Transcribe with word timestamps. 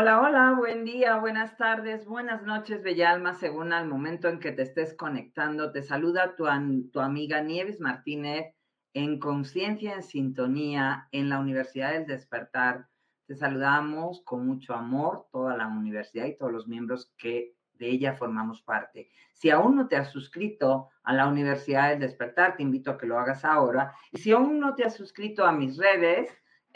Hola, 0.00 0.20
hola, 0.20 0.54
buen 0.56 0.84
día, 0.84 1.16
buenas 1.16 1.56
tardes, 1.56 2.06
buenas 2.06 2.44
noches, 2.44 2.84
Bella 2.84 3.10
Alma, 3.10 3.34
según 3.34 3.72
al 3.72 3.88
momento 3.88 4.28
en 4.28 4.38
que 4.38 4.52
te 4.52 4.62
estés 4.62 4.94
conectando. 4.94 5.72
Te 5.72 5.82
saluda 5.82 6.36
tu, 6.36 6.46
tu 6.92 7.00
amiga 7.00 7.40
Nieves 7.40 7.80
Martínez 7.80 8.54
en 8.94 9.18
Conciencia 9.18 9.94
en 9.94 10.04
Sintonía 10.04 11.08
en 11.10 11.28
la 11.28 11.40
Universidad 11.40 11.94
del 11.94 12.06
Despertar. 12.06 12.86
Te 13.26 13.34
saludamos 13.34 14.22
con 14.24 14.46
mucho 14.46 14.72
amor, 14.72 15.26
toda 15.32 15.56
la 15.56 15.66
universidad 15.66 16.26
y 16.26 16.36
todos 16.36 16.52
los 16.52 16.68
miembros 16.68 17.12
que 17.18 17.56
de 17.72 17.88
ella 17.88 18.14
formamos 18.14 18.62
parte. 18.62 19.10
Si 19.32 19.50
aún 19.50 19.74
no 19.74 19.88
te 19.88 19.96
has 19.96 20.12
suscrito 20.12 20.90
a 21.02 21.12
la 21.12 21.26
Universidad 21.26 21.88
del 21.88 21.98
Despertar, 21.98 22.56
te 22.56 22.62
invito 22.62 22.92
a 22.92 22.98
que 22.98 23.06
lo 23.08 23.18
hagas 23.18 23.44
ahora. 23.44 23.96
Y 24.12 24.18
si 24.18 24.30
aún 24.30 24.60
no 24.60 24.76
te 24.76 24.84
has 24.84 24.94
suscrito 24.94 25.44
a 25.44 25.50
mis 25.50 25.76
redes, 25.76 26.30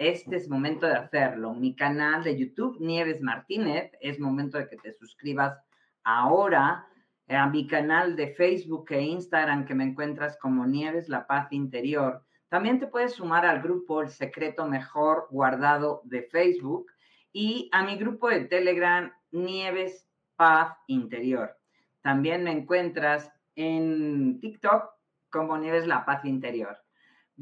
este 0.09 0.37
es 0.37 0.49
momento 0.49 0.87
de 0.87 0.95
hacerlo. 0.95 1.55
Mi 1.55 1.77
canal 1.77 2.25
de 2.25 2.37
YouTube, 2.37 2.81
Nieves 2.81 3.21
Martínez, 3.21 3.93
es 4.01 4.19
momento 4.19 4.59
de 4.59 4.69
que 4.69 4.77
te 4.77 4.93
suscribas 4.93 5.57
ahora 6.03 6.87
a 7.29 7.47
mi 7.49 7.69
canal 7.69 8.17
de 8.17 8.35
Facebook 8.35 8.87
e 8.91 9.01
Instagram 9.01 9.65
que 9.65 9.75
me 9.75 9.85
encuentras 9.85 10.37
como 10.39 10.67
Nieves 10.67 11.09
La 11.09 11.27
Paz 11.27 11.53
Interior. 11.53 12.25
También 12.49 12.81
te 12.81 12.89
puedes 12.89 13.13
sumar 13.13 13.47
al 13.47 13.63
grupo 13.63 14.03
El 14.03 14.11
Secreto 14.11 14.67
Mejor 14.67 15.29
Guardado 15.31 16.03
de 16.05 16.25
Facebook 16.25 16.87
y 17.33 17.71
a 17.73 17.85
mi 17.85 17.97
grupo 17.97 18.29
de 18.29 18.47
Telegram 18.47 19.13
Nieves 19.31 20.09
Paz 20.35 20.77
Interior. 20.89 21.57
También 22.03 22.43
me 22.43 22.51
encuentras 22.51 23.33
en 23.55 24.41
TikTok 24.41 24.91
como 25.31 25.57
Nieves 25.59 25.87
La 25.87 26.05
Paz 26.05 26.25
Interior. 26.25 26.82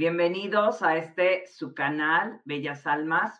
Bienvenidos 0.00 0.80
a 0.80 0.96
este 0.96 1.46
su 1.46 1.74
canal, 1.74 2.40
Bellas 2.46 2.86
Almas. 2.86 3.38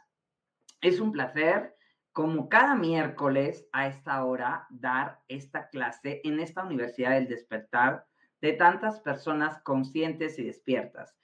Es 0.83 1.01
un 1.01 1.11
placer, 1.11 1.75
como 2.13 2.51
cada 2.51 2.75
miércoles 2.75 3.67
a 3.73 3.87
esta 3.87 4.23
hora, 4.27 4.67
dar 4.69 5.21
esta 5.29 5.71
clase 5.71 6.21
en 6.23 6.39
esta 6.39 6.63
Universidad 6.63 7.13
del 7.13 7.29
Despertar 7.29 8.05
de 8.43 8.53
tantas 8.53 9.01
personas 9.01 9.63
conscientes 9.63 10.39
y 10.39 10.45
despiertas. 10.45 11.17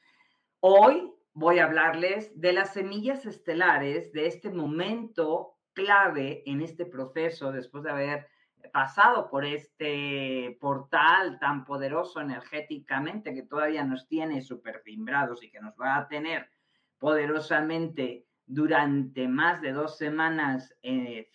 Hoy 0.61 1.13
voy 1.35 1.59
a 1.59 1.67
hablarles 1.67 2.33
de 2.41 2.55
las 2.55 2.73
semillas 2.73 3.27
estelares, 3.27 4.15
de 4.15 4.29
este 4.29 4.49
momento 4.49 5.59
clave 5.75 6.45
en 6.47 6.63
este 6.63 6.87
proceso, 6.87 7.53
después 7.53 7.85
de 7.85 7.91
haber 7.91 8.27
pasado 8.73 9.29
por 9.29 9.45
este 9.45 10.57
portal 10.61 11.39
tan 11.39 11.65
poderoso 11.65 12.21
energéticamente 12.21 13.35
que 13.35 13.43
todavía 13.43 13.85
nos 13.85 14.07
tiene 14.09 14.43
superfimbrados 14.43 15.43
y 15.43 15.51
que 15.51 15.61
nos 15.61 15.75
va 15.75 15.97
a 15.97 16.09
tener 16.09 16.49
poderosamente 16.99 18.27
durante 18.47 19.29
más 19.29 19.61
de 19.61 19.73
dos 19.73 19.99
semanas 19.99 20.75
eh, 20.83 21.31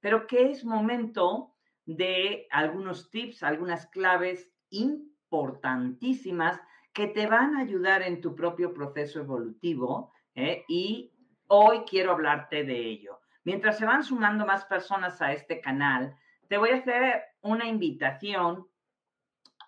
pero 0.00 0.26
que 0.26 0.50
es 0.50 0.64
momento 0.64 1.54
de 1.84 2.46
algunos 2.50 3.10
tips, 3.10 3.42
algunas 3.42 3.86
claves 3.88 4.50
importantísimas 4.70 6.60
que 6.92 7.08
te 7.08 7.26
van 7.26 7.56
a 7.56 7.60
ayudar 7.60 8.02
en 8.02 8.20
tu 8.20 8.34
propio 8.34 8.72
proceso 8.72 9.20
evolutivo 9.20 10.12
eh, 10.34 10.64
y 10.68 11.12
hoy 11.48 11.80
quiero 11.88 12.12
hablarte 12.12 12.64
de 12.64 12.78
ello. 12.78 13.20
Mientras 13.44 13.78
se 13.78 13.86
van 13.86 14.02
sumando 14.02 14.46
más 14.46 14.64
personas 14.64 15.22
a 15.22 15.32
este 15.32 15.60
canal, 15.60 16.16
te 16.48 16.58
voy 16.58 16.70
a 16.70 16.76
hacer 16.76 17.22
una 17.40 17.66
invitación 17.66 18.66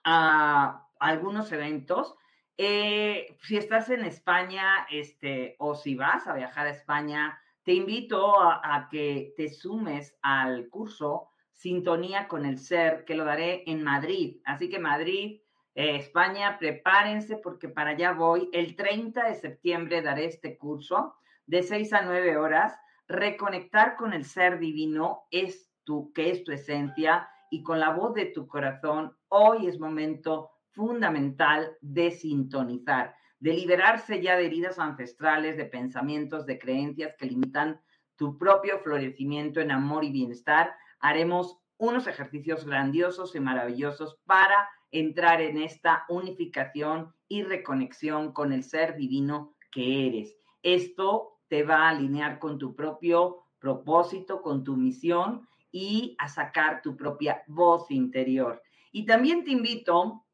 a 0.04 0.86
algunos 0.98 1.52
eventos. 1.52 2.14
Eh, 2.56 3.36
si 3.42 3.56
estás 3.56 3.88
en 3.90 4.04
España, 4.04 4.86
este, 4.90 5.56
o 5.58 5.74
si 5.74 5.94
vas 5.94 6.26
a 6.26 6.34
viajar 6.34 6.66
a 6.66 6.70
España, 6.70 7.40
te 7.62 7.72
invito 7.72 8.40
a, 8.40 8.88
que 8.90 9.34
te 9.36 9.48
sumes 9.48 10.16
al 10.22 10.68
curso 10.68 11.28
Sintonía 11.52 12.28
con 12.28 12.46
el 12.46 12.58
Ser, 12.58 13.04
que 13.04 13.14
lo 13.14 13.24
daré 13.24 13.64
en 13.66 13.82
Madrid. 13.82 14.40
Así 14.44 14.70
que 14.70 14.78
Madrid, 14.78 15.40
eh, 15.74 15.96
España, 15.96 16.58
prepárense 16.58 17.36
porque 17.36 17.68
para 17.68 17.90
allá 17.90 18.12
voy. 18.12 18.48
El 18.52 18.74
30 18.74 19.28
de 19.28 19.34
septiembre 19.34 20.02
daré 20.02 20.24
este 20.24 20.56
curso 20.56 21.14
de 21.46 21.62
6 21.62 21.92
a 21.92 22.02
9 22.02 22.36
horas. 22.36 22.78
Reconectar 23.06 23.96
con 23.96 24.12
el 24.12 24.24
ser 24.24 24.58
divino 24.58 25.26
es 25.30 25.67
que 26.14 26.30
es 26.30 26.44
tu 26.44 26.52
esencia 26.52 27.28
y 27.50 27.62
con 27.62 27.80
la 27.80 27.90
voz 27.90 28.14
de 28.14 28.26
tu 28.26 28.46
corazón, 28.46 29.16
hoy 29.28 29.66
es 29.66 29.78
momento 29.78 30.50
fundamental 30.72 31.76
de 31.80 32.10
sintonizar, 32.10 33.14
de 33.40 33.54
liberarse 33.54 34.20
ya 34.20 34.36
de 34.36 34.46
heridas 34.46 34.78
ancestrales, 34.78 35.56
de 35.56 35.64
pensamientos, 35.64 36.44
de 36.46 36.58
creencias 36.58 37.14
que 37.18 37.26
limitan 37.26 37.80
tu 38.16 38.36
propio 38.36 38.80
florecimiento 38.80 39.60
en 39.60 39.70
amor 39.70 40.04
y 40.04 40.12
bienestar. 40.12 40.74
Haremos 41.00 41.58
unos 41.78 42.06
ejercicios 42.06 42.66
grandiosos 42.66 43.34
y 43.34 43.40
maravillosos 43.40 44.18
para 44.26 44.68
entrar 44.90 45.40
en 45.40 45.58
esta 45.58 46.04
unificación 46.08 47.14
y 47.28 47.44
reconexión 47.44 48.32
con 48.32 48.52
el 48.52 48.62
ser 48.62 48.96
divino 48.96 49.54
que 49.70 50.06
eres. 50.06 50.36
Esto 50.62 51.38
te 51.48 51.62
va 51.62 51.86
a 51.86 51.90
alinear 51.90 52.38
con 52.38 52.58
tu 52.58 52.74
propio 52.74 53.44
propósito, 53.58 54.42
con 54.42 54.64
tu 54.64 54.76
misión 54.76 55.48
y 55.70 56.16
a 56.18 56.28
sacar 56.28 56.82
tu 56.82 56.96
propia 56.96 57.42
voz 57.46 57.90
interior. 57.90 58.62
Y 58.92 59.06
también 59.06 59.44
te 59.44 59.50
invito 59.50 60.24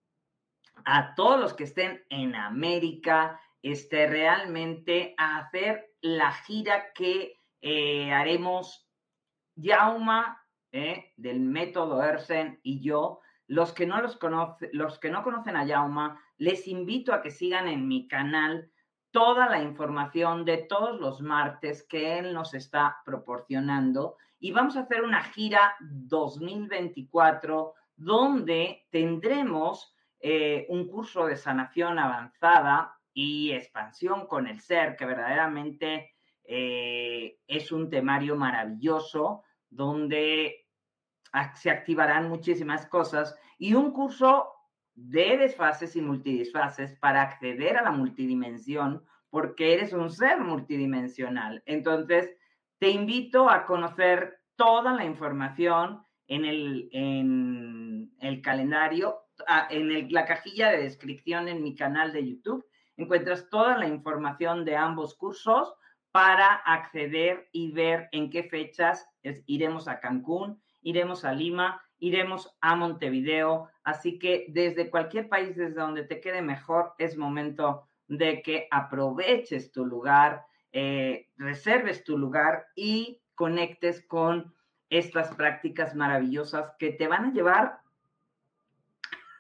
a 0.85 1.15
todos 1.15 1.41
los 1.41 1.55
que 1.55 1.65
estén 1.65 2.05
en 2.09 2.35
América, 2.35 3.41
este, 3.63 4.07
realmente 4.07 5.15
a 5.17 5.39
hacer 5.39 5.93
la 6.01 6.33
gira 6.33 6.93
que 6.93 7.41
eh, 7.63 8.13
haremos 8.13 8.87
Yauma 9.57 10.43
eh, 10.73 11.13
del 11.17 11.41
método 11.41 12.03
Ersen 12.03 12.61
y 12.63 12.81
yo. 12.81 13.21
Los 13.47 13.73
que 13.73 13.87
no 13.87 14.01
los 14.01 14.17
conoce, 14.17 14.71
los 14.73 14.99
que 14.99 15.11
no 15.11 15.23
conocen 15.23 15.57
a 15.57 15.65
Yauma, 15.65 16.21
les 16.39 16.67
invito 16.67 17.13
a 17.13 17.23
que 17.23 17.31
sigan 17.31 17.69
en 17.69 17.87
mi 17.87 18.09
canal 18.09 18.71
toda 19.11 19.49
la 19.49 19.63
información 19.63 20.45
de 20.45 20.59
todos 20.59 21.01
los 21.01 21.21
martes 21.21 21.87
que 21.89 22.19
él 22.19 22.35
nos 22.35 22.53
está 22.53 22.99
proporcionando 23.05 24.17
y 24.45 24.53
vamos 24.53 24.77
a 24.77 24.81
hacer 24.81 25.03
una 25.03 25.23
gira 25.23 25.75
2024 25.81 27.73
donde 27.97 28.85
tendremos 28.91 29.97
eh, 30.21 30.67
un 30.69 30.87
curso 30.87 31.25
de 31.25 31.39
sanación 31.39 31.99
avanzada 31.99 32.95
y 33.15 33.53
expansión 33.53 34.27
con 34.27 34.47
el 34.47 34.61
ser, 34.61 34.97
que 34.97 35.07
verdaderamente 35.07 36.13
eh, 36.45 37.39
es 37.47 37.73
un 37.73 37.89
temario 37.89 38.37
maravilloso 38.37 39.45
donde 39.71 40.67
se 41.55 41.71
activarán 41.71 42.29
muchísimas 42.29 42.85
cosas 42.85 43.35
y 43.57 43.73
un 43.73 43.93
curso 43.93 44.51
de 44.95 45.39
desfases 45.39 45.97
y 45.97 46.03
multidisfases 46.03 46.99
para 46.99 47.23
acceder 47.23 47.79
a 47.79 47.83
la 47.83 47.93
multidimensión, 47.93 49.03
porque 49.31 49.73
eres 49.73 49.95
un 49.95 50.11
ser 50.11 50.39
multidimensional. 50.39 51.63
Entonces, 51.65 52.29
te 52.79 52.91
invito 52.91 53.49
a 53.49 53.67
conocer 53.67 54.41
toda 54.57 54.93
la 54.95 55.05
información 55.05 56.03
en 56.29 56.45
el, 56.45 56.89
en 56.93 58.13
el 58.21 58.41
calendario, 58.43 59.21
en 59.71 60.13
la 60.13 60.25
cajilla 60.27 60.71
de 60.71 60.83
descripción 60.83 61.49
en 61.49 61.63
mi 61.63 61.75
canal 61.75 62.13
de 62.13 62.27
YouTube. 62.29 62.65
Encuentras 62.97 63.49
toda 63.51 63.77
la 63.77 63.89
información 63.89 64.65
de 64.65 64.77
ambos 64.77 65.15
cursos 65.15 65.75
para 66.13 66.55
acceder 66.55 67.49
y 67.53 67.73
ver 67.73 68.09
en 68.13 68.31
qué 68.31 68.45
fechas 68.45 69.09
iremos 69.47 69.89
a 69.89 69.99
Cancún, 69.99 70.63
iremos 70.81 71.25
a 71.25 71.33
Lima, 71.33 71.83
iremos 71.99 72.57
a 72.61 72.77
Montevideo. 72.77 73.69
Así 73.83 74.19
que 74.19 74.47
desde 74.51 74.91
cualquier 74.91 75.29
país, 75.29 75.57
desde 75.57 75.75
donde 75.75 76.05
te 76.05 76.21
quede 76.21 76.41
mejor, 76.41 76.95
es 76.99 77.17
momento 77.17 77.89
de 78.07 78.43
que 78.43 78.69
aproveches 78.71 79.73
tu 79.73 79.85
lugar, 79.85 80.45
eh, 80.77 81.29
reserves 81.37 82.03
tu 82.03 82.19
lugar 82.19 82.67
y 82.75 83.23
conectes 83.37 84.05
con 84.09 84.53
estas 84.91 85.33
prácticas 85.37 85.95
maravillosas 85.95 86.73
que 86.81 86.91
te 86.91 87.07
van 87.07 87.27
a 87.27 87.33
llevar 87.33 87.79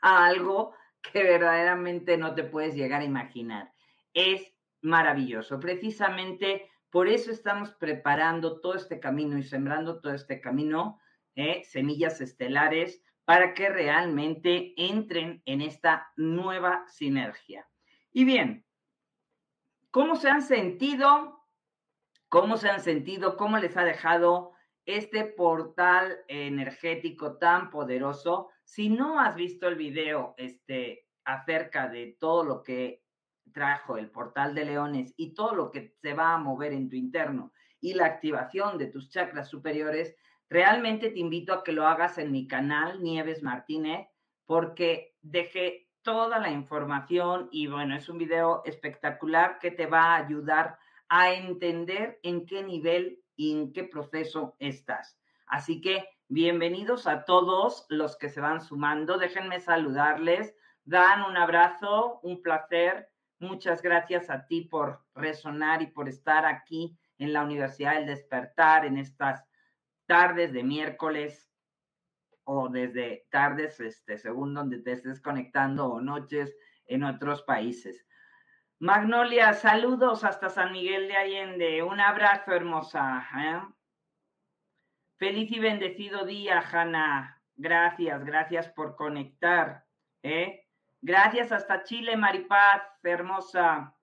a 0.00 0.26
algo 0.26 0.74
que 1.02 1.24
verdaderamente 1.24 2.16
no 2.16 2.36
te 2.36 2.44
puedes 2.44 2.76
llegar 2.76 3.00
a 3.00 3.04
imaginar. 3.04 3.72
Es 4.12 4.54
maravilloso. 4.80 5.58
Precisamente 5.58 6.70
por 6.90 7.08
eso 7.08 7.32
estamos 7.32 7.72
preparando 7.72 8.60
todo 8.60 8.74
este 8.74 9.00
camino 9.00 9.36
y 9.36 9.42
sembrando 9.42 10.00
todo 10.00 10.14
este 10.14 10.40
camino, 10.40 11.00
¿eh? 11.34 11.64
semillas 11.64 12.20
estelares, 12.20 13.02
para 13.24 13.54
que 13.54 13.70
realmente 13.70 14.72
entren 14.76 15.42
en 15.46 15.62
esta 15.62 16.12
nueva 16.16 16.84
sinergia. 16.86 17.66
Y 18.12 18.24
bien, 18.24 18.64
¿cómo 19.94 20.16
se 20.16 20.28
han 20.28 20.42
sentido? 20.42 21.40
¿Cómo 22.28 22.56
se 22.56 22.68
han 22.68 22.80
sentido? 22.80 23.36
¿Cómo 23.36 23.58
les 23.58 23.76
ha 23.76 23.84
dejado 23.84 24.50
este 24.86 25.24
portal 25.24 26.18
energético 26.26 27.38
tan 27.38 27.70
poderoso? 27.70 28.48
Si 28.64 28.88
no 28.88 29.20
has 29.20 29.36
visto 29.36 29.68
el 29.68 29.76
video 29.76 30.34
este, 30.36 31.06
acerca 31.24 31.86
de 31.86 32.16
todo 32.18 32.42
lo 32.42 32.64
que 32.64 33.04
trajo 33.52 33.96
el 33.96 34.10
portal 34.10 34.56
de 34.56 34.64
leones 34.64 35.14
y 35.16 35.32
todo 35.32 35.54
lo 35.54 35.70
que 35.70 35.94
se 36.02 36.12
va 36.12 36.34
a 36.34 36.38
mover 36.38 36.72
en 36.72 36.90
tu 36.90 36.96
interno 36.96 37.52
y 37.80 37.94
la 37.94 38.06
activación 38.06 38.78
de 38.78 38.88
tus 38.88 39.10
chakras 39.10 39.48
superiores, 39.48 40.16
realmente 40.48 41.10
te 41.10 41.20
invito 41.20 41.52
a 41.54 41.62
que 41.62 41.70
lo 41.70 41.86
hagas 41.86 42.18
en 42.18 42.32
mi 42.32 42.48
canal 42.48 43.00
Nieves 43.00 43.44
Martínez 43.44 44.08
porque 44.44 45.14
dejé 45.22 45.83
toda 46.04 46.38
la 46.38 46.50
información 46.50 47.48
y 47.50 47.66
bueno, 47.66 47.96
es 47.96 48.08
un 48.08 48.18
video 48.18 48.62
espectacular 48.64 49.58
que 49.58 49.70
te 49.70 49.86
va 49.86 50.12
a 50.12 50.16
ayudar 50.16 50.78
a 51.08 51.32
entender 51.32 52.20
en 52.22 52.46
qué 52.46 52.62
nivel 52.62 53.20
y 53.34 53.52
en 53.52 53.72
qué 53.72 53.84
proceso 53.84 54.54
estás. 54.58 55.18
Así 55.46 55.80
que 55.80 56.06
bienvenidos 56.28 57.06
a 57.06 57.24
todos 57.24 57.86
los 57.88 58.16
que 58.16 58.28
se 58.28 58.40
van 58.40 58.60
sumando. 58.60 59.16
Déjenme 59.16 59.60
saludarles. 59.60 60.54
Dan 60.84 61.22
un 61.22 61.38
abrazo, 61.38 62.20
un 62.22 62.42
placer. 62.42 63.08
Muchas 63.38 63.80
gracias 63.80 64.28
a 64.28 64.46
ti 64.46 64.60
por 64.60 65.02
resonar 65.14 65.80
y 65.80 65.86
por 65.86 66.08
estar 66.08 66.44
aquí 66.44 66.98
en 67.18 67.32
la 67.32 67.42
Universidad 67.42 67.94
del 67.94 68.06
Despertar 68.06 68.84
en 68.84 68.98
estas 68.98 69.42
tardes 70.06 70.52
de 70.52 70.62
miércoles 70.64 71.50
o 72.44 72.68
desde 72.68 73.26
tardes, 73.30 73.80
este, 73.80 74.18
según 74.18 74.54
donde 74.54 74.80
te 74.80 74.92
estés 74.92 75.20
conectando 75.20 75.86
o 75.86 76.00
noches 76.00 76.56
en 76.86 77.04
otros 77.04 77.42
países. 77.42 78.06
Magnolia, 78.78 79.54
saludos 79.54 80.24
hasta 80.24 80.50
San 80.50 80.72
Miguel 80.72 81.08
de 81.08 81.16
Allende. 81.16 81.82
Un 81.82 82.00
abrazo, 82.00 82.52
hermosa. 82.52 83.26
¿eh? 83.36 83.60
Feliz 85.16 85.50
y 85.52 85.58
bendecido 85.58 86.24
día, 86.24 86.60
Hanna. 86.60 87.40
Gracias, 87.56 88.24
gracias 88.24 88.68
por 88.68 88.96
conectar. 88.96 89.84
¿eh? 90.22 90.66
Gracias 91.00 91.52
hasta 91.52 91.84
Chile, 91.84 92.16
Maripaz, 92.16 92.82
hermosa. 93.02 93.94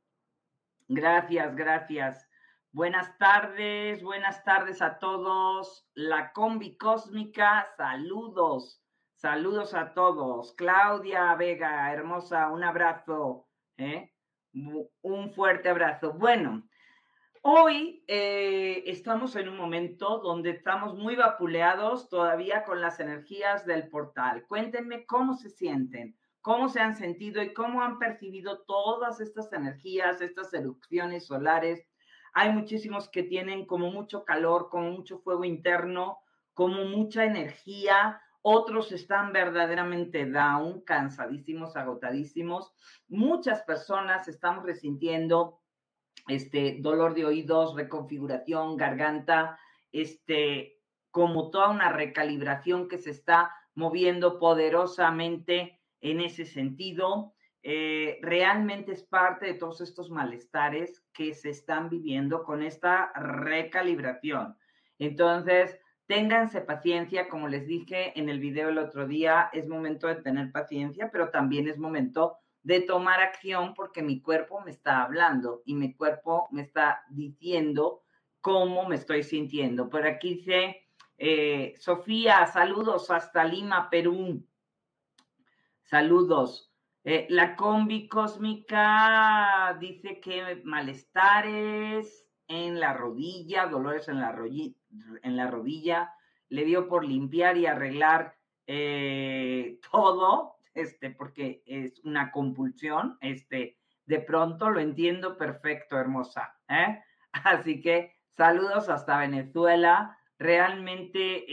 Gracias, 0.88 1.56
gracias. 1.56 2.31
Buenas 2.74 3.18
tardes, 3.18 4.02
buenas 4.02 4.46
tardes 4.46 4.82
a 4.82 4.98
todos. 4.98 5.86
La 5.94 6.32
combi 6.32 6.78
cósmica, 6.78 7.68
saludos, 7.76 8.82
saludos 9.14 9.74
a 9.74 9.94
todos. 9.94 10.54
Claudia 10.54 11.36
Vega, 11.36 11.92
hermosa, 11.92 12.48
un 12.50 12.64
abrazo. 12.64 13.50
¿eh? 13.76 14.14
Un 14.54 15.34
fuerte 15.34 15.68
abrazo. 15.68 16.14
Bueno, 16.14 16.64
hoy 17.42 18.06
eh, 18.08 18.84
estamos 18.86 19.36
en 19.36 19.50
un 19.50 19.58
momento 19.58 20.20
donde 20.20 20.52
estamos 20.52 20.98
muy 20.98 21.18
vapuleados 21.18 22.08
todavía 22.08 22.64
con 22.64 22.80
las 22.80 23.02
energías 23.02 23.66
del 23.66 23.90
portal. 23.90 24.46
Cuéntenme 24.48 25.06
cómo 25.06 25.34
se 25.34 25.50
sienten, 25.50 26.18
cómo 26.40 26.70
se 26.70 26.80
han 26.80 26.96
sentido 26.96 27.44
y 27.44 27.54
cómo 27.54 27.82
han 27.82 28.00
percibido 28.00 28.62
todas 28.62 29.20
estas 29.20 29.52
energías, 29.52 30.22
estas 30.22 30.54
erupciones 30.54 31.26
solares. 31.26 31.86
Hay 32.34 32.52
muchísimos 32.52 33.10
que 33.10 33.24
tienen 33.24 33.66
como 33.66 33.92
mucho 33.92 34.24
calor, 34.24 34.70
como 34.70 34.92
mucho 34.92 35.20
fuego 35.20 35.44
interno, 35.44 36.20
como 36.54 36.86
mucha 36.86 37.26
energía, 37.26 38.22
otros 38.42 38.92
están 38.92 39.34
verdaderamente 39.34 40.26
down, 40.26 40.82
cansadísimos, 40.82 41.76
agotadísimos. 41.76 42.74
Muchas 43.08 43.62
personas 43.62 44.28
estamos 44.28 44.66
resintiendo 44.66 45.60
este 46.28 46.78
dolor 46.80 47.14
de 47.14 47.26
oídos, 47.26 47.76
reconfiguración, 47.76 48.78
garganta, 48.78 49.60
este 49.92 50.80
como 51.12 51.52
toda 51.52 51.70
una 51.70 51.92
recalibración 51.92 52.88
que 52.88 52.98
se 52.98 53.12
está 53.12 53.52
moviendo 53.76 54.40
poderosamente 54.40 55.80
en 56.00 56.22
ese 56.22 56.46
sentido. 56.46 57.34
Eh, 57.64 58.20
realmente 58.22 58.92
es 58.92 59.04
parte 59.04 59.46
de 59.46 59.54
todos 59.54 59.82
estos 59.82 60.10
malestares 60.10 61.04
que 61.14 61.34
se 61.34 61.50
están 61.50 61.90
viviendo 61.90 62.44
con 62.44 62.64
esta 62.64 63.12
recalibración. 63.14 64.58
Entonces, 64.98 65.80
Ténganse 66.12 66.60
paciencia, 66.60 67.30
como 67.30 67.48
les 67.48 67.66
dije 67.66 68.20
en 68.20 68.28
el 68.28 68.42
video 68.42 68.68
el 68.68 68.80
otro 68.80 69.08
día, 69.08 69.50
es 69.54 69.70
momento 69.70 70.08
de 70.08 70.16
tener 70.16 70.52
paciencia, 70.52 71.10
pero 71.10 71.30
también 71.30 71.70
es 71.70 71.78
momento 71.78 72.36
de 72.64 72.82
tomar 72.82 73.22
acción 73.22 73.74
porque 73.74 74.02
mi 74.02 74.22
cuerpo 74.22 74.60
me 74.60 74.72
está 74.72 75.04
hablando 75.04 75.62
y 75.64 75.74
mi 75.74 75.94
cuerpo 75.94 76.50
me 76.52 76.64
está 76.64 77.06
diciendo 77.10 78.04
cómo 78.42 78.90
me 78.90 78.96
estoy 78.96 79.24
sintiendo. 79.24 79.88
Por 79.90 80.06
aquí 80.06 80.36
dice, 80.36 80.86
eh, 81.18 81.76
Sofía, 81.80 82.46
saludos 82.48 83.10
hasta 83.10 83.46
Lima, 83.46 83.90
Perú. 83.90 84.46
Saludos. 85.84 86.71
Eh, 87.04 87.26
la 87.30 87.56
combi 87.56 88.08
cósmica 88.08 89.76
dice 89.80 90.20
que 90.20 90.62
malestares 90.64 92.28
en 92.48 92.80
la 92.80 92.94
rodilla, 92.94 93.66
dolores 93.66 94.08
en 94.08 94.20
la 94.20 95.48
rodilla 95.50 96.14
le 96.50 96.66
dio 96.66 96.88
por 96.88 97.04
limpiar 97.04 97.58
y 97.58 97.66
arreglar 97.66 98.36
eh, 98.68 99.80
todo, 99.92 100.58
este, 100.76 101.10
porque 101.10 101.64
es 101.66 102.00
una 102.04 102.32
compulsión, 102.32 103.18
este, 103.20 103.80
de 104.06 104.20
pronto 104.20 104.70
lo 104.70 104.80
entiendo 104.80 105.38
perfecto, 105.38 105.98
hermosa. 105.98 106.56
¿eh? 106.70 107.02
Así 107.32 107.82
que 107.82 108.14
saludos 108.38 108.90
hasta 108.90 109.18
Venezuela. 109.18 110.18
Realmente 110.38 111.46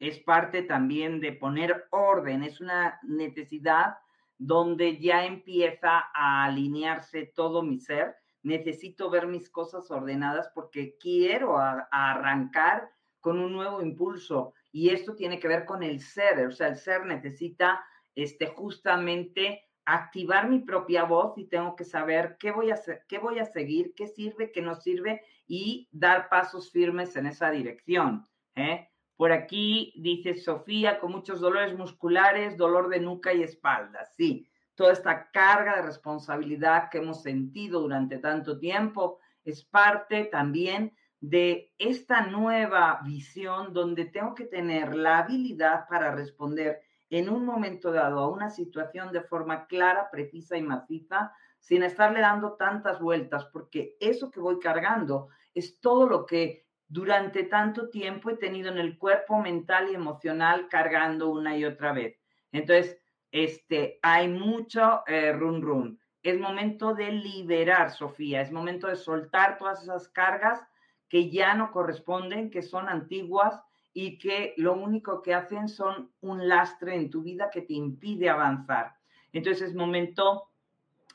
es 0.00 0.18
parte 0.20 0.62
también 0.62 1.20
de 1.20 1.32
poner 1.32 1.86
orden, 1.90 2.42
es 2.42 2.60
una 2.60 2.98
necesidad 3.04 3.98
donde 4.38 4.98
ya 4.98 5.26
empieza 5.26 6.04
a 6.14 6.44
alinearse 6.44 7.26
todo 7.34 7.62
mi 7.62 7.78
ser. 7.78 8.16
Necesito 8.42 9.10
ver 9.10 9.26
mis 9.26 9.50
cosas 9.50 9.90
ordenadas 9.90 10.50
porque 10.54 10.96
quiero 10.98 11.58
arrancar 11.58 12.90
con 13.20 13.40
un 13.40 13.52
nuevo 13.52 13.82
impulso. 13.82 14.54
Y 14.72 14.90
esto 14.90 15.14
tiene 15.14 15.38
que 15.40 15.48
ver 15.48 15.64
con 15.64 15.82
el 15.82 16.00
ser, 16.00 16.46
o 16.46 16.52
sea, 16.52 16.68
el 16.68 16.76
ser 16.76 17.04
necesita 17.04 17.84
este, 18.14 18.46
justamente 18.46 19.64
activar 19.84 20.50
mi 20.50 20.60
propia 20.60 21.04
voz 21.04 21.38
y 21.38 21.46
tengo 21.46 21.74
que 21.74 21.84
saber 21.84 22.36
qué 22.38 22.50
voy 22.52 22.70
a 22.70 22.78
qué 23.08 23.18
voy 23.18 23.38
a 23.38 23.46
seguir, 23.46 23.94
qué 23.96 24.06
sirve, 24.06 24.52
qué 24.52 24.60
no 24.60 24.74
sirve 24.74 25.22
y 25.46 25.88
dar 25.92 26.28
pasos 26.28 26.70
firmes 26.70 27.16
en 27.16 27.26
esa 27.26 27.50
dirección. 27.50 28.26
¿eh? 28.54 28.88
Por 29.18 29.32
aquí 29.32 29.92
dice 29.96 30.36
Sofía, 30.36 31.00
con 31.00 31.10
muchos 31.10 31.40
dolores 31.40 31.76
musculares, 31.76 32.56
dolor 32.56 32.88
de 32.88 33.00
nuca 33.00 33.34
y 33.34 33.42
espalda. 33.42 34.04
Sí, 34.04 34.48
toda 34.76 34.92
esta 34.92 35.28
carga 35.32 35.74
de 35.74 35.82
responsabilidad 35.82 36.88
que 36.88 36.98
hemos 36.98 37.20
sentido 37.20 37.80
durante 37.80 38.18
tanto 38.18 38.60
tiempo 38.60 39.18
es 39.44 39.64
parte 39.64 40.26
también 40.26 40.94
de 41.18 41.74
esta 41.78 42.26
nueva 42.26 43.00
visión 43.04 43.72
donde 43.72 44.04
tengo 44.04 44.36
que 44.36 44.44
tener 44.44 44.94
la 44.94 45.18
habilidad 45.18 45.88
para 45.88 46.14
responder 46.14 46.80
en 47.10 47.28
un 47.28 47.44
momento 47.44 47.90
dado 47.90 48.20
a 48.20 48.28
una 48.28 48.50
situación 48.50 49.10
de 49.10 49.22
forma 49.22 49.66
clara, 49.66 50.12
precisa 50.12 50.56
y 50.56 50.62
maciza, 50.62 51.32
sin 51.58 51.82
estarle 51.82 52.20
dando 52.20 52.52
tantas 52.52 53.00
vueltas, 53.00 53.46
porque 53.46 53.96
eso 53.98 54.30
que 54.30 54.38
voy 54.38 54.60
cargando 54.60 55.26
es 55.54 55.80
todo 55.80 56.08
lo 56.08 56.24
que 56.24 56.67
durante 56.88 57.44
tanto 57.44 57.88
tiempo 57.90 58.30
he 58.30 58.36
tenido 58.36 58.70
en 58.70 58.78
el 58.78 58.96
cuerpo 58.98 59.38
mental 59.40 59.88
y 59.90 59.94
emocional 59.94 60.68
cargando 60.68 61.30
una 61.30 61.56
y 61.56 61.64
otra 61.64 61.92
vez. 61.92 62.18
Entonces, 62.50 62.98
este, 63.30 63.98
hay 64.02 64.28
mucho 64.28 65.02
eh, 65.06 65.32
run 65.32 65.60
run. 65.60 66.00
Es 66.22 66.38
momento 66.40 66.94
de 66.94 67.12
liberar, 67.12 67.90
Sofía, 67.90 68.40
es 68.40 68.50
momento 68.50 68.86
de 68.88 68.96
soltar 68.96 69.58
todas 69.58 69.82
esas 69.82 70.08
cargas 70.08 70.60
que 71.08 71.30
ya 71.30 71.54
no 71.54 71.70
corresponden, 71.70 72.50
que 72.50 72.62
son 72.62 72.88
antiguas 72.88 73.62
y 73.92 74.18
que 74.18 74.54
lo 74.56 74.74
único 74.74 75.22
que 75.22 75.34
hacen 75.34 75.68
son 75.68 76.10
un 76.20 76.48
lastre 76.48 76.94
en 76.94 77.10
tu 77.10 77.22
vida 77.22 77.50
que 77.50 77.62
te 77.62 77.74
impide 77.74 78.28
avanzar. 78.28 78.94
Entonces 79.32 79.68
es 79.68 79.74
momento 79.74 80.48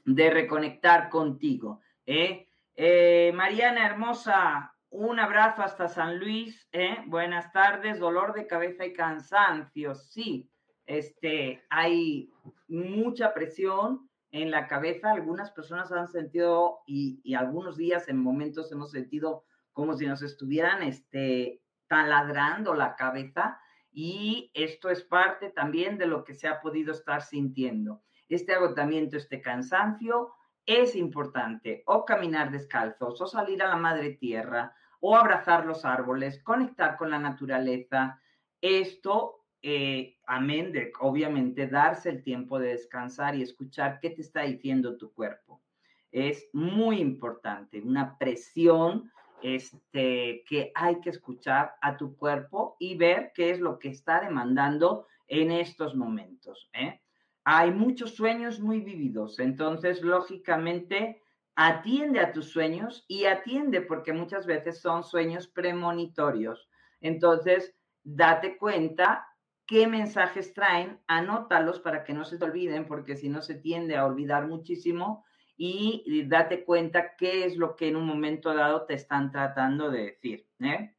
de 0.06 0.30
reconectar 0.30 1.10
contigo. 1.10 1.82
¿eh? 2.06 2.48
Eh, 2.76 3.32
Mariana 3.36 3.86
Hermosa, 3.86 4.73
un 4.94 5.20
abrazo 5.20 5.64
hasta 5.64 5.88
San 5.88 6.20
Luis. 6.20 6.68
¿eh? 6.72 6.98
Buenas 7.08 7.52
tardes, 7.52 8.00
dolor 8.00 8.34
de 8.34 8.46
cabeza 8.46 8.86
y 8.86 8.94
cansancio. 8.94 9.96
Sí, 9.96 10.52
este, 10.86 11.64
hay 11.70 12.32
mucha 12.68 13.34
presión 13.34 14.08
en 14.30 14.52
la 14.52 14.68
cabeza. 14.68 15.12
Algunas 15.12 15.50
personas 15.50 15.92
han 15.92 16.08
sentido 16.08 16.82
y, 16.86 17.20
y 17.24 17.34
algunos 17.34 17.76
días 17.76 18.08
en 18.08 18.20
momentos 18.20 18.72
hemos 18.72 18.92
sentido 18.92 19.46
como 19.72 19.96
si 19.96 20.06
nos 20.06 20.22
estuvieran 20.22 20.84
este, 20.84 21.60
taladrando 21.88 22.76
la 22.76 22.96
cabeza 22.96 23.60
y 23.92 24.52
esto 24.54 24.92
es 24.92 25.04
parte 25.04 25.50
también 25.50 25.98
de 25.98 26.06
lo 26.06 26.24
que 26.24 26.36
se 26.36 26.48
ha 26.48 26.62
podido 26.62 26.92
estar 26.92 27.24
sintiendo. 27.24 28.04
Este 28.30 28.54
agotamiento, 28.54 29.18
este 29.18 29.42
cansancio 29.42 30.34
es 30.68 30.96
importante 30.96 31.82
o 31.88 32.06
caminar 32.06 32.52
descalzos 32.52 33.20
o 33.20 33.26
salir 33.26 33.64
a 33.64 33.70
la 33.70 33.76
madre 33.76 34.12
tierra 34.12 34.76
o 35.06 35.18
abrazar 35.18 35.66
los 35.66 35.84
árboles, 35.84 36.42
conectar 36.44 36.96
con 36.96 37.12
la 37.12 37.20
naturaleza. 37.20 38.22
Esto, 38.62 39.44
eh, 39.62 40.16
amén 40.26 40.72
de 40.72 40.94
obviamente 41.02 41.68
darse 41.68 42.10
el 42.10 42.24
tiempo 42.24 42.58
de 42.58 42.70
descansar 42.70 43.36
y 43.36 43.42
escuchar 43.42 44.00
qué 44.02 44.12
te 44.12 44.22
está 44.22 44.44
diciendo 44.44 44.96
tu 44.96 45.12
cuerpo. 45.12 45.62
Es 46.10 46.48
muy 46.54 47.02
importante, 47.02 47.82
una 47.82 48.18
presión 48.18 49.12
este, 49.42 50.46
que 50.48 50.72
hay 50.74 51.02
que 51.02 51.10
escuchar 51.10 51.76
a 51.82 51.98
tu 51.98 52.16
cuerpo 52.16 52.78
y 52.80 52.96
ver 52.96 53.34
qué 53.36 53.50
es 53.50 53.60
lo 53.60 53.80
que 53.80 53.90
está 53.90 54.22
demandando 54.22 55.08
en 55.28 55.52
estos 55.52 55.98
momentos. 55.98 56.70
¿eh? 56.72 57.02
Hay 57.44 57.72
muchos 57.72 58.16
sueños 58.16 58.62
muy 58.62 58.80
vividos, 58.80 59.40
entonces 59.40 60.02
lógicamente 60.02 61.23
atiende 61.56 62.20
a 62.20 62.32
tus 62.32 62.50
sueños 62.50 63.06
y 63.08 63.26
atiende 63.26 63.82
porque 63.82 64.14
muchas 64.14 64.46
veces 64.46 64.82
son 64.82 65.04
sueños 65.04 65.48
premonitorios. 65.48 66.70
Entonces, 67.02 67.76
date 68.04 68.58
cuenta 68.58 69.28
qué 69.66 69.88
mensajes 69.88 70.54
traen, 70.54 71.00
anótalos 71.08 71.80
para 71.80 72.04
que 72.04 72.14
no 72.14 72.26
se 72.26 72.38
te 72.38 72.46
olviden, 72.46 72.86
porque 72.86 73.16
si 73.16 73.30
no 73.30 73.42
se 73.42 73.56
tiende 73.56 73.96
a 73.96 74.06
olvidar 74.06 74.48
muchísimo 74.48 75.26
y 75.56 76.26
date 76.28 76.64
cuenta 76.64 77.16
qué 77.16 77.46
es 77.46 77.58
lo 77.58 77.76
que 77.76 77.88
en 77.88 77.96
un 77.96 78.06
momento 78.06 78.54
dado 78.54 78.86
te 78.86 78.96
están 78.96 79.32
tratando 79.32 79.92
de 79.92 80.06
decir. 80.06 80.48
¿eh? 80.60 80.96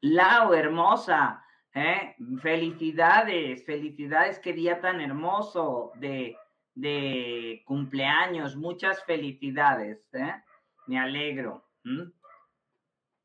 Lau, 0.00 0.54
hermosa, 0.54 1.44
¿eh? 1.74 2.14
felicidades, 2.40 3.64
felicidades, 3.64 4.38
qué 4.38 4.52
día 4.52 4.80
tan 4.80 5.00
hermoso 5.00 5.92
de, 5.96 6.36
de 6.80 7.62
cumpleaños, 7.66 8.56
muchas 8.56 9.04
felicidades, 9.04 10.08
¿eh? 10.14 10.34
me 10.86 10.98
alegro. 10.98 11.68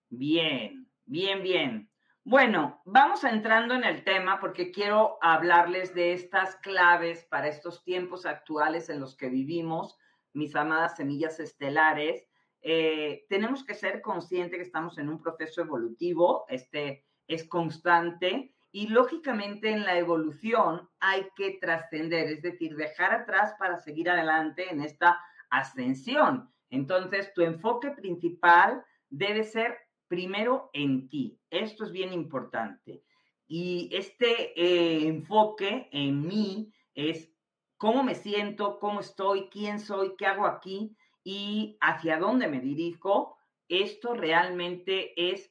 Bien, 0.10 0.90
bien, 1.06 1.44
bien. 1.44 1.90
Bueno, 2.24 2.82
vamos 2.86 3.24
entrando 3.24 3.76
en 3.76 3.84
el 3.84 4.04
tema 4.04 4.40
porque 4.40 4.72
quiero 4.72 5.18
hablarles 5.22 5.94
de 5.94 6.14
estas 6.14 6.56
claves 6.58 7.26
para 7.26 7.48
estos 7.48 7.84
tiempos 7.84 8.26
actuales 8.26 8.90
en 8.90 9.00
los 9.00 9.16
que 9.16 9.30
vivimos 9.30 9.98
mis 10.34 10.56
amadas 10.56 10.98
semillas 10.98 11.40
estelares, 11.40 12.28
eh, 12.62 13.26
tenemos 13.30 13.64
que 13.64 13.74
ser 13.74 14.02
conscientes 14.02 14.58
que 14.58 14.66
estamos 14.66 14.98
en 14.98 15.08
un 15.08 15.22
proceso 15.22 15.62
evolutivo, 15.62 16.46
este 16.50 17.06
es 17.28 17.48
constante 17.48 18.55
y 18.76 18.88
lógicamente 18.88 19.70
en 19.70 19.84
la 19.84 19.98
evolución 19.98 20.90
hay 21.00 21.30
que 21.38 21.52
trascender, 21.62 22.28
es 22.28 22.42
decir, 22.42 22.76
dejar 22.76 23.14
atrás 23.14 23.56
para 23.58 23.78
seguir 23.78 24.10
adelante 24.10 24.70
en 24.70 24.82
esta 24.82 25.18
ascensión. 25.50 26.50
Entonces, 26.70 27.34
tu 27.34 27.42
enfoque 27.42 27.92
principal 27.92 28.84
debe 29.10 29.46
ser 29.46 29.78
primero 30.10 30.72
en 30.74 31.08
ti. 31.08 31.40
Esto 31.50 31.86
es 31.86 31.94
bien 31.94 32.12
importante. 32.12 33.02
Y 33.48 33.88
este 33.94 34.52
eh, 34.62 35.08
enfoque 35.08 35.88
en 35.94 36.28
mí 36.28 36.74
es 36.96 37.32
cómo 37.78 38.04
me 38.04 38.14
siento, 38.14 38.78
cómo 38.82 39.00
estoy, 39.00 39.48
quién 39.48 39.80
soy, 39.80 40.18
qué 40.18 40.26
hago 40.26 40.48
aquí 40.48 40.98
y 41.24 41.78
hacia 41.80 42.20
dónde 42.20 42.50
me 42.50 42.60
dirijo, 42.60 43.38
esto 43.70 44.16
realmente 44.16 45.14
es 45.32 45.50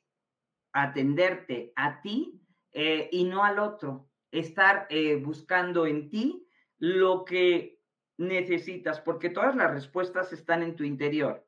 atenderte 0.74 1.72
a 1.74 2.02
ti 2.02 2.43
eh, 2.74 3.08
y 3.12 3.24
no 3.24 3.44
al 3.44 3.60
otro, 3.60 4.10
estar 4.32 4.86
eh, 4.90 5.16
buscando 5.16 5.86
en 5.86 6.10
ti 6.10 6.46
lo 6.78 7.24
que 7.24 7.80
necesitas, 8.18 9.00
porque 9.00 9.30
todas 9.30 9.54
las 9.54 9.70
respuestas 9.70 10.32
están 10.32 10.62
en 10.62 10.76
tu 10.76 10.84
interior, 10.84 11.46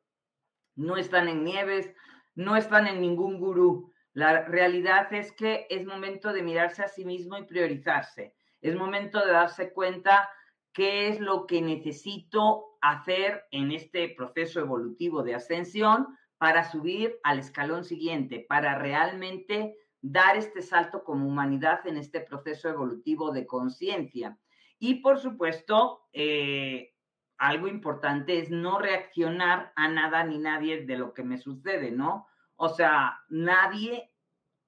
no 0.76 0.96
están 0.96 1.28
en 1.28 1.44
Nieves, 1.44 1.92
no 2.36 2.56
están 2.56 2.86
en 2.86 3.00
ningún 3.00 3.38
gurú. 3.38 3.92
La 4.12 4.44
realidad 4.44 5.12
es 5.12 5.32
que 5.32 5.66
es 5.68 5.84
momento 5.84 6.32
de 6.32 6.42
mirarse 6.42 6.82
a 6.82 6.88
sí 6.88 7.04
mismo 7.04 7.36
y 7.36 7.44
priorizarse. 7.44 8.34
Es 8.60 8.76
momento 8.76 9.24
de 9.24 9.32
darse 9.32 9.72
cuenta 9.72 10.28
qué 10.72 11.08
es 11.08 11.20
lo 11.20 11.46
que 11.46 11.60
necesito 11.60 12.78
hacer 12.80 13.44
en 13.50 13.72
este 13.72 14.10
proceso 14.10 14.60
evolutivo 14.60 15.22
de 15.22 15.34
ascensión 15.34 16.06
para 16.38 16.70
subir 16.70 17.18
al 17.22 17.38
escalón 17.38 17.84
siguiente, 17.84 18.44
para 18.48 18.78
realmente 18.78 19.76
dar 20.00 20.36
este 20.36 20.62
salto 20.62 21.04
como 21.04 21.26
humanidad 21.26 21.86
en 21.86 21.96
este 21.96 22.20
proceso 22.20 22.68
evolutivo 22.68 23.32
de 23.32 23.46
conciencia. 23.46 24.38
Y 24.78 24.96
por 24.96 25.18
supuesto, 25.18 26.06
eh, 26.12 26.94
algo 27.38 27.68
importante 27.68 28.38
es 28.38 28.50
no 28.50 28.78
reaccionar 28.78 29.72
a 29.76 29.88
nada 29.88 30.24
ni 30.24 30.38
nadie 30.38 30.84
de 30.84 30.96
lo 30.96 31.12
que 31.12 31.22
me 31.22 31.38
sucede, 31.38 31.90
¿no? 31.90 32.26
O 32.56 32.68
sea, 32.68 33.20
nadie 33.28 34.10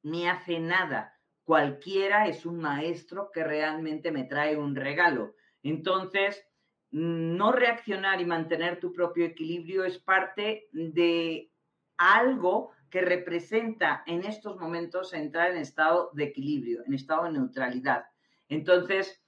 me 0.03 0.29
hace 0.29 0.61
nada. 0.61 1.15
Cualquiera 1.45 2.27
es 2.27 2.45
un 2.45 2.59
maestro 2.61 3.31
que 3.33 3.43
realmente 3.43 4.11
me 4.11 4.25
trae 4.25 4.57
un 4.57 4.77
regalo. 4.77 5.35
Entonces, 5.63 6.45
no 6.91 7.53
reaccionar 7.53 8.21
y 8.21 8.27
mantener 8.27 8.81
tu 8.81 8.93
propio 8.93 9.25
equilibrio 9.25 9.85
es 9.85 9.99
parte 9.99 10.69
de 10.73 11.51
algo 11.97 12.73
que 12.91 13.01
representa 13.03 14.03
en 14.07 14.25
estos 14.25 14.59
momentos 14.59 15.13
entrar 15.13 15.51
en 15.51 15.59
estado 15.59 16.11
de 16.15 16.25
equilibrio, 16.25 16.83
en 16.87 16.95
estado 16.95 17.25
de 17.25 17.33
neutralidad. 17.33 18.07
Entonces, 18.49 19.23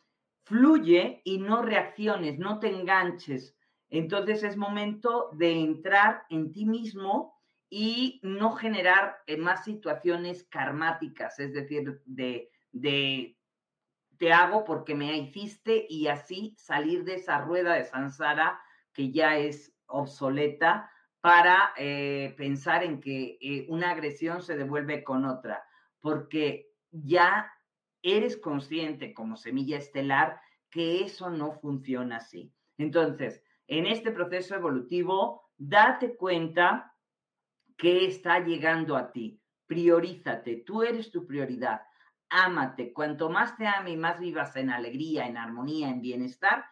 fluye 0.44 1.22
y 1.24 1.38
no 1.38 1.62
reacciones, 1.62 2.38
no 2.38 2.58
te 2.58 2.68
enganches. 2.68 3.56
Entonces 3.88 4.42
es 4.42 4.56
momento 4.56 5.30
de 5.32 5.52
entrar 5.52 6.24
en 6.30 6.52
ti 6.52 6.64
mismo 6.64 7.34
y 7.68 8.20
no 8.22 8.52
generar 8.52 9.18
más 9.38 9.64
situaciones 9.64 10.44
karmáticas, 10.44 11.38
es 11.38 11.52
decir, 11.52 12.00
de, 12.04 12.50
de 12.72 13.36
te 14.18 14.32
hago 14.32 14.64
porque 14.64 14.94
me 14.94 15.16
hiciste 15.16 15.86
y 15.88 16.08
así 16.08 16.54
salir 16.58 17.04
de 17.04 17.14
esa 17.14 17.40
rueda 17.40 17.74
de 17.74 17.84
Sansara 17.84 18.60
que 18.92 19.12
ya 19.12 19.36
es 19.36 19.72
obsoleta 19.86 20.90
para 21.20 21.72
eh, 21.76 22.34
pensar 22.36 22.82
en 22.82 23.00
que 23.00 23.38
eh, 23.40 23.66
una 23.68 23.90
agresión 23.90 24.42
se 24.42 24.56
devuelve 24.56 25.04
con 25.04 25.24
otra, 25.24 25.62
porque 26.00 26.70
ya 26.90 27.52
eres 28.02 28.36
consciente 28.36 29.12
como 29.12 29.36
semilla 29.36 29.76
estelar 29.76 30.40
que 30.70 31.04
eso 31.04 31.30
no 31.30 31.52
funciona 31.52 32.16
así. 32.16 32.52
Entonces, 32.78 33.42
en 33.66 33.86
este 33.86 34.12
proceso 34.12 34.54
evolutivo, 34.54 35.50
date 35.58 36.16
cuenta 36.16 36.94
que 37.76 38.06
está 38.06 38.40
llegando 38.40 38.96
a 38.96 39.12
ti. 39.12 39.40
Priorízate, 39.66 40.56
tú 40.66 40.82
eres 40.82 41.10
tu 41.10 41.26
prioridad. 41.26 41.82
Ámate. 42.30 42.92
Cuanto 42.92 43.28
más 43.28 43.56
te 43.56 43.66
ame 43.66 43.92
y 43.92 43.96
más 43.96 44.18
vivas 44.18 44.56
en 44.56 44.70
alegría, 44.70 45.26
en 45.26 45.36
armonía, 45.36 45.88
en 45.88 46.00
bienestar 46.00 46.64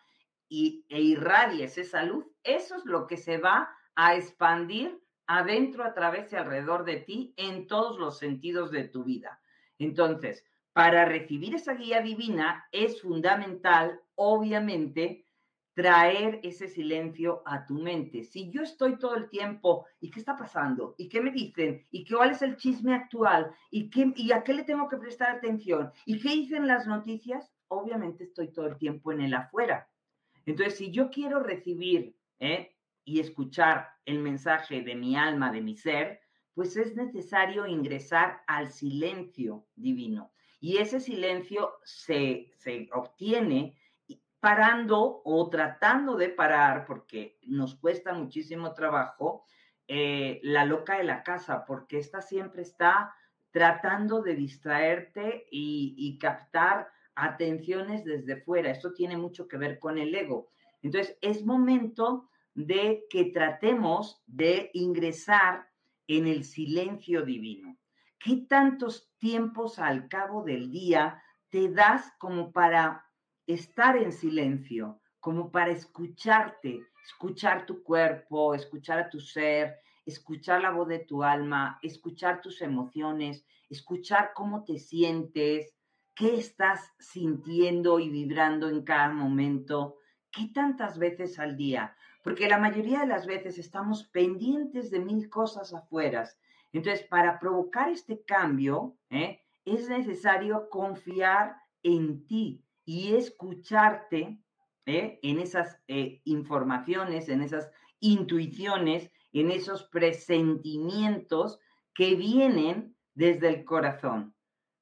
y, 0.49 0.87
e 0.89 1.01
irradies 1.01 1.79
esa 1.79 2.03
luz, 2.03 2.27
eso 2.43 2.77
es 2.77 2.85
lo 2.85 3.07
que 3.07 3.17
se 3.17 3.39
va 3.39 3.69
a 4.01 4.15
expandir 4.15 4.97
adentro, 5.27 5.83
a 5.83 5.93
través 5.93 6.33
y 6.33 6.37
alrededor 6.37 6.85
de 6.85 6.99
ti 6.99 7.35
en 7.37 7.67
todos 7.67 7.99
los 7.99 8.17
sentidos 8.17 8.71
de 8.71 8.85
tu 8.85 9.03
vida. 9.03 9.41
Entonces, 9.77 10.45
para 10.73 11.05
recibir 11.05 11.57
esa 11.57 11.75
guía 11.75 12.01
divina 12.01 12.65
es 12.71 13.03
fundamental, 13.03 14.01
obviamente, 14.15 15.27
traer 15.75 16.39
ese 16.45 16.69
silencio 16.69 17.43
a 17.45 17.67
tu 17.67 17.75
mente. 17.75 18.23
Si 18.23 18.49
yo 18.53 18.63
estoy 18.63 18.99
todo 18.99 19.17
el 19.17 19.29
tiempo, 19.29 19.85
¿y 20.01 20.11
qué 20.11 20.21
está 20.21 20.37
pasando? 20.37 20.95
¿Y 20.97 21.09
qué 21.09 21.21
me 21.21 21.33
dicen? 21.33 21.85
¿Y 21.91 22.09
cuál 22.09 22.31
es 22.31 22.43
el 22.43 22.57
chisme 22.57 22.95
actual? 22.95 23.51
¿Y, 23.73 23.91
qué, 23.91 24.13
¿Y 24.15 24.31
a 24.31 24.45
qué 24.45 24.55
le 24.55 24.63
tengo 24.63 24.89
que 24.89 24.99
prestar 24.99 25.31
atención? 25.31 25.91
¿Y 26.07 26.21
qué 26.21 26.29
dicen 26.29 26.69
las 26.69 26.87
noticias? 26.87 27.53
Obviamente 27.67 28.23
estoy 28.23 28.53
todo 28.53 28.69
el 28.69 28.79
tiempo 28.79 29.11
en 29.11 29.23
el 29.23 29.35
afuera. 29.35 29.89
Entonces, 30.47 30.79
si 30.79 30.93
yo 30.93 31.11
quiero 31.11 31.43
recibir 31.43 32.15
¿eh? 32.41 32.77
Y 33.09 33.21
escuchar 33.21 33.89
el 34.05 34.19
mensaje 34.19 34.83
de 34.83 34.95
mi 34.95 35.17
alma, 35.17 35.51
de 35.51 35.63
mi 35.63 35.75
ser, 35.75 36.21
pues 36.53 36.77
es 36.77 36.95
necesario 36.95 37.67
ingresar 37.67 38.43
al 38.47 38.71
silencio 38.71 39.67
divino. 39.75 40.31
Y 40.61 40.77
ese 40.77 41.01
silencio 41.01 41.73
se, 41.85 42.53
se 42.59 42.91
obtiene 42.93 43.79
parando 44.41 45.23
o 45.25 45.49
tratando 45.49 46.17
de 46.17 46.29
parar, 46.29 46.85
porque 46.85 47.39
nos 47.47 47.77
cuesta 47.77 48.13
muchísimo 48.13 48.75
trabajo, 48.75 49.47
eh, 49.87 50.39
la 50.43 50.67
loca 50.67 50.99
de 50.99 51.05
la 51.05 51.23
casa, 51.23 51.65
porque 51.65 51.97
esta 51.97 52.21
siempre 52.21 52.61
está 52.61 53.15
tratando 53.51 54.21
de 54.21 54.35
distraerte 54.35 55.47
y, 55.51 55.95
y 55.97 56.19
captar 56.19 56.91
atenciones 57.15 58.05
desde 58.05 58.37
fuera. 58.37 58.71
Esto 58.71 58.93
tiene 58.93 59.17
mucho 59.17 59.49
que 59.49 59.57
ver 59.57 59.79
con 59.79 59.97
el 59.97 60.15
ego. 60.15 60.51
Entonces, 60.83 61.17
es 61.23 61.47
momento 61.47 62.29
de 62.55 63.05
que 63.11 63.27
tratemos 63.27 64.23
de 64.27 64.71
ingresar 64.75 65.69
en 66.07 66.27
el 66.27 66.45
silencio 66.45 67.23
divino. 67.23 67.77
¿Qué 68.19 68.45
tantos 68.49 69.11
tiempos 69.19 69.79
al 69.79 70.09
cabo 70.09 70.43
del 70.43 70.71
día 70.71 71.23
te 71.51 71.71
das 71.71 72.13
como 72.19 72.53
para 72.53 73.05
estar 73.47 73.97
en 73.97 74.13
silencio, 74.13 75.01
como 75.21 75.51
para 75.51 75.71
escucharte, 75.71 76.83
escuchar 77.05 77.65
tu 77.65 77.83
cuerpo, 77.83 78.55
escuchar 78.55 78.99
a 78.99 79.09
tu 79.09 79.21
ser, 79.21 79.77
escuchar 80.05 80.63
la 80.63 80.71
voz 80.71 80.89
de 80.89 81.01
tu 81.01 81.23
alma, 81.23 81.79
escuchar 81.83 82.41
tus 82.41 82.61
emociones, 82.63 83.45
escuchar 83.69 84.33
cómo 84.35 84.65
te 84.65 84.79
sientes, 84.79 85.75
qué 86.15 86.37
estás 86.37 86.93
sintiendo 86.99 88.01
y 88.01 88.09
vibrando 88.11 88.69
en 88.69 88.83
cada 88.83 89.11
momento, 89.11 89.99
qué 90.31 90.51
tantas 90.53 90.99
veces 90.99 91.39
al 91.39 91.57
día, 91.57 91.97
porque 92.23 92.49
la 92.49 92.59
mayoría 92.59 93.01
de 93.01 93.07
las 93.07 93.27
veces 93.27 93.59
estamos 93.59 94.05
pendientes 94.05 94.91
de 94.91 95.01
mil 95.01 95.29
cosas 95.29 95.73
afuera. 95.73 96.29
Entonces, 96.73 97.07
para 97.07 97.39
provocar 97.39 97.89
este 97.89 98.23
cambio, 98.25 98.97
¿eh? 99.11 99.43
es 99.65 99.89
necesario 99.89 100.69
confiar 100.69 101.57
en 101.83 102.27
ti, 102.27 102.65
y 102.89 103.15
escucharte 103.15 104.41
¿eh? 104.87 105.19
en 105.23 105.41
esas 105.41 105.79
eh, 105.89 106.23
informaciones, 106.25 107.29
en 107.29 107.43
esas 107.43 107.71
intuiciones, 108.01 109.13
en 109.35 109.51
esos 109.51 109.85
presentimientos 109.85 111.61
que 111.93 112.15
vienen 112.15 112.97
desde 113.13 113.51
el 113.51 113.67
corazón. 113.67 114.35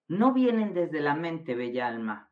No 0.07 0.33
vienen 0.33 0.73
desde 0.73 1.01
la 1.01 1.17
mente, 1.17 1.57
bella 1.57 1.89
alma. 1.89 2.31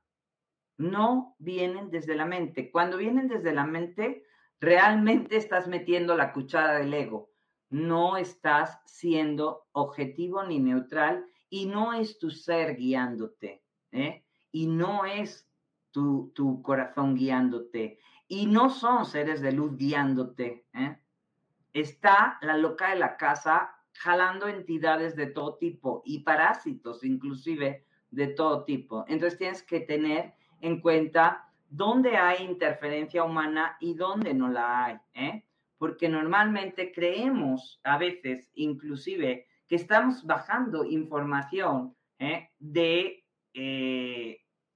No 0.79 1.35
vienen 1.41 1.91
desde 1.91 2.15
la 2.15 2.25
mente. 2.25 2.71
Cuando 2.71 2.97
vienen 2.97 3.27
desde 3.27 3.53
la 3.53 3.67
mente, 3.67 4.23
realmente 4.65 5.37
estás 5.37 5.69
metiendo 5.69 6.17
la 6.17 6.33
cuchara 6.33 6.79
del 6.79 6.95
ego. 6.95 7.31
No 7.71 8.17
estás 8.17 8.81
siendo 8.87 9.67
objetivo 9.73 10.43
ni 10.45 10.59
neutral 10.59 11.27
y 11.51 11.67
no 11.67 11.93
es 11.93 12.19
tu 12.19 12.31
ser 12.31 12.77
guiándote. 12.77 13.63
¿eh? 13.93 14.25
Y 14.53 14.67
no 14.67 15.05
es 15.05 15.49
tu, 15.91 16.33
corazón 16.63 17.15
guiándote. 17.15 17.99
Y 18.27 18.47
no 18.47 18.71
son 18.71 19.05
seres 19.05 19.41
de 19.41 19.53
luz 19.53 19.77
guiándote. 19.77 20.67
¿eh? 20.73 20.99
Está 21.73 22.39
la 22.41 22.57
loca 22.57 22.91
de 22.91 22.97
la 22.97 23.17
casa 23.17 23.71
jalando 23.93 24.49
entidades 24.49 25.15
de 25.15 25.27
todo 25.27 25.57
tipo 25.57 26.03
y 26.05 26.21
parásitos 26.21 27.05
inclusive 27.05 27.87
de 28.11 28.27
todo 28.29 28.65
tipo. 28.65 29.05
Entonces 29.09 29.39
tienes 29.39 29.63
que 29.63 29.81
tener 29.81 30.35
en 30.61 30.81
cuenta 30.81 31.53
dónde 31.77 32.17
hay 32.17 32.45
interferencia 32.45 33.25
humana 33.25 33.77
y 33.81 33.95
dónde 33.95 34.33
no 34.33 34.49
la 34.49 34.85
hay. 34.85 34.97
¿eh? 35.15 35.45
Porque 35.77 36.09
normalmente 36.09 36.93
creemos 36.93 37.81
a 37.83 37.99
veces 37.99 38.51
inclusive 38.55 39.47
que 39.67 39.77
estamos 39.77 40.25
bajando 40.25 40.85
información 40.85 41.97
¿eh? 42.19 42.51
de 42.59 43.21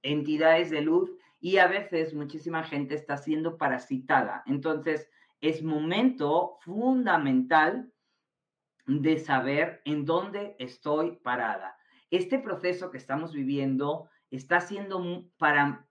entidades 0.01 0.69
de 0.69 0.81
luz 0.81 1.11
y 1.41 1.57
a 1.57 1.67
veces 1.67 2.13
muchísima 2.13 2.63
gente 2.63 2.95
está 2.95 3.17
siendo 3.17 3.57
parasitada. 3.57 4.43
Entonces, 4.45 5.09
es 5.41 5.63
momento 5.63 6.57
fundamental 6.61 7.91
de 8.85 9.17
saber 9.19 9.81
en 9.85 10.05
dónde 10.05 10.55
estoy 10.59 11.17
parada. 11.17 11.77
Este 12.09 12.39
proceso 12.39 12.89
que 12.91 12.97
estamos 12.97 13.33
viviendo 13.33 14.09
está 14.31 14.59
siendo 14.59 15.25
para, 15.37 15.87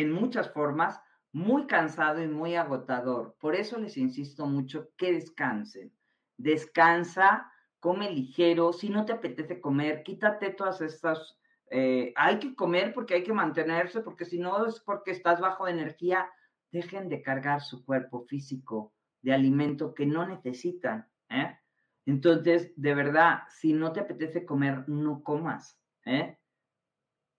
en 0.00 0.12
muchas 0.12 0.52
formas, 0.52 1.00
muy 1.32 1.66
cansado 1.66 2.22
y 2.22 2.28
muy 2.28 2.54
agotador. 2.54 3.36
Por 3.40 3.54
eso 3.54 3.78
les 3.78 3.96
insisto 3.96 4.46
mucho 4.46 4.90
que 4.96 5.12
descansen. 5.12 5.92
Descansa, 6.36 7.50
come 7.80 8.10
ligero. 8.10 8.72
Si 8.72 8.88
no 8.88 9.04
te 9.04 9.12
apetece 9.12 9.60
comer, 9.60 10.02
quítate 10.02 10.50
todas 10.50 10.80
estas 10.80 11.38
eh, 11.70 12.12
hay 12.14 12.38
que 12.38 12.54
comer 12.54 12.94
porque 12.94 13.14
hay 13.14 13.24
que 13.24 13.32
mantenerse, 13.32 14.00
porque 14.00 14.24
si 14.24 14.38
no 14.38 14.66
es 14.66 14.80
porque 14.80 15.10
estás 15.10 15.40
bajo 15.40 15.66
energía, 15.66 16.30
dejen 16.70 17.08
de 17.08 17.22
cargar 17.22 17.60
su 17.60 17.84
cuerpo 17.84 18.24
físico 18.26 18.92
de 19.22 19.32
alimento 19.32 19.94
que 19.94 20.06
no 20.06 20.26
necesitan. 20.26 21.08
¿eh? 21.28 21.58
Entonces, 22.04 22.72
de 22.76 22.94
verdad, 22.94 23.40
si 23.48 23.72
no 23.72 23.92
te 23.92 24.00
apetece 24.00 24.44
comer, 24.44 24.88
no 24.88 25.22
comas. 25.22 25.80
¿eh? 26.04 26.35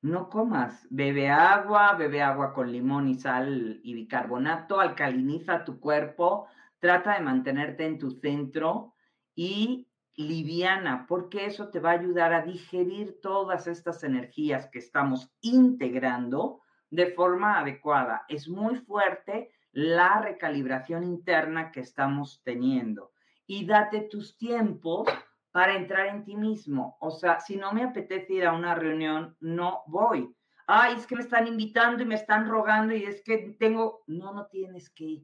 No 0.01 0.29
comas. 0.29 0.87
Bebe 0.89 1.29
agua, 1.29 1.93
bebe 1.95 2.21
agua 2.21 2.53
con 2.53 2.71
limón 2.71 3.07
y 3.07 3.15
sal 3.15 3.79
y 3.83 3.93
bicarbonato, 3.93 4.79
alcaliniza 4.79 5.65
tu 5.65 5.79
cuerpo, 5.79 6.47
trata 6.79 7.15
de 7.15 7.21
mantenerte 7.21 7.85
en 7.85 7.97
tu 7.97 8.11
centro 8.11 8.93
y 9.35 9.87
liviana, 10.15 11.05
porque 11.07 11.45
eso 11.45 11.69
te 11.69 11.79
va 11.79 11.91
a 11.91 11.99
ayudar 11.99 12.33
a 12.33 12.41
digerir 12.41 13.19
todas 13.21 13.67
estas 13.67 14.03
energías 14.03 14.67
que 14.67 14.79
estamos 14.79 15.31
integrando 15.41 16.61
de 16.89 17.07
forma 17.07 17.59
adecuada. 17.59 18.25
Es 18.27 18.47
muy 18.47 18.77
fuerte 18.77 19.51
la 19.71 20.21
recalibración 20.21 21.03
interna 21.03 21.71
que 21.71 21.81
estamos 21.81 22.41
teniendo. 22.43 23.11
Y 23.45 23.65
date 23.65 24.01
tus 24.01 24.37
tiempos 24.37 25.07
para 25.51 25.75
entrar 25.75 26.07
en 26.07 26.23
ti 26.23 26.35
mismo. 26.35 26.97
O 26.99 27.11
sea, 27.11 27.39
si 27.39 27.55
no 27.55 27.71
me 27.71 27.83
apetece 27.83 28.33
ir 28.33 28.45
a 28.45 28.53
una 28.53 28.75
reunión, 28.75 29.35
no 29.39 29.83
voy. 29.87 30.33
Ay, 30.67 30.95
es 30.95 31.07
que 31.07 31.15
me 31.15 31.21
están 31.21 31.47
invitando 31.47 32.03
y 32.03 32.05
me 32.05 32.15
están 32.15 32.47
rogando 32.47 32.93
y 32.93 33.03
es 33.03 33.21
que 33.23 33.55
tengo, 33.59 34.03
no, 34.07 34.33
no 34.33 34.47
tienes 34.47 34.89
que, 34.89 35.23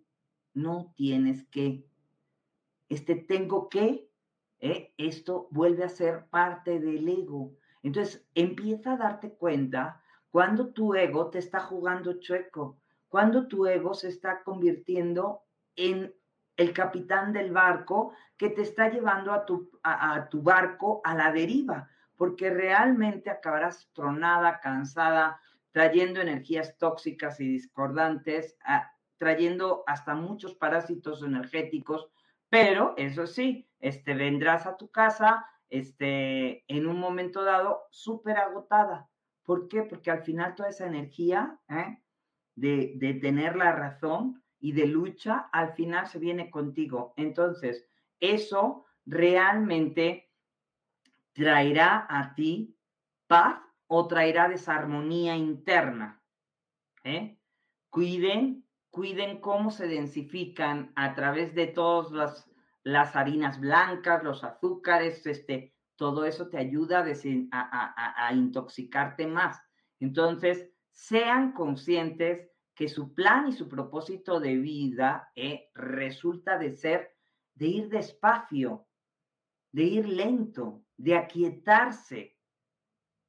no 0.53 0.93
tienes 0.95 1.45
que. 1.47 1.85
Este 2.89 3.15
tengo 3.15 3.69
que 3.69 4.09
¿eh? 4.63 4.93
esto 4.97 5.49
vuelve 5.51 5.83
a 5.83 5.89
ser 5.89 6.25
parte 6.29 6.79
del 6.79 7.07
ego. 7.07 7.53
Entonces, 7.83 8.25
empieza 8.33 8.93
a 8.93 8.97
darte 8.97 9.33
cuenta 9.33 10.01
cuando 10.31 10.69
tu 10.69 10.95
ego 10.95 11.29
te 11.29 11.39
está 11.39 11.59
jugando 11.59 12.19
chueco, 12.19 12.79
cuando 13.09 13.47
tu 13.47 13.67
ego 13.67 13.93
se 13.93 14.07
está 14.07 14.41
convirtiendo 14.43 15.41
en 15.75 16.15
el 16.57 16.73
capitán 16.73 17.33
del 17.33 17.51
barco 17.51 18.13
que 18.37 18.49
te 18.49 18.61
está 18.61 18.89
llevando 18.89 19.31
a 19.33 19.45
tu, 19.45 19.71
a 19.83 20.27
tu 20.29 20.41
barco 20.41 21.01
a 21.03 21.15
la 21.15 21.31
deriva, 21.31 21.89
porque 22.15 22.49
realmente 22.49 23.29
acabarás 23.29 23.89
tronada, 23.93 24.59
cansada, 24.59 25.41
trayendo 25.71 26.21
energías 26.21 26.77
tóxicas 26.77 27.39
y 27.39 27.47
discordantes, 27.47 28.57
trayendo 29.17 29.83
hasta 29.87 30.13
muchos 30.13 30.53
parásitos 30.55 31.23
energéticos, 31.23 32.09
pero 32.49 32.93
eso 32.97 33.25
sí, 33.25 33.67
este, 33.79 34.13
vendrás 34.13 34.67
a 34.67 34.77
tu 34.77 34.91
casa 34.91 35.47
este, 35.69 36.63
en 36.67 36.85
un 36.85 36.99
momento 36.99 37.43
dado 37.43 37.87
súper 37.89 38.37
agotada. 38.37 39.09
¿Por 39.43 39.67
qué? 39.67 39.81
Porque 39.81 40.11
al 40.11 40.23
final 40.23 40.53
toda 40.53 40.69
esa 40.69 40.85
energía 40.85 41.57
¿eh? 41.67 41.99
de, 42.55 42.93
de 42.97 43.15
tener 43.15 43.55
la 43.55 43.71
razón 43.71 44.42
y 44.63 44.71
de 44.71 44.87
lucha, 44.87 45.49
al 45.51 45.73
final 45.73 46.07
se 46.07 46.19
viene 46.19 46.49
contigo. 46.49 47.13
Entonces, 47.17 47.85
eso 48.21 48.85
realmente 49.05 50.31
traerá 51.33 52.07
a 52.09 52.33
ti 52.33 52.73
paz 53.27 53.59
o 53.87 54.07
traerá 54.07 54.47
desarmonía 54.47 55.35
interna. 55.35 56.23
¿eh? 57.03 57.37
Cuiden, 57.89 58.65
cuiden 58.89 59.41
cómo 59.41 59.69
se 59.69 59.85
densifican 59.85 60.93
a 60.95 61.13
través 61.13 61.53
de 61.53 61.67
todas 61.67 62.13
las, 62.13 62.49
las 62.83 63.17
harinas 63.17 63.59
blancas, 63.59 64.23
los 64.23 64.45
azúcares, 64.45 65.25
este, 65.27 65.75
todo 65.97 66.23
eso 66.23 66.47
te 66.47 66.57
ayuda 66.57 67.05
a, 67.51 68.27
a, 68.27 68.33
intoxicarte 68.33 69.27
más. 69.27 69.61
Entonces, 69.99 70.69
sean 70.89 71.51
conscientes 71.51 72.52
que 72.75 72.87
su 72.87 73.13
plan 73.13 73.47
y 73.47 73.53
su 73.53 73.67
propósito 73.69 74.39
de 74.39 74.55
vida 74.55 75.31
eh, 75.35 75.69
resulta 75.75 76.57
de 76.57 76.71
ser 76.71 77.13
de 77.55 77.67
ir 77.67 77.89
despacio, 77.89 78.87
de 79.71 79.83
ir 79.83 80.07
lento, 80.07 80.83
de 80.97 81.15
aquietarse. 81.15 82.37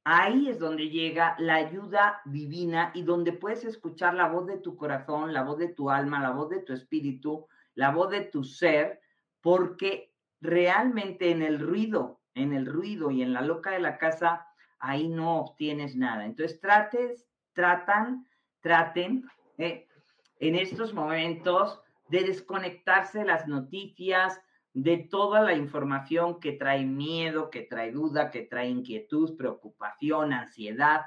Ahí 0.04 0.48
es 0.48 0.58
donde 0.58 0.90
llega 0.90 1.34
la 1.38 1.54
ayuda 1.54 2.20
divina 2.26 2.90
y 2.94 3.02
donde 3.02 3.32
puedes 3.32 3.64
escuchar 3.64 4.14
la 4.14 4.28
voz 4.28 4.46
de 4.46 4.58
tu 4.58 4.76
corazón, 4.76 5.32
la 5.32 5.42
voz 5.42 5.58
de 5.58 5.68
tu 5.68 5.90
alma, 5.90 6.20
la 6.20 6.30
voz 6.30 6.50
de 6.50 6.60
tu 6.60 6.74
espíritu, 6.74 7.46
la 7.74 7.90
voz 7.90 8.10
de 8.10 8.20
tu 8.20 8.44
ser, 8.44 9.00
porque 9.40 10.12
realmente 10.40 11.30
en 11.30 11.42
el 11.42 11.58
ruido, 11.58 12.20
en 12.34 12.52
el 12.52 12.66
ruido 12.66 13.10
y 13.10 13.22
en 13.22 13.32
la 13.32 13.40
loca 13.40 13.70
de 13.70 13.80
la 13.80 13.96
casa, 13.96 14.46
ahí 14.78 15.08
no 15.08 15.38
obtienes 15.40 15.96
nada. 15.96 16.26
Entonces 16.26 16.60
trates, 16.60 17.26
tratan, 17.54 18.26
traten 18.64 19.28
eh, 19.58 19.86
en 20.40 20.54
estos 20.54 20.94
momentos 20.94 21.82
de 22.08 22.24
desconectarse 22.24 23.18
de 23.18 23.26
las 23.26 23.46
noticias, 23.46 24.40
de 24.72 24.96
toda 24.96 25.42
la 25.42 25.54
información 25.54 26.40
que 26.40 26.52
trae 26.52 26.84
miedo, 26.86 27.50
que 27.50 27.60
trae 27.60 27.92
duda, 27.92 28.30
que 28.30 28.40
trae 28.40 28.68
inquietud, 28.68 29.36
preocupación, 29.36 30.32
ansiedad, 30.32 31.02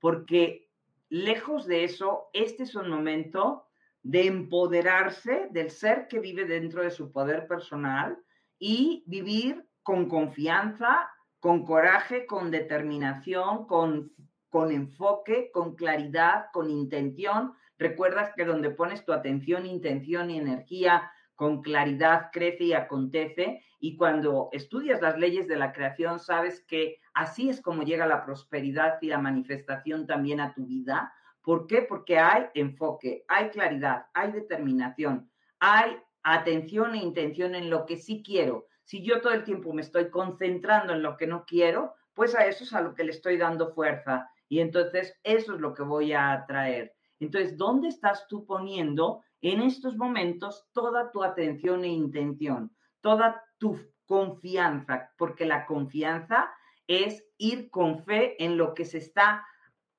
porque 0.00 0.68
lejos 1.08 1.66
de 1.66 1.84
eso, 1.84 2.28
este 2.32 2.64
es 2.64 2.74
un 2.74 2.90
momento 2.90 3.68
de 4.02 4.26
empoderarse 4.26 5.48
del 5.52 5.70
ser 5.70 6.08
que 6.08 6.18
vive 6.18 6.44
dentro 6.44 6.82
de 6.82 6.90
su 6.90 7.12
poder 7.12 7.46
personal 7.46 8.18
y 8.58 9.04
vivir 9.06 9.64
con 9.84 10.08
confianza, 10.08 11.08
con 11.38 11.64
coraje, 11.64 12.26
con 12.26 12.50
determinación, 12.50 13.66
con, 13.66 14.12
con 14.56 14.72
enfoque, 14.72 15.50
con 15.52 15.76
claridad, 15.76 16.46
con 16.50 16.70
intención. 16.70 17.52
Recuerdas 17.76 18.32
que 18.34 18.46
donde 18.46 18.70
pones 18.70 19.04
tu 19.04 19.12
atención, 19.12 19.66
intención 19.66 20.30
y 20.30 20.38
energía, 20.38 21.12
con 21.34 21.60
claridad 21.60 22.30
crece 22.32 22.64
y 22.64 22.72
acontece. 22.72 23.62
Y 23.80 23.98
cuando 23.98 24.48
estudias 24.52 25.02
las 25.02 25.18
leyes 25.18 25.46
de 25.46 25.56
la 25.56 25.74
creación, 25.74 26.20
sabes 26.20 26.64
que 26.64 27.02
así 27.12 27.50
es 27.50 27.60
como 27.60 27.82
llega 27.82 28.06
la 28.06 28.24
prosperidad 28.24 28.96
y 29.02 29.08
la 29.08 29.18
manifestación 29.18 30.06
también 30.06 30.40
a 30.40 30.54
tu 30.54 30.64
vida. 30.64 31.12
¿Por 31.42 31.66
qué? 31.66 31.82
Porque 31.82 32.18
hay 32.18 32.46
enfoque, 32.54 33.26
hay 33.28 33.50
claridad, 33.50 34.06
hay 34.14 34.32
determinación, 34.32 35.30
hay 35.60 35.98
atención 36.22 36.94
e 36.94 37.02
intención 37.04 37.54
en 37.54 37.68
lo 37.68 37.84
que 37.84 37.98
sí 37.98 38.22
quiero. 38.24 38.68
Si 38.84 39.02
yo 39.02 39.20
todo 39.20 39.34
el 39.34 39.44
tiempo 39.44 39.74
me 39.74 39.82
estoy 39.82 40.08
concentrando 40.08 40.94
en 40.94 41.02
lo 41.02 41.18
que 41.18 41.26
no 41.26 41.44
quiero, 41.44 41.92
pues 42.14 42.34
a 42.34 42.46
eso 42.46 42.64
es 42.64 42.72
a 42.72 42.80
lo 42.80 42.94
que 42.94 43.04
le 43.04 43.10
estoy 43.10 43.36
dando 43.36 43.74
fuerza. 43.74 44.30
Y 44.48 44.60
entonces 44.60 45.18
eso 45.22 45.54
es 45.54 45.60
lo 45.60 45.74
que 45.74 45.82
voy 45.82 46.12
a 46.12 46.32
atraer. 46.32 46.94
Entonces, 47.18 47.56
¿dónde 47.56 47.88
estás 47.88 48.26
tú 48.28 48.46
poniendo 48.46 49.22
en 49.40 49.62
estos 49.62 49.96
momentos 49.96 50.66
toda 50.72 51.10
tu 51.10 51.22
atención 51.22 51.84
e 51.84 51.88
intención, 51.88 52.74
toda 53.00 53.42
tu 53.58 53.78
confianza, 54.06 55.12
porque 55.16 55.46
la 55.46 55.66
confianza 55.66 56.50
es 56.86 57.24
ir 57.38 57.70
con 57.70 58.04
fe 58.04 58.42
en 58.42 58.56
lo 58.56 58.74
que 58.74 58.84
se 58.84 58.98
está 58.98 59.46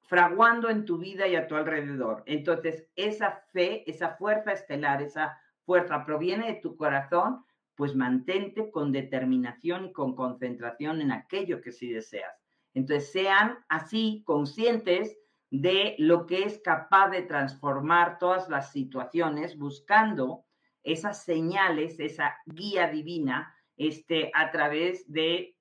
fraguando 0.03 0.69
en 0.69 0.85
tu 0.85 0.97
vida 0.97 1.27
y 1.27 1.35
a 1.35 1.47
tu 1.47 1.55
alrededor. 1.55 2.23
Entonces, 2.25 2.87
esa 2.95 3.43
fe, 3.51 3.89
esa 3.89 4.15
fuerza 4.15 4.53
estelar, 4.53 5.01
esa 5.01 5.37
fuerza 5.65 6.05
proviene 6.05 6.47
de 6.47 6.61
tu 6.61 6.77
corazón, 6.77 7.43
pues 7.75 7.93
mantente 7.93 8.71
con 8.71 8.91
determinación 8.91 9.85
y 9.85 9.91
con 9.91 10.15
concentración 10.15 11.01
en 11.01 11.11
aquello 11.11 11.61
que 11.61 11.73
sí 11.73 11.91
deseas. 11.91 12.46
Entonces, 12.77 13.11
sean 13.11 13.57
así 13.69 14.21
conscientes 14.23 15.17
de 15.49 15.95
lo 15.97 16.27
que 16.27 16.43
es 16.43 16.61
capaz 16.63 17.09
de 17.09 17.23
transformar 17.23 18.19
todas 18.19 18.49
las 18.49 18.71
situaciones 18.71 19.57
buscando 19.57 20.45
esas 20.83 21.23
señales, 21.23 21.99
esa 21.99 22.37
guía 22.45 22.87
divina, 22.87 23.51
este, 23.77 24.29
a 24.35 24.51
través 24.51 25.11
de 25.11 25.57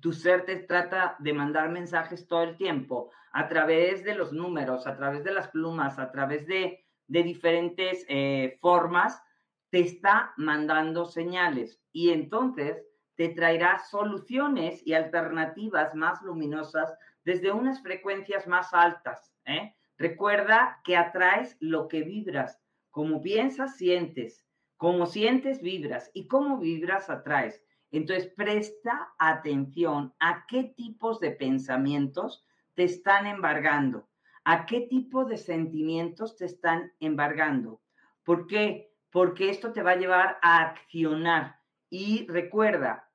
tu 0.00 0.12
ser 0.12 0.44
te 0.44 0.56
trata 0.56 1.14
de 1.20 1.32
mandar 1.32 1.70
mensajes 1.70 2.26
todo 2.26 2.42
el 2.42 2.56
tiempo, 2.56 3.12
a 3.30 3.46
través 3.46 4.02
de 4.02 4.16
los 4.16 4.32
números, 4.32 4.88
a 4.88 4.96
través 4.96 5.22
de 5.22 5.32
las 5.32 5.46
plumas, 5.50 6.00
a 6.00 6.10
través 6.10 6.48
de, 6.48 6.84
de 7.06 7.22
diferentes 7.22 8.04
eh, 8.08 8.58
formas, 8.60 9.22
te 9.70 9.78
está 9.78 10.34
mandando 10.36 11.04
señales. 11.04 11.80
Y 11.92 12.10
entonces 12.10 12.84
te 13.16 13.28
traerá 13.28 13.78
soluciones 13.78 14.84
y 14.86 14.94
alternativas 14.94 15.94
más 15.94 16.20
luminosas 16.22 16.96
desde 17.24 17.52
unas 17.52 17.82
frecuencias 17.82 18.46
más 18.46 18.72
altas. 18.74 19.32
¿eh? 19.44 19.74
Recuerda 19.98 20.80
que 20.84 20.96
atraes 20.96 21.56
lo 21.60 21.88
que 21.88 22.02
vibras. 22.02 22.60
Como 22.90 23.20
piensas, 23.20 23.76
sientes. 23.76 24.46
Como 24.76 25.06
sientes, 25.06 25.62
vibras. 25.62 26.10
Y 26.14 26.26
como 26.26 26.58
vibras, 26.58 27.08
atraes. 27.10 27.62
Entonces, 27.90 28.32
presta 28.36 29.14
atención 29.18 30.12
a 30.18 30.44
qué 30.48 30.74
tipos 30.76 31.20
de 31.20 31.30
pensamientos 31.30 32.44
te 32.74 32.84
están 32.84 33.26
embargando. 33.26 34.08
¿A 34.44 34.66
qué 34.66 34.82
tipo 34.82 35.24
de 35.24 35.38
sentimientos 35.38 36.36
te 36.36 36.44
están 36.44 36.92
embargando? 37.00 37.80
¿Por 38.24 38.46
qué? 38.46 38.92
Porque 39.10 39.48
esto 39.48 39.72
te 39.72 39.82
va 39.82 39.92
a 39.92 39.96
llevar 39.96 40.38
a 40.42 40.60
accionar. 40.60 41.60
Y 41.90 42.26
recuerda, 42.28 43.10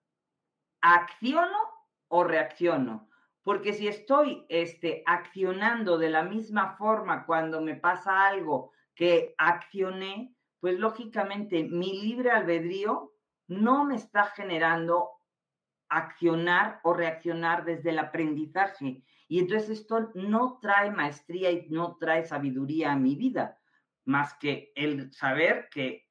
¿acciono 0.82 1.58
o 2.08 2.24
reacciono? 2.24 3.10
Porque 3.44 3.74
si 3.74 3.88
estoy 3.88 4.46
este, 4.50 5.04
accionando 5.06 5.98
de 5.98 6.10
la 6.10 6.24
misma 6.24 6.76
forma 6.78 7.26
cuando 7.26 7.62
me 7.62 7.76
pasa 7.76 8.28
algo 8.28 8.72
que 8.96 9.34
accioné, 9.38 10.36
pues 10.60 10.78
lógicamente 10.78 11.64
mi 11.64 12.02
libre 12.02 12.32
albedrío 12.32 13.14
no 13.48 13.86
me 13.86 13.96
está 13.96 14.26
generando 14.26 15.10
accionar 15.90 16.80
o 16.84 16.94
reaccionar 16.94 17.66
desde 17.66 17.90
el 17.90 18.00
aprendizaje. 18.00 19.04
Y 19.28 19.40
entonces 19.40 19.70
esto 19.70 20.12
no 20.16 20.60
trae 20.62 20.92
maestría 20.92 21.52
y 21.52 21.68
no 21.70 21.98
trae 21.98 22.26
sabiduría 22.26 22.92
a 22.92 22.96
mi 22.96 23.16
vida, 23.16 23.60
más 24.06 24.34
que 24.36 24.72
el 24.76 25.12
saber 25.14 25.70
que 25.72 26.09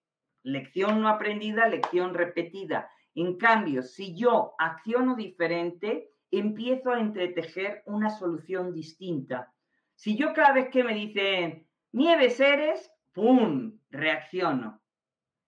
lección 0.49 1.01
no 1.01 1.09
aprendida, 1.09 1.69
lección 1.69 2.15
repetida. 2.15 2.91
En 3.15 3.37
cambio, 3.37 3.83
si 3.83 4.17
yo 4.17 4.55
acciono 4.59 5.15
diferente, 5.15 6.11
empiezo 6.31 6.91
a 6.91 7.01
entretejer 7.01 7.83
una 7.87 8.11
solución 8.11 8.73
distinta. 8.73 9.53
Si 9.95 10.17
yo 10.17 10.33
cada 10.33 10.53
vez 10.53 10.71
que 10.71 10.85
me 10.85 10.95
dicen, 10.95 11.67
Nieves 11.93 12.39
eres, 12.41 12.91
¡pum!, 13.13 13.79
reacciono. 13.91 14.81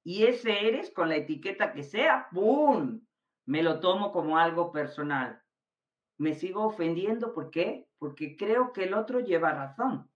Y 0.02 0.24
ese 0.24 0.66
eres, 0.66 0.90
con 0.90 1.08
la 1.08 1.16
etiqueta 1.16 1.72
que 1.72 1.82
sea, 1.82 2.28
¡pum!, 2.32 3.00
me 3.46 3.62
lo 3.62 3.80
tomo 3.80 4.12
como 4.12 4.38
algo 4.38 4.72
personal. 4.72 5.42
Me 6.16 6.34
sigo 6.34 6.64
ofendiendo, 6.64 7.34
¿por 7.34 7.50
qué? 7.50 7.86
Porque 7.98 8.36
creo 8.36 8.72
que 8.72 8.84
el 8.84 8.94
otro 8.94 9.20
lleva 9.20 9.52
razón. 9.52 10.10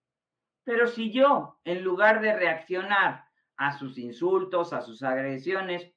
Pero 0.65 0.87
si 0.87 1.13
yo, 1.13 1.59
en 1.65 1.85
lugar 1.85 2.21
de 2.21 2.35
reaccionar 2.35 3.27
a 3.57 3.79
sus 3.79 3.99
insultos, 3.99 4.73
a 4.73 4.83
sus 4.83 5.03
agresiones, 5.03 5.93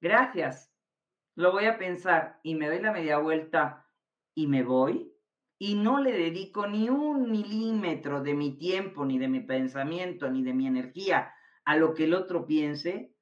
gracias, 0.00 0.72
lo 1.34 1.52
voy 1.52 1.66
a 1.66 1.78
pensar 1.78 2.40
y 2.42 2.54
me 2.54 2.68
doy 2.68 2.80
la 2.80 2.92
media 2.92 3.18
vuelta 3.18 3.86
y 4.34 4.46
me 4.46 4.62
voy 4.62 5.12
y 5.58 5.74
no 5.76 6.00
le 6.00 6.12
dedico 6.12 6.66
ni 6.66 6.88
un 6.88 7.30
milímetro 7.30 8.22
de 8.22 8.34
mi 8.34 8.58
tiempo, 8.58 9.04
ni 9.04 9.18
de 9.18 9.28
mi 9.28 9.40
pensamiento, 9.40 10.28
ni 10.30 10.42
de 10.42 10.54
mi 10.54 10.66
energía 10.66 11.32
a 11.64 11.76
lo 11.76 11.94
que 11.94 12.04
el 12.04 12.14
otro 12.14 12.46
piense, 12.46 13.14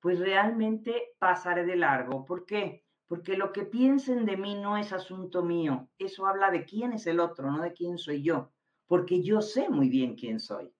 pues 0.00 0.18
realmente 0.18 1.14
pasaré 1.18 1.64
de 1.66 1.76
largo. 1.76 2.24
¿Por 2.24 2.46
qué? 2.46 2.84
Porque 3.06 3.36
lo 3.36 3.52
que 3.52 3.64
piensen 3.64 4.24
de 4.24 4.36
mí 4.36 4.54
no 4.54 4.76
es 4.76 4.92
asunto 4.92 5.42
mío. 5.42 5.88
Eso 5.98 6.26
habla 6.26 6.50
de 6.50 6.64
quién 6.64 6.92
es 6.94 7.06
el 7.06 7.20
otro, 7.20 7.50
no 7.50 7.62
de 7.62 7.72
quién 7.72 7.98
soy 7.98 8.22
yo. 8.22 8.52
porque 8.86 9.22
yo 9.22 9.40
sé 9.42 9.68
muy 9.68 9.88
bien 9.88 10.16
quién 10.16 10.40
soy. 10.40 10.72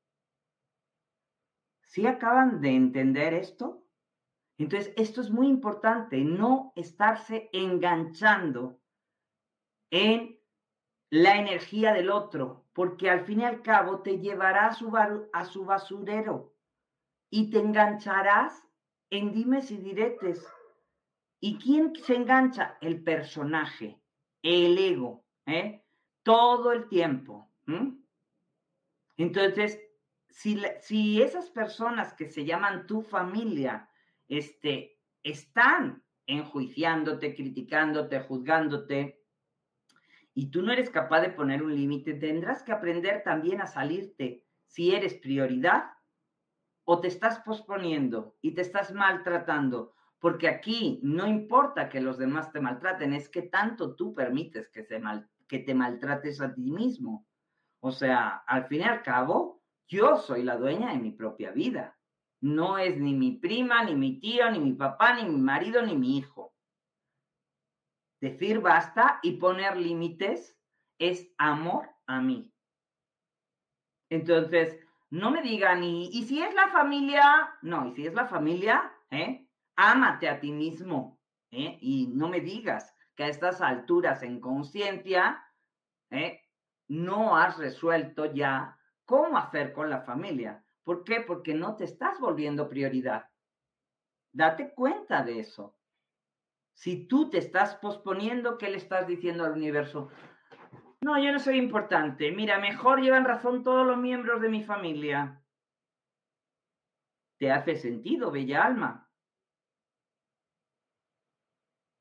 ¿Sí 1.97 2.07
acaban 2.07 2.61
de 2.61 2.77
entender 2.77 3.33
esto? 3.33 3.83
Entonces, 4.59 4.93
esto 4.99 5.23
es 5.23 5.31
muy 5.31 5.49
importante, 5.49 6.19
no 6.19 6.75
estarse 6.77 7.49
enganchando 7.55 8.83
en 9.91 10.39
la 11.09 11.37
energía 11.39 11.95
del 11.95 12.11
otro, 12.11 12.67
porque 12.75 13.09
al 13.09 13.25
fin 13.25 13.41
y 13.41 13.45
al 13.45 13.63
cabo 13.63 14.03
te 14.03 14.19
llevará 14.19 14.67
a 14.67 14.75
su, 14.75 14.95
a 14.95 15.45
su 15.47 15.65
basurero 15.65 16.55
y 17.31 17.49
te 17.49 17.61
engancharás 17.61 18.63
en 19.09 19.33
dimes 19.33 19.71
y 19.71 19.79
diretes. 19.79 20.47
¿Y 21.41 21.57
quién 21.57 21.97
se 21.97 22.15
engancha? 22.15 22.77
El 22.83 23.03
personaje, 23.03 23.99
el 24.43 24.77
ego, 24.77 25.25
¿eh? 25.47 25.83
todo 26.23 26.73
el 26.73 26.91
tiempo. 26.91 27.51
Entonces, 29.17 29.81
si, 30.37 30.61
si, 30.81 31.23
esas 31.23 31.49
personas 31.49 32.13
que 32.13 32.27
se 32.27 32.45
llaman 32.45 32.87
tu 32.87 33.01
familia 33.01 33.89
este, 34.29 35.01
están 35.23 36.05
enjuiciándote, 36.27 37.35
criticándote, 37.35 38.21
juzgándote, 38.21 39.25
y 40.35 40.51
tú 40.51 40.61
no 40.61 40.73
eres 40.73 40.91
capaz 40.91 41.23
de 41.23 41.31
poner 41.31 41.63
un 41.63 41.75
límite, 41.75 42.13
tendrás 42.13 42.63
que 42.63 42.73
aprender 42.73 43.23
también 43.23 43.63
a 43.63 43.67
salirte 43.67 44.45
si 44.67 44.95
eres 44.95 45.15
prioridad 45.15 45.85
o 46.85 47.01
te 47.01 47.09
estás 47.09 47.39
posponiendo 47.39 48.37
y 48.43 48.51
te 48.53 48.61
estás 48.61 48.93
maltratando, 48.93 49.95
porque 50.19 50.49
aquí 50.49 51.01
no 51.03 51.27
importa 51.27 51.89
que 51.89 52.03
los 52.03 52.19
demás 52.19 52.53
te 52.53 52.61
maltraten, 52.61 53.15
es 53.15 53.31
que 53.31 53.41
tanto 53.41 53.97
tú 53.97 54.13
permites 54.13 54.69
que, 54.69 54.85
se 54.85 54.99
mal, 54.99 55.31
que 55.49 55.61
te 55.61 55.75
maltrates 55.75 56.43
a 56.43 56.53
ti 56.53 56.71
mismo. 56.71 57.27
O 57.81 57.91
sea, 57.91 58.43
al 58.47 58.67
fin 58.67 58.83
y 58.83 58.85
al 58.85 59.03
cabo, 59.03 59.63
yo 59.89 60.17
soy 60.17 60.43
la 60.43 60.57
dueña 60.57 60.93
de 60.93 60.99
mi 60.99 61.11
propia 61.13 61.51
vida. 61.53 61.99
No 62.41 62.79
es 62.79 62.99
ni 62.99 63.15
mi 63.15 63.33
prima, 63.33 63.85
ni 63.85 63.95
mi 63.95 64.21
tío, 64.21 64.51
ni 64.51 64.59
mi 64.59 64.73
papá, 64.73 65.15
ni 65.15 65.25
mi 65.25 65.41
marido, 65.41 65.83
ni 65.83 65.97
mi 65.97 66.19
hijo. 66.19 66.55
Decir 68.21 68.61
basta 68.61 69.21
y 69.23 69.33
poner 69.33 69.77
límites 69.77 70.57
es 70.99 71.33
amor 71.39 71.89
a 72.07 72.21
mí. 72.21 72.53
Entonces, 74.11 74.79
no 75.11 75.31
me 75.31 75.43
digan, 75.43 75.83
y, 75.83 76.09
y 76.13 76.25
si 76.25 76.43
es 76.43 76.55
la 76.55 76.69
familia, 76.69 77.57
no, 77.63 77.89
y 77.89 77.95
si 77.95 78.07
es 78.07 78.15
la 78.15 78.27
familia, 78.27 78.93
¿eh? 79.11 79.47
ámate 79.77 80.29
a 80.29 80.41
ti 80.41 80.53
mismo, 80.53 81.21
¿eh? 81.51 81.79
y 81.81 82.09
no 82.09 82.29
me 82.29 82.41
digas 82.41 82.95
que 83.15 83.25
a 83.25 83.29
estas 83.29 83.61
alturas 83.61 84.23
en 84.23 84.41
conciencia, 84.41 85.45
¿eh? 86.11 86.43
no 86.89 87.37
has 87.37 87.57
resuelto 87.59 88.27
ya 88.33 88.76
cómo 89.07 89.39
hacer 89.39 89.73
con 89.73 89.89
la 89.89 90.03
familia. 90.03 90.65
¿Por 90.85 91.05
qué? 91.05 91.21
Porque 91.21 91.55
no 91.55 91.77
te 91.77 91.85
estás 91.85 92.21
volviendo 92.21 92.69
prioridad. 92.69 93.31
Date 94.33 94.75
cuenta 94.75 95.23
de 95.23 95.41
eso. 95.41 95.79
Si 96.75 97.07
tú 97.07 97.31
te 97.31 97.39
estás 97.39 97.77
posponiendo, 97.77 98.59
¿qué 98.59 98.69
le 98.69 98.77
estás 98.77 99.07
diciendo 99.07 99.45
al 99.45 99.53
universo? 99.53 100.11
No, 101.01 101.19
yo 101.23 101.33
no 101.33 101.39
soy 101.39 101.57
importante. 101.57 102.31
Mira, 102.33 102.59
mejor 102.59 103.01
llevan 103.01 103.25
razón 103.25 103.63
todos 103.63 103.87
los 103.87 103.97
miembros 103.97 104.43
de 104.43 104.51
mi 104.51 104.63
familia. 104.63 105.43
¿Te 107.39 107.51
hace 107.51 107.77
sentido, 107.77 108.31
bella 108.31 108.65
alma? 108.65 109.11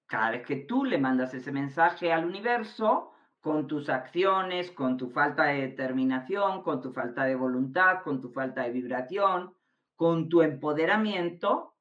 Cada 0.08 0.32
vez 0.32 0.46
que 0.46 0.58
tú 0.58 0.86
le 0.86 0.98
mandas 0.98 1.34
ese 1.34 1.52
mensaje 1.52 2.12
al 2.12 2.26
universo, 2.26 3.15
con 3.46 3.68
tus 3.68 3.90
acciones, 3.90 4.72
con 4.72 4.98
tu 4.98 5.12
falta 5.12 5.44
de 5.44 5.62
determinación, 5.62 6.64
con 6.64 6.82
tu 6.82 6.92
falta 6.92 7.26
de 7.26 7.36
voluntad, 7.36 8.02
con 8.02 8.20
tu 8.20 8.32
falta 8.32 8.64
de 8.64 8.72
vibración, 8.72 9.54
con 9.96 10.30
tu 10.30 10.42
empoderamiento, 10.42 11.76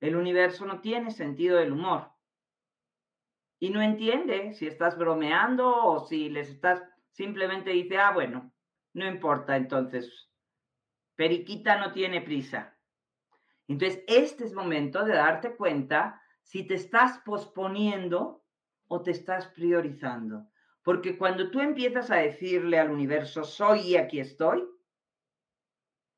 el 0.00 0.14
universo 0.14 0.66
no 0.66 0.82
tiene 0.82 1.10
sentido 1.10 1.56
del 1.56 1.72
humor 1.72 2.10
y 3.58 3.70
no 3.70 3.80
entiende 3.80 4.52
si 4.52 4.66
estás 4.66 4.98
bromeando 4.98 5.74
o 5.74 6.00
si 6.00 6.28
les 6.28 6.50
estás, 6.50 6.82
simplemente 7.12 7.70
dice, 7.70 7.96
ah, 7.96 8.12
bueno, 8.12 8.52
no 8.92 9.06
importa, 9.06 9.56
entonces, 9.56 10.30
Periquita 11.16 11.78
no 11.78 11.94
tiene 11.94 12.20
prisa. 12.20 12.76
Entonces, 13.68 14.04
este 14.06 14.44
es 14.44 14.52
momento 14.52 15.02
de 15.06 15.14
darte 15.14 15.56
cuenta 15.56 16.20
si 16.42 16.66
te 16.66 16.74
estás 16.74 17.20
posponiendo 17.24 18.44
o 18.86 19.00
te 19.00 19.12
estás 19.12 19.46
priorizando. 19.46 20.50
Porque 20.90 21.16
cuando 21.16 21.52
tú 21.52 21.60
empiezas 21.60 22.10
a 22.10 22.16
decirle 22.16 22.76
al 22.76 22.90
universo, 22.90 23.44
soy 23.44 23.80
y 23.82 23.96
aquí 23.96 24.18
estoy, 24.18 24.68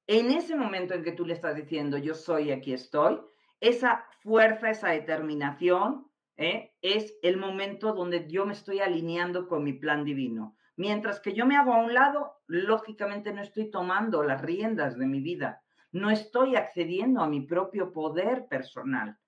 en 0.06 0.30
ese 0.30 0.56
momento 0.56 0.94
en 0.94 1.04
que 1.04 1.12
tú 1.12 1.26
le 1.26 1.35
estás 1.35 1.56
diciendo, 1.56 1.98
yo 1.98 2.14
soy 2.14 2.44
y 2.44 2.52
aquí 2.52 2.72
estoy, 2.72 3.20
esa 3.61 4.06
fuerza, 4.22 4.70
esa 4.70 4.88
determinación, 4.88 6.11
¿eh? 6.38 6.72
es 6.80 7.14
el 7.22 7.37
momento 7.37 7.92
donde 7.92 8.26
yo 8.30 8.46
me 8.46 8.54
estoy 8.54 8.80
alineando 8.80 9.46
con 9.46 9.62
mi 9.62 9.74
plan 9.74 10.06
divino. 10.06 10.56
Mientras 10.76 11.20
que 11.20 11.35
yo 11.35 11.44
me 11.44 11.58
hago 11.58 11.74
a 11.74 11.85
un 11.85 11.92
lado, 11.92 12.40
lógicamente 12.46 13.30
no 13.30 13.42
estoy 13.42 13.70
tomando 13.70 14.22
las 14.22 14.40
riendas 14.40 14.96
de 14.96 15.04
mi 15.04 15.20
vida, 15.20 15.61
no 15.90 16.11
estoy 16.11 16.56
accediendo 16.56 17.20
a 17.20 17.28
mi 17.28 17.42
propio 17.42 17.92
poder 17.92 18.46
personal. 18.48 19.18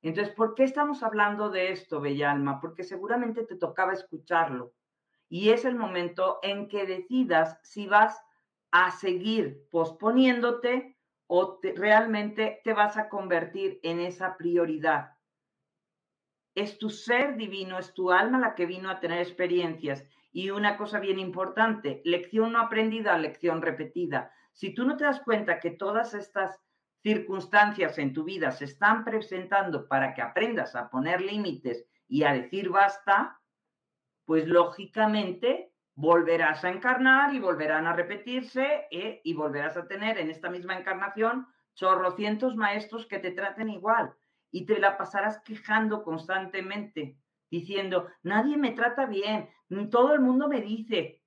Entonces, 0.00 0.34
¿por 0.34 0.54
qué 0.54 0.64
estamos 0.64 1.02
hablando 1.02 1.50
de 1.50 1.72
esto, 1.72 2.00
Bella 2.00 2.30
Alma? 2.30 2.62
Porque 2.62 2.82
seguramente 2.82 3.44
te 3.44 3.56
tocaba 3.56 3.92
escucharlo. 3.92 4.72
Y 5.28 5.50
es 5.50 5.64
el 5.64 5.76
momento 5.76 6.38
en 6.42 6.68
que 6.68 6.86
decidas 6.86 7.58
si 7.62 7.86
vas 7.86 8.20
a 8.70 8.90
seguir 8.90 9.68
posponiéndote 9.70 10.96
o 11.26 11.58
realmente 11.62 12.60
te 12.64 12.72
vas 12.72 12.96
a 12.96 13.08
convertir 13.08 13.80
en 13.82 14.00
esa 14.00 14.36
prioridad 14.36 15.16
es 16.56 16.78
tu 16.78 16.88
ser 16.88 17.36
divino, 17.36 17.78
es 17.78 17.92
tu 17.92 18.10
alma 18.10 18.40
la 18.40 18.54
que 18.54 18.64
vino 18.64 18.90
a 18.90 18.98
tener 18.98 19.18
experiencias. 19.20 20.04
Y 20.32 20.50
una 20.50 20.78
cosa 20.78 20.98
bien 20.98 21.18
importante, 21.18 22.00
lección 22.04 22.52
no 22.52 22.60
aprendida, 22.60 23.16
lección 23.18 23.60
repetida. 23.60 24.32
Si 24.52 24.74
tú 24.74 24.86
no 24.86 24.96
te 24.96 25.04
das 25.04 25.20
cuenta 25.20 25.60
que 25.60 25.70
todas 25.70 26.14
estas 26.14 26.58
circunstancias 27.02 27.98
en 27.98 28.14
tu 28.14 28.24
vida 28.24 28.52
se 28.52 28.64
están 28.64 29.04
presentando 29.04 29.86
para 29.86 30.14
que 30.14 30.22
aprendas 30.22 30.74
a 30.74 30.88
poner 30.88 31.20
límites 31.20 31.84
y 32.08 32.24
a 32.24 32.32
decir 32.32 32.70
basta, 32.70 33.38
pues 34.26 34.46
lógicamente 34.46 35.72
volverás 35.94 36.62
a 36.64 36.70
encarnar 36.70 37.34
y 37.34 37.40
volverán 37.40 37.86
a 37.86 37.94
repetirse 37.94 38.86
¿eh? 38.90 39.22
y 39.24 39.32
volverás 39.32 39.78
a 39.78 39.88
tener 39.88 40.18
en 40.18 40.30
esta 40.30 40.50
misma 40.50 40.78
encarnación 40.78 41.46
chorrocientos 41.74 42.54
maestros 42.54 43.06
que 43.06 43.18
te 43.18 43.30
traten 43.30 43.70
igual 43.70 44.12
y 44.50 44.66
te 44.66 44.78
la 44.78 44.98
pasarás 44.98 45.40
quejando 45.40 46.02
constantemente, 46.02 47.18
diciendo, 47.50 48.08
nadie 48.22 48.56
me 48.56 48.72
trata 48.72 49.06
bien, 49.06 49.48
todo 49.90 50.14
el 50.14 50.20
mundo 50.20 50.48
me 50.48 50.60
dice, 50.60 51.22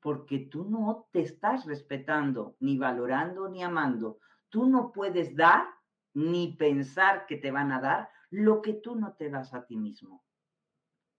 porque 0.00 0.38
tú 0.38 0.64
no 0.64 1.08
te 1.12 1.20
estás 1.20 1.64
respetando, 1.66 2.56
ni 2.60 2.78
valorando, 2.78 3.48
ni 3.48 3.62
amando. 3.62 4.18
Tú 4.48 4.66
no 4.66 4.92
puedes 4.92 5.34
dar, 5.34 5.66
ni 6.14 6.56
pensar 6.56 7.26
que 7.26 7.36
te 7.36 7.50
van 7.50 7.72
a 7.72 7.80
dar 7.80 8.10
lo 8.30 8.62
que 8.62 8.74
tú 8.74 8.94
no 8.94 9.14
te 9.14 9.30
das 9.30 9.54
a 9.54 9.66
ti 9.66 9.76
mismo. 9.76 10.24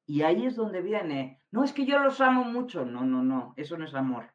Y 0.09 0.23
ahí 0.23 0.47
es 0.47 0.55
donde 0.55 0.81
viene, 0.81 1.39
no 1.51 1.63
es 1.63 1.71
que 1.71 1.85
yo 1.85 1.99
los 1.99 2.19
amo 2.19 2.43
mucho, 2.43 2.83
no, 2.83 3.05
no, 3.05 3.21
no, 3.21 3.53
eso 3.57 3.77
no 3.77 3.85
es 3.85 3.93
amor. 3.93 4.33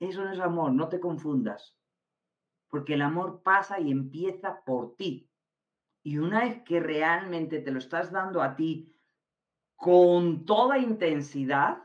Eso 0.00 0.24
no 0.24 0.32
es 0.32 0.40
amor, 0.40 0.72
no 0.72 0.88
te 0.88 0.98
confundas. 0.98 1.78
Porque 2.66 2.94
el 2.94 3.02
amor 3.02 3.44
pasa 3.44 3.78
y 3.78 3.92
empieza 3.92 4.64
por 4.64 4.96
ti, 4.96 5.30
y 6.02 6.18
una 6.18 6.40
vez 6.40 6.60
que 6.64 6.80
realmente 6.80 7.60
te 7.60 7.70
lo 7.70 7.78
estás 7.78 8.10
dando 8.10 8.42
a 8.42 8.56
ti 8.56 8.92
con 9.76 10.44
toda 10.44 10.76
intensidad, 10.76 11.84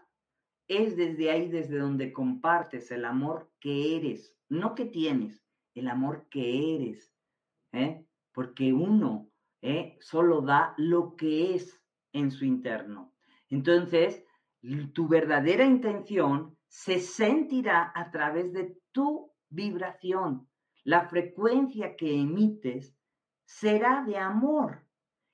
es 0.67 0.97
desde 0.97 1.29
ahí 1.29 1.49
desde 1.49 1.77
donde 1.77 2.11
compartes 2.11 2.89
el 2.89 3.05
amor 3.05 3.51
que 3.59 3.97
eres, 3.97 4.35
no 4.49 4.73
que 4.73 4.85
tienes, 4.85 5.45
el 5.75 5.87
amor 5.89 6.27
que 6.31 6.73
eres. 6.75 7.13
¿eh? 7.71 8.03
Porque 8.31 8.73
uno 8.73 9.29
¿eh? 9.61 9.95
solo 10.01 10.41
da 10.41 10.73
lo 10.77 11.15
que 11.15 11.53
es 11.53 11.83
en 12.13 12.31
su 12.31 12.45
interno. 12.45 13.13
Entonces, 13.49 14.23
tu 14.93 15.07
verdadera 15.07 15.63
intención 15.63 16.57
se 16.67 16.99
sentirá 16.99 17.91
a 17.95 18.11
través 18.11 18.53
de 18.53 18.77
tu 18.91 19.31
vibración. 19.49 20.47
La 20.83 21.07
frecuencia 21.07 21.95
que 21.95 22.19
emites 22.19 22.95
será 23.45 24.03
de 24.05 24.17
amor. 24.17 24.85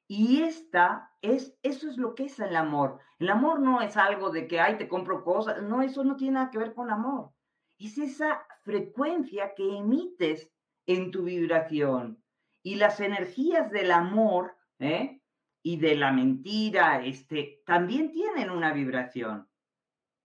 Y 0.08 0.44
esta 0.44 1.12
es, 1.22 1.58
eso 1.64 1.90
es 1.90 1.98
lo 1.98 2.14
que 2.14 2.26
es 2.26 2.40
el 2.40 2.56
amor. 2.56 3.00
El 3.20 3.30
amor 3.30 3.60
no 3.60 3.82
es 3.82 3.98
algo 3.98 4.30
de 4.30 4.48
que, 4.48 4.60
ay, 4.60 4.78
te 4.78 4.88
compro 4.88 5.24
cosas. 5.24 5.64
No, 5.64 5.82
eso 5.82 6.04
no 6.04 6.16
tiene 6.16 6.34
nada 6.34 6.52
que 6.52 6.60
ver 6.60 6.74
con 6.74 6.92
amor. 6.92 7.32
Es 7.80 7.98
esa 7.98 8.46
frecuencia 8.64 9.54
que 9.56 9.78
emites 9.78 10.52
en 10.86 11.12
tu 11.12 11.24
vibración. 11.24 12.22
Y 12.62 12.76
las 12.76 13.00
energías 13.00 13.72
del 13.72 13.92
amor 13.92 14.56
¿eh? 14.80 15.22
Y 15.64 15.78
de 15.78 15.96
la 15.96 16.12
mentira 16.12 17.04
este, 17.04 17.64
también 17.66 18.12
tienen 18.12 18.52
una 18.52 18.74
vibración. 18.74 19.48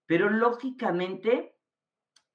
Pero 0.04 0.28
lógicamente, 0.28 1.54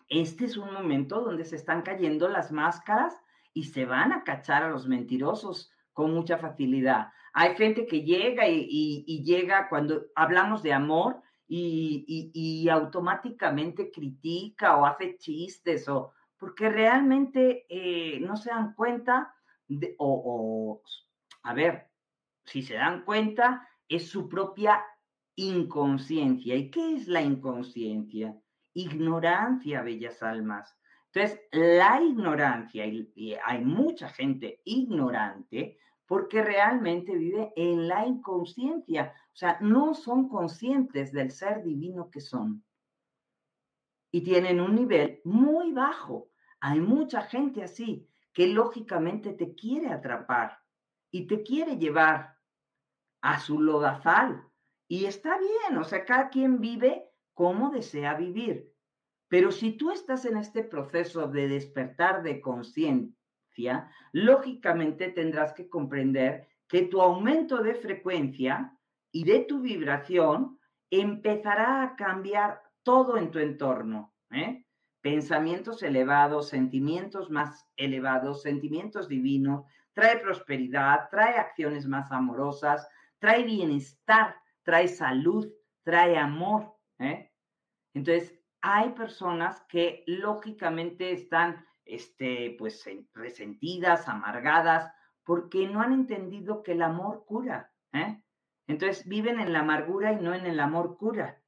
este 0.07 0.45
es 0.45 0.55
un 0.55 0.73
momento 0.73 1.21
donde 1.21 1.43
se 1.43 1.57
están 1.57 1.81
cayendo 1.81 2.29
las 2.29 2.51
máscaras 2.51 3.13
y 3.53 3.65
se 3.65 3.85
van 3.85 4.13
a 4.13 4.23
cachar 4.23 4.63
a 4.63 4.69
los 4.69 4.87
mentirosos 4.87 5.71
con 5.91 6.13
mucha 6.13 6.37
facilidad. 6.37 7.09
Hay 7.33 7.55
gente 7.55 7.85
que 7.85 8.03
llega 8.03 8.47
y, 8.47 9.23
llega 9.23 9.67
cuando 9.67 10.05
hablamos 10.15 10.63
de 10.63 10.73
amor 10.73 11.21
y, 11.47 12.67
automáticamente 12.69 13.91
critica 13.91 14.77
o 14.77 14.85
hace 14.85 15.17
chistes 15.17 15.89
o 15.89 16.13
porque 16.37 16.69
realmente 16.69 17.65
eh, 17.69 18.19
no 18.19 18.35
se 18.37 18.49
dan 18.49 18.73
cuenta 18.75 19.33
de, 19.67 19.95
o, 19.97 20.81
a 21.43 21.53
ver, 21.53 21.92
si 22.45 22.61
se 22.61 22.75
dan 22.75 23.03
cuenta, 23.03 23.67
es 23.87 24.09
su 24.09 24.27
propia 24.27 24.83
inconsciencia. 25.35 26.55
¿Y 26.55 26.69
qué 26.69 26.95
es 26.95 27.07
la 27.07 27.21
inconsciencia? 27.21 28.37
Ignorancia, 28.73 29.81
bellas 29.81 30.21
almas. 30.23 30.75
Entonces, 31.11 31.41
la 31.51 32.01
ignorancia, 32.01 32.85
y 32.87 33.35
hay 33.45 33.63
mucha 33.63 34.09
gente 34.09 34.61
ignorante, 34.65 35.77
porque 36.07 36.43
realmente 36.43 37.15
vive 37.15 37.53
en 37.55 37.87
la 37.87 38.05
inconsciencia, 38.05 39.13
o 39.31 39.35
sea, 39.35 39.57
no 39.61 39.93
son 39.93 40.27
conscientes 40.27 41.11
del 41.11 41.31
ser 41.31 41.63
divino 41.63 42.09
que 42.09 42.19
son. 42.19 42.63
Y 44.11 44.21
tienen 44.21 44.59
un 44.59 44.75
nivel 44.75 45.21
muy 45.23 45.71
bajo. 45.71 46.29
Hay 46.59 46.79
mucha 46.79 47.21
gente 47.23 47.63
así 47.63 48.07
que 48.31 48.47
lógicamente 48.47 49.33
te 49.33 49.55
quiere 49.55 49.89
atrapar 49.89 50.59
y 51.11 51.27
te 51.27 51.43
quiere 51.43 51.77
llevar 51.77 52.32
a 53.23 53.39
su 53.39 53.59
lodazal. 53.59 54.43
Y 54.87 55.05
está 55.05 55.39
bien, 55.39 55.79
o 55.79 55.83
sea, 55.83 56.05
cada 56.05 56.29
quien 56.29 56.59
vive 56.59 57.09
como 57.33 57.71
desea 57.71 58.13
vivir. 58.13 58.71
Pero 59.29 59.51
si 59.51 59.71
tú 59.71 59.89
estás 59.91 60.25
en 60.25 60.37
este 60.37 60.63
proceso 60.63 61.27
de 61.27 61.47
despertar 61.47 62.21
de 62.21 62.41
conciencia, 62.41 63.89
lógicamente 64.11 65.07
tendrás 65.09 65.53
que 65.53 65.69
comprender 65.69 66.47
que 66.67 66.83
tu 66.83 67.01
aumento 67.01 67.63
de 67.63 67.75
frecuencia 67.75 68.77
y 69.11 69.23
de 69.23 69.39
tu 69.39 69.61
vibración 69.61 70.59
empezará 70.91 71.81
a 71.81 71.95
cambiar 71.95 72.61
todo 72.83 73.17
en 73.17 73.31
tu 73.31 73.39
entorno. 73.39 74.13
¿eh? 74.31 74.65
Pensamientos 75.01 75.81
elevados, 75.81 76.49
sentimientos 76.49 77.31
más 77.31 77.67
elevados, 77.77 78.41
sentimientos 78.41 79.07
divinos, 79.07 79.63
trae 79.93 80.17
prosperidad, 80.17 81.09
trae 81.09 81.37
acciones 81.37 81.87
más 81.87 82.11
amorosas, 82.11 82.87
trae 83.23 83.43
bienestar, 83.45 84.35
trae 84.63 84.89
salud, 84.89 85.49
trae 85.83 86.17
amor. 86.17 86.75
¿eh? 86.99 87.31
Entonces, 87.93 88.37
hay 88.59 88.89
personas 88.89 89.63
que 89.69 90.03
lógicamente 90.07 91.13
están 91.13 91.65
este, 91.85 92.53
pues, 92.59 92.83
resentidas, 93.13 94.09
amargadas, 94.09 94.91
porque 95.23 95.69
no 95.69 95.79
han 95.79 95.93
entendido 95.93 96.63
que 96.63 96.73
el 96.73 96.81
amor 96.81 97.23
cura. 97.25 97.71
¿eh? 97.93 98.21
Entonces 98.67 99.07
viven 99.07 99.39
en 99.39 99.53
la 99.53 99.59
amargura 99.59 100.11
y 100.11 100.17
no 100.17 100.33
en 100.33 100.45
el 100.45 100.59
amor 100.59 100.97
cura. 100.97 101.41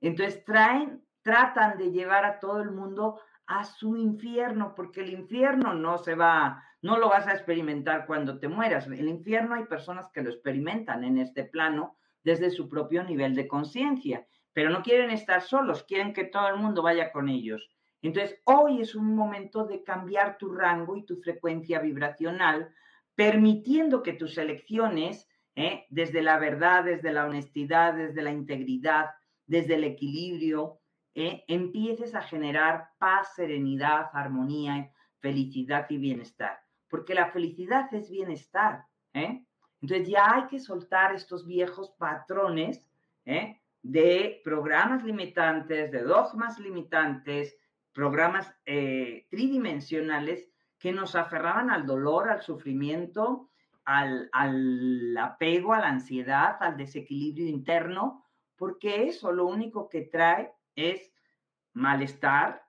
Entonces 0.00 0.44
traen, 0.44 1.04
tratan 1.22 1.76
de 1.76 1.90
llevar 1.90 2.24
a 2.24 2.38
todo 2.38 2.62
el 2.62 2.70
mundo 2.70 3.20
a 3.48 3.64
su 3.64 3.96
infierno, 3.96 4.76
porque 4.76 5.00
el 5.00 5.10
infierno 5.10 5.74
no 5.74 5.98
se 5.98 6.14
va, 6.14 6.62
no 6.86 6.98
lo 6.98 7.08
vas 7.08 7.26
a 7.26 7.32
experimentar 7.32 8.06
cuando 8.06 8.38
te 8.38 8.46
mueras. 8.46 8.86
El 8.86 9.08
infierno 9.08 9.56
hay 9.56 9.64
personas 9.64 10.08
que 10.12 10.22
lo 10.22 10.30
experimentan 10.30 11.02
en 11.02 11.18
este 11.18 11.42
plano 11.42 11.96
desde 12.22 12.48
su 12.50 12.68
propio 12.68 13.02
nivel 13.02 13.34
de 13.34 13.48
conciencia, 13.48 14.24
pero 14.52 14.70
no 14.70 14.84
quieren 14.84 15.10
estar 15.10 15.42
solos, 15.42 15.82
quieren 15.82 16.12
que 16.12 16.22
todo 16.22 16.46
el 16.46 16.58
mundo 16.58 16.82
vaya 16.82 17.10
con 17.10 17.28
ellos. 17.28 17.68
Entonces, 18.02 18.40
hoy 18.44 18.80
es 18.80 18.94
un 18.94 19.16
momento 19.16 19.66
de 19.66 19.82
cambiar 19.82 20.38
tu 20.38 20.52
rango 20.52 20.96
y 20.96 21.04
tu 21.04 21.16
frecuencia 21.16 21.80
vibracional, 21.80 22.72
permitiendo 23.16 24.04
que 24.04 24.12
tus 24.12 24.38
elecciones, 24.38 25.28
¿eh? 25.56 25.86
desde 25.90 26.22
la 26.22 26.38
verdad, 26.38 26.84
desde 26.84 27.10
la 27.10 27.26
honestidad, 27.26 27.94
desde 27.94 28.22
la 28.22 28.30
integridad, 28.30 29.06
desde 29.44 29.74
el 29.74 29.82
equilibrio, 29.82 30.78
¿eh? 31.16 31.42
empieces 31.48 32.14
a 32.14 32.22
generar 32.22 32.90
paz, 32.98 33.34
serenidad, 33.34 34.06
armonía, 34.12 34.92
felicidad 35.18 35.86
y 35.90 35.98
bienestar. 35.98 36.65
Porque 36.88 37.14
la 37.14 37.30
felicidad 37.30 37.92
es 37.94 38.10
bienestar. 38.10 38.84
¿eh? 39.12 39.44
Entonces 39.80 40.08
ya 40.08 40.34
hay 40.34 40.46
que 40.46 40.60
soltar 40.60 41.14
estos 41.14 41.46
viejos 41.46 41.90
patrones 41.98 42.84
de 43.82 44.40
programas 44.44 45.04
limitantes, 45.04 45.90
de 45.90 46.02
dogmas 46.02 46.58
limitantes, 46.58 47.56
programas 47.92 48.54
eh, 48.66 49.26
tridimensionales 49.30 50.50
que 50.78 50.92
nos 50.92 51.14
aferraban 51.16 51.70
al 51.70 51.86
dolor, 51.86 52.28
al 52.28 52.42
sufrimiento, 52.42 53.48
al, 53.86 54.28
al, 54.32 55.16
apego, 55.16 55.72
a 55.72 55.80
la 55.80 55.88
ansiedad, 55.88 56.56
al 56.60 56.76
desequilibrio 56.76 57.46
interno, 57.46 58.26
porque 58.56 59.04
eso 59.04 59.32
lo 59.32 59.46
único 59.46 59.88
que 59.88 60.02
trae 60.02 60.52
es 60.74 61.10
malestar, 61.72 62.65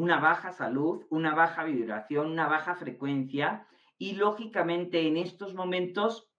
una 0.00 0.18
baja 0.18 0.50
salud, 0.52 1.04
una 1.10 1.34
baja 1.34 1.64
vibración, 1.64 2.30
una 2.30 2.46
baja 2.46 2.74
frecuencia 2.74 3.66
y 3.98 4.14
lógicamente 4.14 5.06
en 5.06 5.18
estos 5.18 5.54
momentos, 5.54 6.32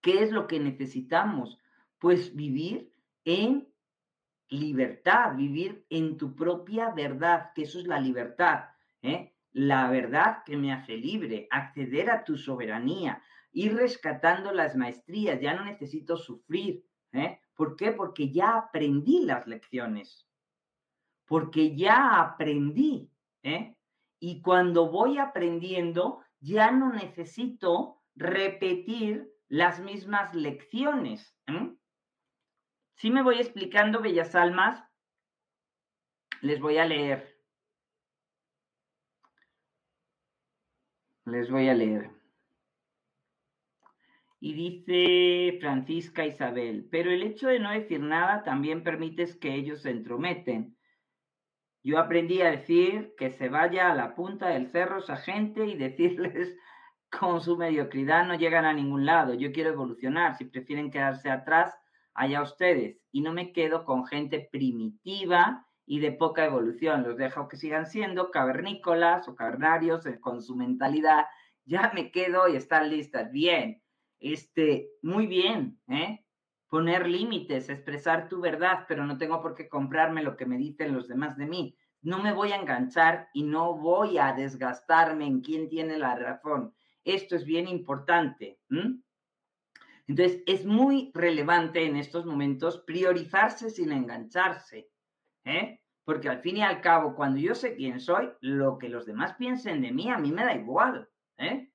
¿qué 0.00 0.22
es 0.22 0.30
lo 0.30 0.46
que 0.46 0.60
necesitamos? 0.60 1.58
Pues 1.98 2.36
vivir 2.36 2.92
en 3.24 3.68
libertad, 4.48 5.34
vivir 5.34 5.84
en 5.90 6.16
tu 6.18 6.36
propia 6.36 6.90
verdad, 6.90 7.50
que 7.52 7.62
eso 7.62 7.80
es 7.80 7.88
la 7.88 7.98
libertad, 7.98 8.66
¿eh? 9.02 9.34
la 9.50 9.90
verdad 9.90 10.44
que 10.46 10.56
me 10.56 10.72
hace 10.72 10.96
libre, 10.96 11.48
acceder 11.50 12.12
a 12.12 12.22
tu 12.22 12.36
soberanía, 12.36 13.20
ir 13.50 13.74
rescatando 13.74 14.52
las 14.52 14.76
maestrías, 14.76 15.40
ya 15.40 15.54
no 15.54 15.64
necesito 15.64 16.16
sufrir. 16.16 16.86
¿eh? 17.12 17.40
¿Por 17.56 17.74
qué? 17.74 17.90
Porque 17.90 18.30
ya 18.30 18.56
aprendí 18.56 19.24
las 19.24 19.48
lecciones, 19.48 20.23
porque 21.26 21.76
ya 21.76 22.20
aprendí. 22.20 23.10
¿eh? 23.42 23.76
Y 24.18 24.42
cuando 24.42 24.90
voy 24.90 25.18
aprendiendo, 25.18 26.22
ya 26.40 26.70
no 26.70 26.92
necesito 26.92 28.02
repetir 28.14 29.32
las 29.48 29.80
mismas 29.80 30.34
lecciones. 30.34 31.36
Si 32.96 33.10
me 33.10 33.22
voy 33.22 33.36
explicando, 33.36 34.00
bellas 34.00 34.34
almas. 34.34 34.82
Les 36.40 36.60
voy 36.60 36.78
a 36.78 36.86
leer. 36.86 37.34
Les 41.26 41.50
voy 41.50 41.68
a 41.68 41.74
leer. 41.74 42.10
Y 44.40 44.52
dice 44.52 45.58
Francisca 45.58 46.26
Isabel, 46.26 46.86
pero 46.90 47.10
el 47.10 47.22
hecho 47.22 47.48
de 47.48 47.60
no 47.60 47.70
decir 47.70 48.00
nada 48.00 48.42
también 48.42 48.84
permites 48.84 49.36
que 49.36 49.54
ellos 49.54 49.80
se 49.80 49.90
entrometen. 49.90 50.73
Yo 51.84 51.98
aprendí 51.98 52.40
a 52.40 52.50
decir 52.50 53.14
que 53.18 53.30
se 53.30 53.50
vaya 53.50 53.92
a 53.92 53.94
la 53.94 54.14
punta 54.14 54.48
del 54.48 54.70
cerro 54.70 55.00
esa 55.00 55.16
gente 55.16 55.66
y 55.66 55.76
decirles 55.76 56.56
con 57.10 57.42
su 57.42 57.58
mediocridad 57.58 58.26
no 58.26 58.34
llegan 58.34 58.64
a 58.64 58.72
ningún 58.72 59.04
lado. 59.04 59.34
Yo 59.34 59.52
quiero 59.52 59.70
evolucionar. 59.70 60.34
Si 60.36 60.46
prefieren 60.46 60.90
quedarse 60.90 61.30
atrás, 61.30 61.78
allá 62.14 62.40
ustedes. 62.40 62.98
Y 63.12 63.20
no 63.20 63.34
me 63.34 63.52
quedo 63.52 63.84
con 63.84 64.06
gente 64.06 64.48
primitiva 64.50 65.66
y 65.84 66.00
de 66.00 66.12
poca 66.12 66.46
evolución. 66.46 67.02
Los 67.02 67.18
dejo 67.18 67.48
que 67.48 67.58
sigan 67.58 67.86
siendo 67.86 68.30
cavernícolas 68.30 69.28
o 69.28 69.34
cavernarios 69.34 70.06
con 70.22 70.40
su 70.40 70.56
mentalidad. 70.56 71.26
Ya 71.66 71.92
me 71.94 72.10
quedo 72.10 72.48
y 72.48 72.56
están 72.56 72.88
listas. 72.88 73.30
Bien, 73.30 73.82
este, 74.20 74.88
muy 75.02 75.26
bien, 75.26 75.78
¿eh? 75.88 76.23
Poner 76.74 77.06
límites, 77.06 77.68
expresar 77.68 78.28
tu 78.28 78.40
verdad, 78.40 78.84
pero 78.88 79.06
no 79.06 79.16
tengo 79.16 79.40
por 79.40 79.54
qué 79.54 79.68
comprarme 79.68 80.24
lo 80.24 80.36
que 80.36 80.44
me 80.44 80.58
dicen 80.58 80.92
los 80.92 81.06
demás 81.06 81.36
de 81.36 81.46
mí. 81.46 81.78
No 82.02 82.18
me 82.18 82.32
voy 82.32 82.50
a 82.50 82.56
enganchar 82.56 83.28
y 83.32 83.44
no 83.44 83.76
voy 83.76 84.18
a 84.18 84.32
desgastarme 84.32 85.24
en 85.24 85.40
quién 85.40 85.68
tiene 85.68 85.96
la 85.98 86.16
razón. 86.16 86.74
Esto 87.04 87.36
es 87.36 87.44
bien 87.44 87.68
importante. 87.68 88.58
Entonces, 90.08 90.42
es 90.46 90.66
muy 90.66 91.12
relevante 91.14 91.86
en 91.86 91.94
estos 91.94 92.26
momentos 92.26 92.80
priorizarse 92.80 93.70
sin 93.70 93.92
engancharse, 93.92 94.90
¿eh? 95.44 95.80
Porque 96.04 96.28
al 96.28 96.40
fin 96.40 96.56
y 96.56 96.62
al 96.64 96.80
cabo, 96.80 97.14
cuando 97.14 97.38
yo 97.38 97.54
sé 97.54 97.76
quién 97.76 98.00
soy, 98.00 98.30
lo 98.40 98.78
que 98.78 98.88
los 98.88 99.06
demás 99.06 99.34
piensen 99.34 99.80
de 99.80 99.92
mí, 99.92 100.10
a 100.10 100.18
mí 100.18 100.32
me 100.32 100.44
da 100.44 100.56
igual, 100.56 101.08
¿eh? 101.38 101.70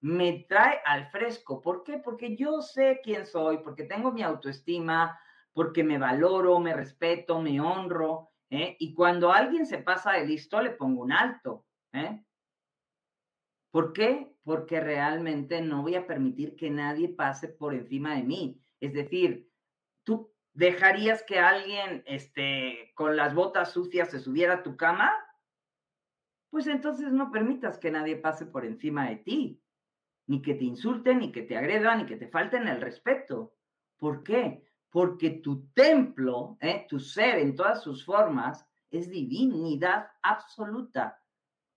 Me 0.00 0.46
trae 0.48 0.80
al 0.84 1.10
fresco. 1.10 1.60
¿Por 1.60 1.82
qué? 1.84 1.98
Porque 1.98 2.36
yo 2.36 2.62
sé 2.62 3.00
quién 3.02 3.26
soy, 3.26 3.58
porque 3.58 3.84
tengo 3.84 4.12
mi 4.12 4.22
autoestima, 4.22 5.20
porque 5.52 5.84
me 5.84 5.98
valoro, 5.98 6.58
me 6.58 6.74
respeto, 6.74 7.40
me 7.40 7.60
honro, 7.60 8.30
¿eh? 8.48 8.76
Y 8.78 8.94
cuando 8.94 9.32
alguien 9.32 9.66
se 9.66 9.78
pasa 9.78 10.12
de 10.12 10.26
listo, 10.26 10.60
le 10.62 10.70
pongo 10.70 11.02
un 11.02 11.12
alto, 11.12 11.66
¿eh? 11.92 12.24
¿Por 13.70 13.92
qué? 13.92 14.34
Porque 14.42 14.80
realmente 14.80 15.60
no 15.60 15.82
voy 15.82 15.94
a 15.94 16.06
permitir 16.06 16.56
que 16.56 16.70
nadie 16.70 17.08
pase 17.08 17.48
por 17.48 17.74
encima 17.74 18.16
de 18.16 18.22
mí. 18.22 18.60
Es 18.80 18.94
decir, 18.94 19.48
tú 20.02 20.32
¿Dejarías 20.52 21.22
que 21.22 21.38
alguien 21.38 22.02
este, 22.06 22.92
con 22.94 23.16
las 23.16 23.34
botas 23.34 23.72
sucias 23.72 24.10
se 24.10 24.18
subiera 24.18 24.54
a 24.54 24.62
tu 24.62 24.76
cama? 24.76 25.12
Pues 26.50 26.66
entonces 26.66 27.12
no 27.12 27.30
permitas 27.30 27.78
que 27.78 27.90
nadie 27.90 28.16
pase 28.16 28.46
por 28.46 28.64
encima 28.64 29.08
de 29.08 29.16
ti, 29.16 29.62
ni 30.30 30.40
que 30.40 30.54
te 30.54 30.62
insulten, 30.62 31.18
ni 31.18 31.32
que 31.32 31.42
te 31.42 31.56
agredan, 31.56 31.98
ni 31.98 32.06
que 32.06 32.14
te 32.14 32.28
falten 32.28 32.68
el 32.68 32.80
respeto. 32.80 33.56
¿Por 33.98 34.22
qué? 34.22 34.62
Porque 34.88 35.30
tu 35.30 35.66
templo, 35.72 36.56
¿eh? 36.60 36.86
tu 36.88 37.00
ser 37.00 37.40
en 37.40 37.56
todas 37.56 37.82
sus 37.82 38.04
formas, 38.04 38.64
es 38.92 39.10
divinidad 39.10 40.06
absoluta 40.22 41.20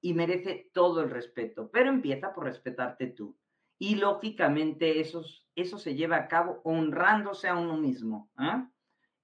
y 0.02 0.14
merece 0.14 0.70
todo 0.72 1.02
el 1.02 1.10
respeto, 1.10 1.72
pero 1.72 1.90
empieza 1.90 2.32
por 2.32 2.44
respetarte 2.44 3.08
tú. 3.08 3.36
Y 3.80 3.96
lógicamente 3.96 5.00
eso, 5.00 5.24
eso 5.56 5.80
se 5.80 5.96
lleva 5.96 6.18
a 6.18 6.28
cabo 6.28 6.62
honrándose 6.64 7.48
a 7.48 7.56
uno 7.56 7.76
mismo. 7.76 8.30
¿eh? 8.40 8.68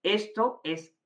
Esto 0.01 0.59
es 0.63 0.97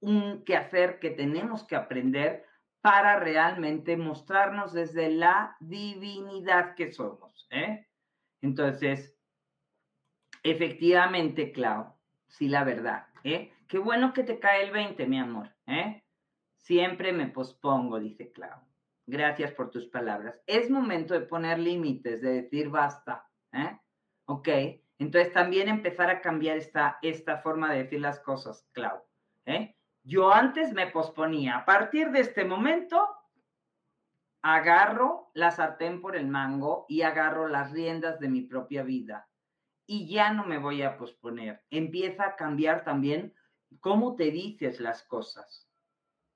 un 0.00 0.44
quehacer 0.44 0.98
que 0.98 1.12
tenemos 1.12 1.64
que 1.64 1.76
aprender 1.76 2.44
para 2.80 3.18
realmente 3.18 3.96
mostrarnos 3.96 4.72
desde 4.72 5.10
la 5.10 5.56
divinidad 5.60 6.74
que 6.74 6.92
somos. 6.92 7.48
¿eh? 7.50 7.86
Entonces, 8.40 9.16
efectivamente, 10.42 11.52
Clau, 11.52 11.94
sí, 12.28 12.48
la 12.48 12.64
verdad. 12.64 13.06
¿eh? 13.24 13.52
Qué 13.66 13.78
bueno 13.78 14.12
que 14.12 14.22
te 14.22 14.38
cae 14.38 14.64
el 14.64 14.70
20, 14.70 15.06
mi 15.06 15.18
amor. 15.18 15.54
¿eh? 15.66 16.04
Siempre 16.56 17.12
me 17.12 17.28
pospongo, 17.28 17.98
dice 17.98 18.32
Clau. 18.32 18.60
Gracias 19.06 19.52
por 19.52 19.70
tus 19.70 19.86
palabras. 19.86 20.40
Es 20.46 20.70
momento 20.70 21.14
de 21.14 21.22
poner 21.26 21.58
límites, 21.58 22.20
de 22.20 22.42
decir 22.42 22.68
basta. 22.68 23.26
¿eh? 23.52 23.78
¿Ok? 24.26 24.48
Entonces 24.98 25.32
también 25.32 25.68
empezar 25.68 26.10
a 26.10 26.20
cambiar 26.20 26.58
esta, 26.58 26.98
esta 27.02 27.38
forma 27.38 27.72
de 27.72 27.84
decir 27.84 28.00
las 28.00 28.20
cosas, 28.20 28.68
Clau. 28.72 29.02
¿eh? 29.46 29.77
Yo 30.08 30.32
antes 30.32 30.72
me 30.72 30.86
posponía. 30.86 31.58
A 31.58 31.64
partir 31.66 32.10
de 32.12 32.20
este 32.20 32.42
momento, 32.42 33.06
agarro 34.40 35.30
la 35.34 35.50
sartén 35.50 36.00
por 36.00 36.16
el 36.16 36.26
mango 36.26 36.86
y 36.88 37.02
agarro 37.02 37.46
las 37.46 37.72
riendas 37.72 38.18
de 38.18 38.30
mi 38.30 38.40
propia 38.40 38.82
vida. 38.84 39.28
Y 39.84 40.08
ya 40.08 40.32
no 40.32 40.46
me 40.46 40.56
voy 40.56 40.80
a 40.80 40.96
posponer. 40.96 41.62
Empieza 41.68 42.24
a 42.24 42.36
cambiar 42.36 42.84
también 42.84 43.34
cómo 43.80 44.16
te 44.16 44.30
dices 44.30 44.80
las 44.80 45.02
cosas 45.02 45.68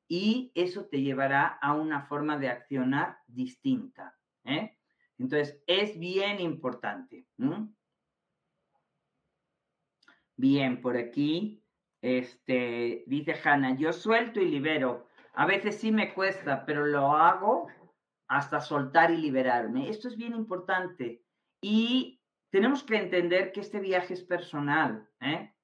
y 0.07 0.53
eso 0.55 0.85
te 0.85 1.01
llevará 1.01 1.47
a 1.47 1.73
una 1.73 2.03
forma 2.03 2.37
de 2.37 2.51
accionar 2.51 3.21
distinta. 3.27 4.19
¿eh? 4.45 4.77
Entonces, 5.17 5.63
es 5.67 5.99
bien 5.99 6.41
importante. 6.41 7.27
Bien, 10.37 10.83
por 10.83 10.99
aquí, 10.99 11.62
este, 12.03 13.05
dice 13.07 13.37
Hanna, 13.43 13.77
yo 13.77 13.93
suelto 13.93 14.41
y 14.41 14.49
libero. 14.49 15.07
A 15.35 15.47
veces 15.47 15.79
sí 15.79 15.93
me 15.93 16.13
cuesta, 16.13 16.67
pero 16.67 16.85
lo 16.85 17.13
hago 17.13 17.69
hasta 18.29 18.61
soltar 18.61 19.13
y 19.13 19.17
liberarme. 19.17 19.89
Esto 19.89 20.09
es 20.09 20.17
bien 20.17 20.35
importante. 20.35 21.23
Y 21.61 22.21
tenemos 22.51 22.83
que 22.83 22.97
entender 22.97 23.53
que 23.53 23.61
este 23.61 23.79
viaje 23.79 24.15
es 24.15 24.23
personal. 24.23 25.09
¿eh? 25.21 25.55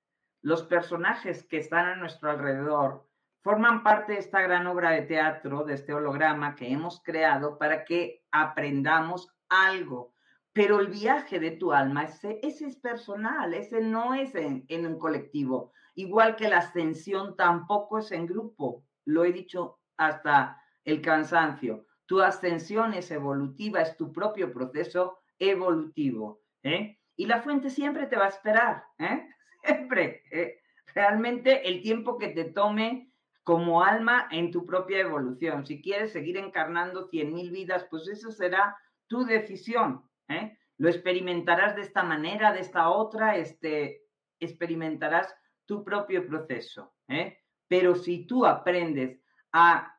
Los 0.41 0.63
personajes 0.63 1.45
que 1.45 1.59
están 1.59 1.87
a 1.87 1.97
nuestro 1.97 2.31
alrededor 2.31 3.07
forman 3.43 3.83
parte 3.83 4.13
de 4.13 4.19
esta 4.21 4.41
gran 4.41 4.67
obra 4.69 4.91
de 4.91 5.03
teatro, 5.03 5.65
de 5.65 5.75
este 5.75 5.93
holograma 5.93 6.55
que 6.55 6.71
hemos 6.71 7.03
creado 7.03 7.59
para 7.59 7.85
que 7.85 8.25
aprendamos 8.31 9.29
algo. 9.49 10.15
Pero 10.53 10.81
el 10.81 10.89
viaje 10.89 11.41
de 11.41 11.53
tu 11.53 11.73
alma, 11.73 12.05
ese, 12.05 12.39
es 12.43 12.77
personal, 12.77 13.55
ese 13.55 13.81
no 13.81 14.15
es 14.15 14.35
en 14.35 14.87
un 14.87 14.99
colectivo. 14.99 15.73
Igual 15.99 16.37
que 16.37 16.49
la 16.49 16.59
ascensión 16.59 17.37
tampoco 17.37 17.99
es 17.99 18.13
en 18.13 18.25
grupo. 18.25 18.85
Lo 19.05 19.25
he 19.25 19.33
dicho 19.33 19.81
hasta 19.97 20.63
el 20.85 21.03
cansancio. 21.03 21.89
Tu 22.07 22.21
ascensión 22.21 22.95
es 22.95 23.11
evolutiva, 23.11 23.83
es 23.83 23.97
tu 23.97 24.13
propio 24.13 24.53
proceso 24.53 25.19
evolutivo. 25.41 26.41
¿eh? 26.63 27.01
Y 27.17 27.27
la 27.27 27.43
fuente 27.43 27.69
siempre 27.69 28.07
te 28.07 28.15
va 28.15 28.27
a 28.27 28.29
esperar, 28.29 28.85
¿eh? 29.01 29.29
siempre. 29.65 30.23
¿eh? 30.31 30.61
Realmente 30.95 31.69
el 31.69 31.83
tiempo 31.83 32.17
que 32.17 32.29
te 32.29 32.45
tome 32.45 33.13
como 33.43 33.83
alma 33.83 34.29
en 34.31 34.53
tu 34.53 34.65
propia 34.65 35.01
evolución. 35.01 35.67
Si 35.67 35.83
quieres 35.83 36.13
seguir 36.13 36.37
encarnando 36.37 37.09
cien 37.09 37.35
mil 37.35 37.51
vidas, 37.51 37.89
pues 37.91 38.07
eso 38.07 38.31
será 38.31 38.77
tu 39.09 39.25
decisión. 39.25 40.09
¿eh? 40.29 40.57
Lo 40.77 40.89
experimentarás 40.89 41.75
de 41.75 41.83
esta 41.83 42.05
manera, 42.05 42.53
de 42.53 42.61
esta 42.61 42.89
otra, 42.89 43.37
este, 43.37 44.05
experimentarás 44.39 45.35
tu 45.69 45.85
propio 45.85 46.27
proceso. 46.27 46.95
¿eh? 47.09 47.39
Pero 47.69 47.95
si 47.95 48.27
tú 48.27 48.47
aprendes 48.47 49.21
a 49.53 49.95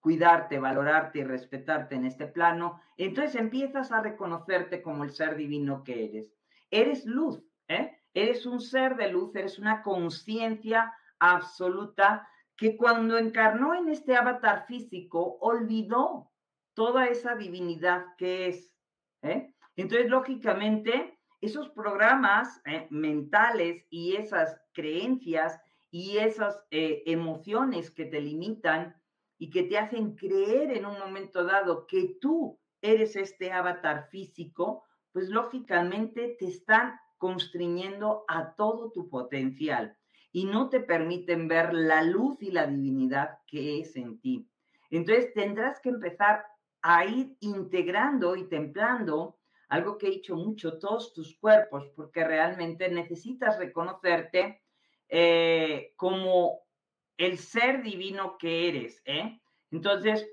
cuidarte, 0.00 0.58
valorarte 0.58 1.18
y 1.18 1.24
respetarte 1.24 1.96
en 1.96 2.06
este 2.06 2.26
plano, 2.26 2.80
entonces 2.96 3.36
empiezas 3.36 3.92
a 3.92 4.00
reconocerte 4.00 4.80
como 4.80 5.04
el 5.04 5.10
ser 5.10 5.36
divino 5.36 5.84
que 5.84 6.06
eres. 6.06 6.32
Eres 6.70 7.04
luz, 7.04 7.44
¿eh? 7.68 7.98
eres 8.14 8.46
un 8.46 8.60
ser 8.60 8.96
de 8.96 9.10
luz, 9.10 9.36
eres 9.36 9.58
una 9.58 9.82
conciencia 9.82 10.94
absoluta 11.18 12.26
que 12.56 12.78
cuando 12.78 13.18
encarnó 13.18 13.74
en 13.74 13.90
este 13.90 14.16
avatar 14.16 14.64
físico 14.66 15.36
olvidó 15.40 16.30
toda 16.72 17.06
esa 17.06 17.34
divinidad 17.34 18.06
que 18.16 18.48
es. 18.48 18.72
¿eh? 19.22 19.52
Entonces, 19.76 20.08
lógicamente, 20.08 21.18
esos 21.42 21.68
programas 21.70 22.62
eh, 22.64 22.86
mentales 22.90 23.84
y 23.90 24.16
esas 24.16 24.58
creencias 24.76 25.58
y 25.90 26.18
esas 26.18 26.62
eh, 26.70 27.02
emociones 27.06 27.90
que 27.90 28.04
te 28.04 28.20
limitan 28.20 28.94
y 29.38 29.50
que 29.50 29.62
te 29.62 29.78
hacen 29.78 30.14
creer 30.14 30.70
en 30.70 30.84
un 30.84 30.98
momento 30.98 31.42
dado 31.44 31.86
que 31.86 32.18
tú 32.20 32.58
eres 32.82 33.16
este 33.16 33.50
avatar 33.50 34.08
físico, 34.10 34.84
pues 35.12 35.30
lógicamente 35.30 36.36
te 36.38 36.46
están 36.46 37.00
constriñendo 37.16 38.24
a 38.28 38.54
todo 38.54 38.92
tu 38.92 39.08
potencial 39.08 39.96
y 40.30 40.44
no 40.44 40.68
te 40.68 40.80
permiten 40.80 41.48
ver 41.48 41.72
la 41.72 42.02
luz 42.02 42.42
y 42.42 42.50
la 42.50 42.66
divinidad 42.66 43.38
que 43.46 43.80
es 43.80 43.96
en 43.96 44.20
ti. 44.20 44.46
Entonces 44.90 45.32
tendrás 45.32 45.80
que 45.80 45.88
empezar 45.88 46.44
a 46.82 47.06
ir 47.06 47.34
integrando 47.40 48.36
y 48.36 48.44
templando 48.48 49.38
algo 49.68 49.98
que 49.98 50.08
he 50.08 50.10
dicho 50.10 50.36
mucho, 50.36 50.78
todos 50.78 51.12
tus 51.12 51.36
cuerpos, 51.38 51.88
porque 51.96 52.24
realmente 52.24 52.88
necesitas 52.88 53.58
reconocerte 53.58 54.60
eh, 55.08 55.92
como 55.96 56.66
el 57.16 57.38
ser 57.38 57.82
divino 57.82 58.36
que 58.38 58.68
eres. 58.68 59.02
¿eh? 59.04 59.40
Entonces, 59.70 60.28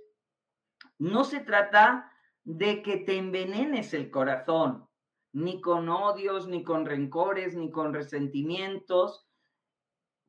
no 0.98 1.24
se 1.24 1.40
trata 1.40 2.12
de 2.44 2.82
que 2.82 2.98
te 2.98 3.18
envenenes 3.18 3.94
el 3.94 4.10
corazón, 4.10 4.88
ni 5.32 5.62
con 5.62 5.90
odios, 5.90 6.48
ni 6.48 6.64
con 6.64 6.86
rencores, 6.86 7.56
ni 7.56 7.72
con 7.72 7.94
resentimientos, 7.94 9.28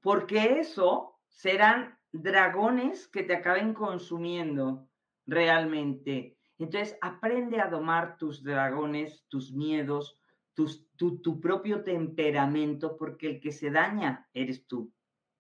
porque 0.00 0.60
eso 0.60 1.18
serán 1.28 1.98
dragones 2.12 3.08
que 3.08 3.22
te 3.22 3.34
acaben 3.34 3.74
consumiendo 3.74 4.88
realmente. 5.26 6.38
Entonces, 6.58 6.96
aprende 7.00 7.60
a 7.60 7.68
domar 7.68 8.16
tus 8.16 8.44
dragones, 8.44 9.26
tus 9.28 9.52
miedos, 9.52 10.18
tu, 10.54 11.40
propio 11.40 11.82
temperamento, 11.82 12.96
porque 12.96 13.28
el 13.28 13.40
que 13.40 13.52
se 13.52 13.70
daña 13.70 14.28
eres 14.32 14.66
tú. 14.66 14.92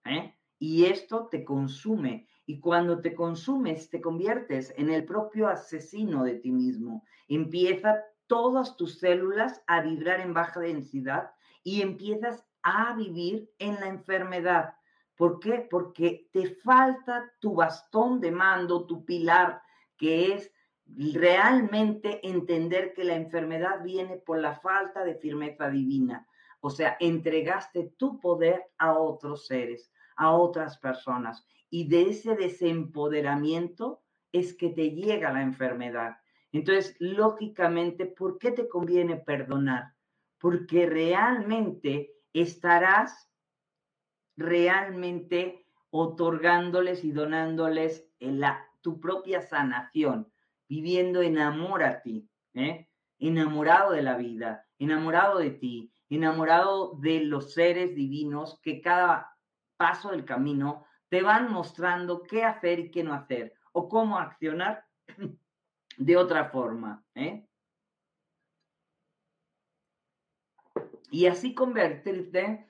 ¿eh? 0.04 0.34
Y 0.58 0.84
esto 0.84 1.28
te 1.30 1.44
consume. 1.44 2.28
Y 2.46 2.60
cuando 2.60 3.00
te 3.00 3.14
consumes, 3.14 3.88
te 3.88 4.00
conviertes 4.00 4.74
en 4.76 4.90
el 4.90 5.04
propio 5.04 5.48
asesino 5.48 6.24
de 6.24 6.34
ti 6.34 6.52
mismo. 6.52 7.04
Empieza 7.28 8.04
todas 8.26 8.76
tus 8.76 8.98
células 8.98 9.62
a 9.66 9.80
vibrar 9.80 10.20
en 10.20 10.34
baja 10.34 10.60
densidad 10.60 11.30
y 11.62 11.80
empiezas 11.80 12.44
a 12.62 12.94
vivir 12.94 13.50
en 13.58 13.74
la 13.76 13.86
enfermedad. 13.86 14.74
¿Por 15.16 15.38
qué? 15.38 15.66
Porque 15.70 16.28
te 16.32 16.54
falta 16.56 17.32
tu 17.40 17.54
bastón 17.54 18.20
de 18.20 18.32
mando, 18.32 18.86
tu 18.86 19.04
pilar, 19.04 19.62
que 19.96 20.34
es 20.34 20.50
realmente 20.86 22.26
entender 22.28 22.92
que 22.94 23.04
la 23.04 23.16
enfermedad 23.16 23.82
viene 23.82 24.16
por 24.16 24.38
la 24.38 24.54
falta 24.56 25.04
de 25.04 25.14
firmeza 25.14 25.68
divina. 25.68 26.26
O 26.60 26.70
sea, 26.70 26.96
entregaste 27.00 27.94
tu 27.96 28.20
poder 28.20 28.64
a 28.78 28.98
otros 28.98 29.46
seres, 29.46 29.92
a 30.16 30.32
otras 30.32 30.78
personas. 30.78 31.46
Y 31.70 31.88
de 31.88 32.10
ese 32.10 32.36
desempoderamiento 32.36 34.02
es 34.32 34.54
que 34.54 34.70
te 34.70 34.90
llega 34.90 35.32
la 35.32 35.42
enfermedad. 35.42 36.16
Entonces, 36.52 36.96
lógicamente, 37.00 38.06
¿por 38.06 38.38
qué 38.38 38.52
te 38.52 38.68
conviene 38.68 39.16
perdonar? 39.16 39.94
Porque 40.38 40.86
realmente 40.86 42.12
estarás 42.32 43.30
realmente 44.36 45.66
otorgándoles 45.90 47.04
y 47.04 47.12
donándoles 47.12 48.08
la, 48.18 48.66
tu 48.80 49.00
propia 49.00 49.42
sanación, 49.42 50.32
viviendo 50.74 51.22
en 51.22 51.38
amor 51.38 51.84
a 51.84 52.02
ti, 52.02 52.28
¿eh? 52.54 52.88
enamorado 53.20 53.92
de 53.92 54.02
la 54.02 54.16
vida, 54.16 54.66
enamorado 54.76 55.38
de 55.38 55.50
ti, 55.50 55.92
enamorado 56.10 56.96
de 56.96 57.20
los 57.20 57.52
seres 57.52 57.94
divinos 57.94 58.58
que 58.60 58.80
cada 58.80 59.36
paso 59.76 60.10
del 60.10 60.24
camino 60.24 60.84
te 61.08 61.22
van 61.22 61.52
mostrando 61.52 62.24
qué 62.24 62.42
hacer 62.42 62.80
y 62.80 62.90
qué 62.90 63.04
no 63.04 63.14
hacer 63.14 63.54
o 63.70 63.88
cómo 63.88 64.18
accionar 64.18 64.84
de 65.96 66.16
otra 66.16 66.46
forma. 66.46 67.04
¿eh? 67.14 67.46
Y 71.08 71.26
así 71.26 71.54
convertirte 71.54 72.66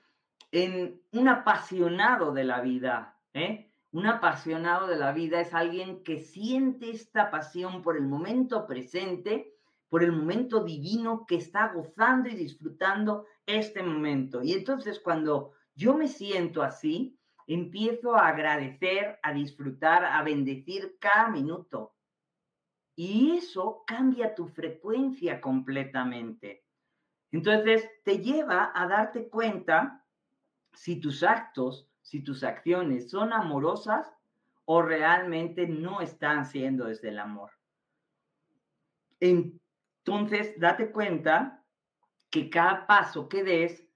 en 0.51 1.01
un 1.11 1.27
apasionado 1.27 2.31
de 2.33 2.43
la 2.43 2.61
vida. 2.61 3.17
¿eh? 3.33 3.64
Un 3.95 4.07
apasionado 4.07 4.87
de 4.87 4.97
la 4.97 5.13
vida 5.13 5.39
es 5.39 5.53
alguien 5.53 6.03
que 6.03 6.19
siente 6.19 6.89
esta 6.89 7.31
pasión 7.31 7.81
por 7.81 7.95
el 7.95 8.05
momento 8.05 8.67
presente, 8.67 9.55
por 9.87 10.03
el 10.03 10.11
momento 10.11 10.65
divino 10.65 11.25
que 11.25 11.35
está 11.35 11.71
gozando 11.71 12.27
y 12.27 12.35
disfrutando 12.35 13.25
este 13.45 13.81
momento. 13.81 14.43
Y 14.43 14.51
entonces 14.51 14.99
cuando 14.99 15.53
yo 15.75 15.95
me 15.95 16.09
siento 16.09 16.61
así, 16.61 17.17
empiezo 17.47 18.17
a 18.17 18.27
agradecer, 18.27 19.17
a 19.23 19.31
disfrutar, 19.31 20.03
a 20.03 20.21
bendecir 20.23 20.97
cada 20.99 21.29
minuto. 21.29 21.95
Y 22.97 23.37
eso 23.37 23.85
cambia 23.87 24.35
tu 24.35 24.49
frecuencia 24.49 25.39
completamente. 25.39 26.65
Entonces 27.31 27.89
te 28.03 28.17
lleva 28.17 28.73
a 28.75 28.89
darte 28.89 29.29
cuenta 29.29 30.05
si 30.73 30.99
tus 30.99 31.23
actos, 31.23 31.89
si 32.05 32.21
tus 32.21 32.43
acciones 32.43 33.09
son 33.09 33.33
amorosas 33.33 34.07
o 34.65 34.83
realmente 34.83 35.67
no 35.67 36.01
están 36.01 36.45
siendo 36.45 36.85
desde 36.85 37.09
el 37.09 37.17
amor. 37.17 37.49
Entonces, 39.19 40.53
date 40.59 40.91
cuenta 40.91 41.65
que 42.29 42.47
cada 42.51 42.85
paso 42.85 43.27
que 43.27 43.43
des, 43.43 43.89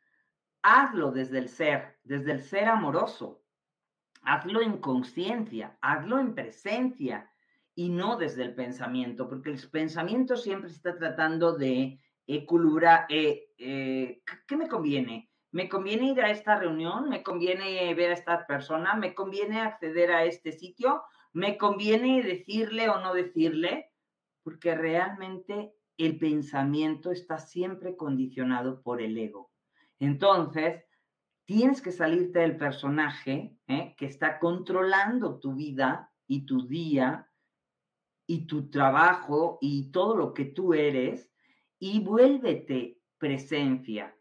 hazlo 0.64 1.12
desde 1.12 1.38
el 1.38 1.50
ser, 1.50 2.00
desde 2.04 2.32
el 2.32 2.42
ser 2.42 2.66
amoroso. 2.66 3.44
Hazlo 4.24 4.62
en 4.62 4.80
conciencia, 4.80 5.78
hazlo 5.80 6.18
en 6.18 6.34
presencia 6.34 7.32
y 7.76 7.90
no 7.90 8.18
desde 8.18 8.42
el 8.42 8.56
pensamiento, 8.56 9.30
porque 9.30 9.52
el 9.52 9.70
pensamiento 9.70 10.36
siempre 10.36 10.72
está 10.72 10.98
tratando 10.98 11.56
de 11.56 12.02
equilibrar, 12.26 13.06
eh, 13.10 13.52
eh, 13.60 14.24
¿qué 14.48 14.58
me 14.58 14.68
conviene? 14.68 15.29
¿Me 15.52 15.68
conviene 15.68 16.12
ir 16.12 16.22
a 16.22 16.30
esta 16.30 16.60
reunión? 16.60 17.10
¿Me 17.10 17.24
conviene 17.24 17.94
ver 17.96 18.12
a 18.12 18.14
esta 18.14 18.46
persona? 18.46 18.96
¿Me 18.96 19.16
conviene 19.16 19.60
acceder 19.62 20.12
a 20.12 20.26
este 20.26 20.52
sitio? 20.52 21.04
¿Me 21.34 21.58
conviene 21.58 22.22
decirle 22.22 22.90
o 22.90 23.00
no 23.00 23.14
decirle? 23.14 23.92
Porque 24.44 24.76
realmente 24.76 25.74
el 25.98 26.18
pensamiento 26.18 27.12
está 27.12 27.40
siempre 27.40 27.98
condicionado 27.98 28.82
por 28.82 29.02
el 29.02 29.18
ego. 29.18 29.52
Entonces, 30.00 30.84
tienes 31.46 31.82
que 31.82 31.92
salirte 31.92 32.40
del 32.40 32.56
personaje 32.56 33.58
¿eh? 33.68 33.96
que 33.98 34.06
está 34.06 34.40
controlando 34.40 35.40
tu 35.40 35.56
vida 35.56 36.14
y 36.28 36.46
tu 36.46 36.68
día 36.68 37.28
y 38.28 38.46
tu 38.46 38.70
trabajo 38.70 39.58
y 39.60 39.92
todo 39.92 40.16
lo 40.16 40.34
que 40.36 40.46
tú 40.46 40.76
eres 40.76 41.34
y 41.80 42.02
vuélvete 42.02 43.02
presencia. 43.18 44.16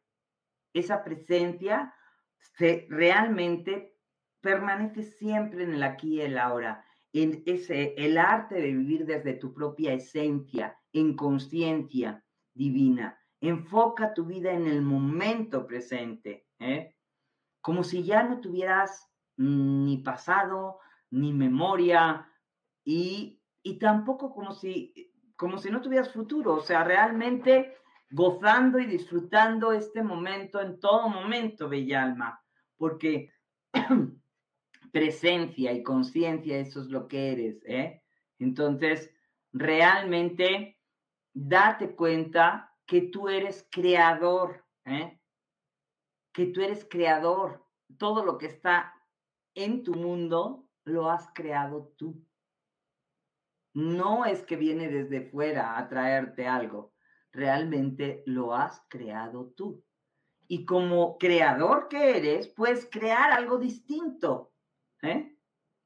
Esa 0.72 1.04
presencia 1.04 1.94
se, 2.38 2.86
realmente 2.90 3.96
permanece 4.40 5.02
siempre 5.02 5.64
en 5.64 5.74
el 5.74 5.82
aquí 5.82 6.16
y 6.16 6.20
el 6.20 6.38
ahora, 6.38 6.84
en 7.12 7.42
ese, 7.46 7.94
el 7.96 8.18
arte 8.18 8.56
de 8.56 8.72
vivir 8.72 9.06
desde 9.06 9.34
tu 9.34 9.52
propia 9.52 9.92
esencia, 9.92 10.78
en 10.92 11.16
conciencia 11.16 12.24
divina. 12.54 13.18
Enfoca 13.40 14.14
tu 14.14 14.26
vida 14.26 14.52
en 14.52 14.66
el 14.66 14.82
momento 14.82 15.66
presente. 15.66 16.46
¿eh? 16.58 16.94
como 17.60 17.84
si 17.84 18.02
ya 18.02 18.22
no 18.22 18.40
tuvieras 18.40 19.10
ni 19.36 19.98
pasado, 19.98 20.78
ni 21.10 21.32
memoria, 21.32 22.28
y, 22.84 23.42
y 23.62 23.78
tampoco 23.78 24.32
como 24.32 24.52
si, 24.52 25.12
como 25.36 25.58
si 25.58 25.70
no 25.70 25.80
tuvieras 25.80 26.12
futuro, 26.12 26.54
o 26.54 26.60
sea, 26.60 26.82
realmente 26.82 27.76
gozando 28.10 28.78
y 28.78 28.86
disfrutando 28.86 29.72
este 29.72 30.02
momento 30.02 30.60
en 30.60 30.80
todo 30.80 31.08
momento, 31.08 31.68
bella 31.68 32.02
alma, 32.02 32.42
porque 32.76 33.32
presencia 34.92 35.72
y 35.72 35.82
conciencia, 35.82 36.58
eso 36.58 36.80
es 36.80 36.88
lo 36.88 37.06
que 37.08 37.32
eres, 37.32 37.62
¿eh? 37.66 38.02
Entonces, 38.38 39.12
realmente, 39.52 40.78
date 41.34 41.94
cuenta 41.94 42.74
que 42.86 43.02
tú 43.02 43.28
eres 43.28 43.68
creador, 43.70 44.64
¿eh? 44.84 45.20
que 46.32 46.46
tú 46.46 46.62
eres 46.62 46.86
creador. 46.88 47.66
Todo 47.98 48.24
lo 48.24 48.38
que 48.38 48.46
está 48.46 48.94
en 49.54 49.82
tu 49.82 49.94
mundo 49.94 50.68
lo 50.84 51.10
has 51.10 51.28
creado 51.34 51.92
tú. 51.96 52.24
No 53.74 54.24
es 54.24 54.42
que 54.42 54.56
viene 54.56 54.88
desde 54.88 55.20
fuera 55.20 55.78
a 55.78 55.88
traerte 55.88 56.46
algo, 56.46 56.92
realmente 57.32 58.22
lo 58.26 58.54
has 58.54 58.82
creado 58.88 59.52
tú. 59.56 59.84
Y 60.46 60.64
como 60.64 61.18
creador 61.18 61.88
que 61.88 62.16
eres, 62.16 62.48
puedes 62.48 62.88
crear 62.90 63.32
algo 63.32 63.58
distinto. 63.58 64.52
¿eh? 65.02 65.36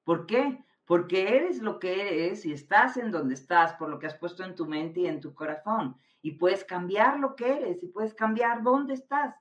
¿Por 0.05 0.27
qué? 0.27 0.65
Porque 0.85 1.37
eres 1.37 1.61
lo 1.61 1.79
que 1.79 2.01
eres 2.01 2.45
y 2.47 2.53
estás 2.53 2.97
en 2.97 3.11
donde 3.11 3.35
estás 3.35 3.75
por 3.75 3.89
lo 3.89 3.99
que 3.99 4.07
has 4.07 4.17
puesto 4.17 4.45
en 4.45 4.55
tu 4.55 4.67
mente 4.67 5.01
y 5.01 5.07
en 5.07 5.21
tu 5.21 5.35
corazón. 5.35 5.97
Y 6.21 6.33
puedes 6.33 6.65
cambiar 6.65 7.19
lo 7.19 7.35
que 7.35 7.57
eres 7.57 7.83
y 7.83 7.89
puedes 7.89 8.15
cambiar 8.15 8.63
dónde 8.63 8.95
estás 8.95 9.35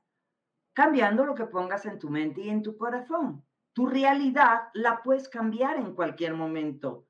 cambiando 0.74 1.26
lo 1.26 1.36
que 1.36 1.46
pongas 1.46 1.86
en 1.86 2.00
tu 2.00 2.10
mente 2.10 2.42
y 2.42 2.50
en 2.50 2.64
tu 2.64 2.78
corazón. 2.78 3.46
Tu 3.74 3.88
realidad 3.88 4.70
la 4.74 5.02
puedes 5.02 5.30
cambiar 5.30 5.78
en 5.78 5.94
cualquier 5.94 6.34
momento. 6.34 7.08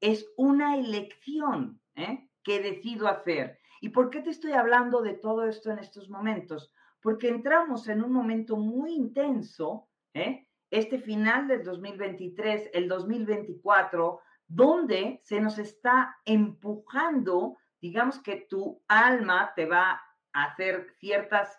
Es 0.00 0.26
una 0.36 0.76
elección 0.76 1.80
¿eh? 1.94 2.28
que 2.42 2.60
decido 2.60 3.08
hacer. 3.08 3.58
¿Y 3.84 3.90
por 3.90 4.08
qué 4.08 4.22
te 4.22 4.30
estoy 4.30 4.52
hablando 4.52 5.02
de 5.02 5.12
todo 5.12 5.44
esto 5.44 5.70
en 5.70 5.78
estos 5.78 6.08
momentos? 6.08 6.72
Porque 7.02 7.28
entramos 7.28 7.86
en 7.86 8.02
un 8.02 8.12
momento 8.12 8.56
muy 8.56 8.94
intenso, 8.94 9.90
¿eh? 10.14 10.48
este 10.70 10.98
final 10.98 11.46
del 11.48 11.62
2023, 11.62 12.70
el 12.72 12.88
2024, 12.88 14.20
donde 14.48 15.20
se 15.22 15.38
nos 15.38 15.58
está 15.58 16.16
empujando, 16.24 17.58
digamos 17.78 18.20
que 18.20 18.46
tu 18.48 18.82
alma 18.88 19.52
te 19.54 19.66
va 19.66 20.00
a 20.32 20.44
hacer 20.44 20.94
ciertas 20.98 21.54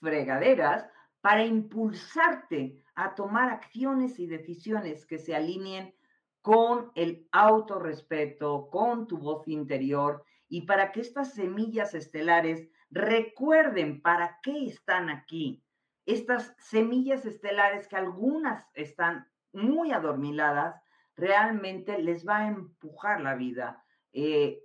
fregaderas 0.00 0.84
para 1.20 1.44
impulsarte 1.44 2.82
a 2.96 3.14
tomar 3.14 3.50
acciones 3.50 4.18
y 4.18 4.26
decisiones 4.26 5.06
que 5.06 5.18
se 5.18 5.36
alineen 5.36 5.94
con 6.42 6.90
el 6.96 7.28
autorrespeto, 7.30 8.68
con 8.68 9.06
tu 9.06 9.18
voz 9.18 9.46
interior 9.46 10.24
y 10.54 10.62
para 10.62 10.92
que 10.92 11.00
estas 11.00 11.34
semillas 11.34 11.94
estelares 11.94 12.68
recuerden 12.88 14.00
para 14.00 14.38
qué 14.40 14.66
están 14.66 15.10
aquí. 15.10 15.64
Estas 16.06 16.54
semillas 16.60 17.26
estelares 17.26 17.88
que 17.88 17.96
algunas 17.96 18.64
están 18.74 19.26
muy 19.52 19.90
adormiladas, 19.90 20.80
realmente 21.16 21.98
les 21.98 22.24
va 22.24 22.38
a 22.38 22.46
empujar 22.46 23.20
la 23.20 23.34
vida 23.34 23.84
eh, 24.12 24.62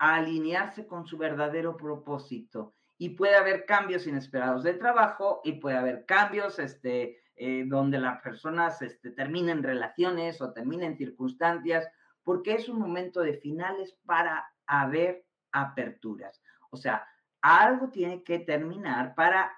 a 0.00 0.16
alinearse 0.16 0.88
con 0.88 1.06
su 1.06 1.16
verdadero 1.16 1.76
propósito 1.76 2.74
y 2.96 3.10
puede 3.10 3.36
haber 3.36 3.64
cambios 3.64 4.08
inesperados 4.08 4.64
de 4.64 4.74
trabajo 4.74 5.40
y 5.44 5.60
puede 5.60 5.76
haber 5.76 6.04
cambios 6.04 6.58
este, 6.58 7.22
eh, 7.36 7.62
donde 7.64 8.00
las 8.00 8.20
personas 8.22 8.82
este, 8.82 9.12
terminen 9.12 9.62
relaciones 9.62 10.42
o 10.42 10.52
terminen 10.52 10.96
circunstancias, 10.96 11.88
porque 12.24 12.54
es 12.54 12.68
un 12.68 12.80
momento 12.80 13.20
de 13.20 13.34
finales 13.34 13.96
para 14.04 14.44
haber 14.66 15.27
aperturas. 15.52 16.42
O 16.70 16.76
sea, 16.76 17.06
algo 17.40 17.90
tiene 17.90 18.22
que 18.22 18.38
terminar 18.38 19.14
para 19.14 19.52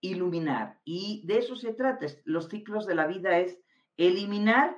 iluminar 0.00 0.80
y 0.84 1.24
de 1.26 1.38
eso 1.38 1.56
se 1.56 1.72
trata. 1.72 2.06
Los 2.24 2.48
ciclos 2.48 2.86
de 2.86 2.94
la 2.94 3.06
vida 3.06 3.38
es 3.38 3.58
eliminar 3.96 4.76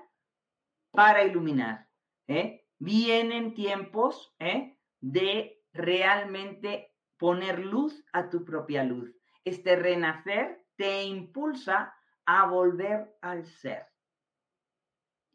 para 0.90 1.24
iluminar. 1.24 1.88
¿eh? 2.26 2.66
Vienen 2.78 3.54
tiempos 3.54 4.34
¿eh? 4.38 4.78
de 5.00 5.62
realmente 5.72 6.94
poner 7.18 7.58
luz 7.58 8.04
a 8.12 8.30
tu 8.30 8.44
propia 8.44 8.82
luz. 8.84 9.14
Este 9.44 9.76
renacer 9.76 10.64
te 10.76 11.04
impulsa 11.04 11.94
a 12.24 12.46
volver 12.46 13.16
al 13.20 13.46
ser. 13.46 13.86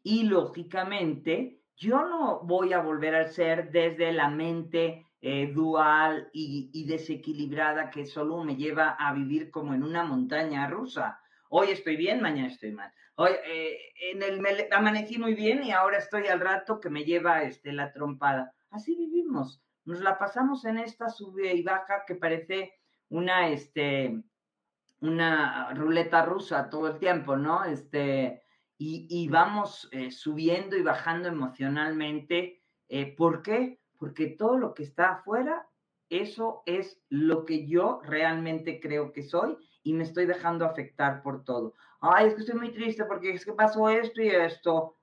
Y 0.02 0.24
lógicamente, 0.24 1.62
yo 1.76 2.06
no 2.06 2.40
voy 2.40 2.72
a 2.72 2.80
volver 2.80 3.14
al 3.14 3.28
ser 3.28 3.70
desde 3.70 4.12
la 4.12 4.28
mente 4.28 5.06
eh, 5.20 5.52
dual 5.52 6.30
y, 6.32 6.86
desequilibrada 6.86 7.90
que 7.90 8.06
solo 8.06 8.44
me 8.44 8.56
lleva 8.56 8.90
a 8.90 9.12
vivir 9.12 9.50
como 9.50 9.74
en 9.74 9.82
una 9.82 10.04
montaña 10.04 10.68
rusa. 10.68 11.20
Hoy 11.48 11.70
estoy 11.70 11.96
bien, 11.96 12.20
mañana 12.20 12.48
estoy 12.48 12.72
mal. 12.72 12.92
Hoy 13.16 13.32
eh, 13.44 13.78
en 14.12 14.22
el 14.22 14.68
amanecí 14.72 15.18
muy 15.18 15.34
bien 15.34 15.64
y 15.64 15.72
ahora 15.72 15.98
estoy 15.98 16.26
al 16.26 16.40
rato 16.40 16.80
que 16.80 16.90
me 16.90 17.04
lleva 17.04 17.42
este, 17.42 17.72
la 17.72 17.92
trompada. 17.92 18.54
Así 18.70 18.94
vivimos. 18.94 19.62
Nos 19.84 20.00
la 20.00 20.18
pasamos 20.18 20.64
en 20.64 20.78
esta 20.78 21.08
sube 21.08 21.54
y 21.54 21.62
baja 21.62 22.04
que 22.06 22.14
parece 22.14 22.74
una, 23.08 23.48
este, 23.48 24.22
una 25.00 25.72
ruleta 25.74 26.24
rusa 26.24 26.68
todo 26.70 26.88
el 26.88 26.98
tiempo, 26.98 27.36
¿no? 27.36 27.64
Este, 27.64 28.42
y, 28.78 29.28
vamos 29.28 29.88
eh, 29.92 30.10
subiendo 30.10 30.76
y 30.76 30.82
bajando 30.82 31.28
emocionalmente. 31.28 32.60
Eh, 32.88 33.14
¿Por 33.16 33.42
qué? 33.42 33.80
Porque 33.98 34.26
todo 34.26 34.58
lo 34.58 34.74
que 34.74 34.82
está 34.82 35.12
afuera, 35.12 35.66
eso 36.10 36.62
es 36.66 37.00
lo 37.08 37.44
que 37.44 37.66
yo 37.66 38.00
realmente 38.04 38.78
creo 38.80 39.12
que 39.12 39.22
soy 39.22 39.56
y 39.82 39.94
me 39.94 40.04
estoy 40.04 40.26
dejando 40.26 40.66
afectar 40.66 41.22
por 41.22 41.44
todo. 41.44 41.74
Ay, 42.00 42.28
es 42.28 42.34
que 42.34 42.40
estoy 42.40 42.58
muy 42.58 42.72
triste 42.72 43.04
porque 43.04 43.30
es 43.30 43.44
que 43.44 43.52
pasó 43.52 43.88
esto 43.88 44.20
y 44.22 44.28
esto. 44.28 44.96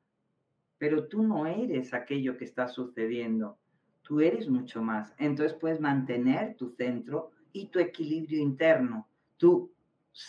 Pero 0.78 1.08
tú 1.08 1.24
no 1.24 1.48
eres 1.48 1.94
aquello 1.94 2.38
que 2.38 2.46
está 2.46 2.68
sucediendo. 2.68 3.58
Tú 4.04 4.20
eres 4.20 4.50
mucho 4.50 4.82
más. 4.82 5.14
Entonces 5.18 5.58
puedes 5.58 5.80
mantener 5.80 6.56
tu 6.58 6.70
centro 6.70 7.32
y 7.54 7.68
tu 7.68 7.80
equilibrio 7.80 8.42
interno. 8.42 9.08
Tus 9.38 9.70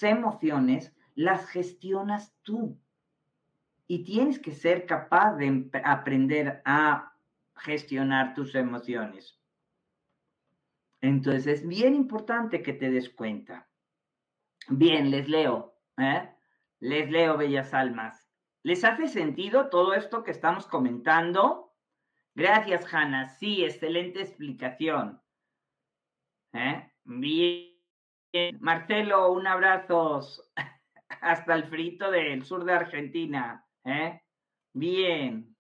emociones 0.01 0.95
las 1.14 1.47
gestionas 1.49 2.34
tú. 2.42 2.78
Y 3.87 4.05
tienes 4.05 4.39
que 4.39 4.53
ser 4.53 4.87
capaz 4.87 5.37
de 5.37 5.70
aprender 5.85 6.62
a 6.64 7.14
gestionar 7.57 8.35
tus 8.35 8.55
emociones. 8.55 9.39
Entonces 11.01 11.47
es 11.47 11.68
bien 11.68 11.95
importante 11.95 12.62
que 12.62 12.72
te 12.72 12.91
des 12.91 13.11
cuenta. 13.11 13.68
Bien, 14.68 15.11
les 15.11 15.28
leo, 15.28 15.76
¿eh? 15.99 16.30
Les 16.80 17.11
leo, 17.11 17.37
bellas 17.37 17.74
almas. 17.74 18.26
¿Les 18.62 18.82
hace 18.85 19.09
sentido 19.09 19.68
todo 19.68 19.93
esto 19.93 20.24
que 20.24 20.30
estamos 20.30 20.66
comentando? 20.66 21.74
Gracias, 22.35 22.93
Hanna. 22.93 23.28
Sí, 23.28 23.62
excelente 23.62 24.22
explicación. 24.22 25.20
¿Eh? 26.55 26.91
Bien. 27.05 27.74
Marcelo, 28.61 29.32
un 29.32 29.47
abrazo 29.47 30.20
hasta 31.20 31.55
el 31.55 31.64
frito 31.64 32.11
del 32.11 32.45
sur 32.45 32.64
de 32.64 32.72
Argentina. 32.72 33.64
¿Eh? 33.85 34.20
Bien. 34.72 35.55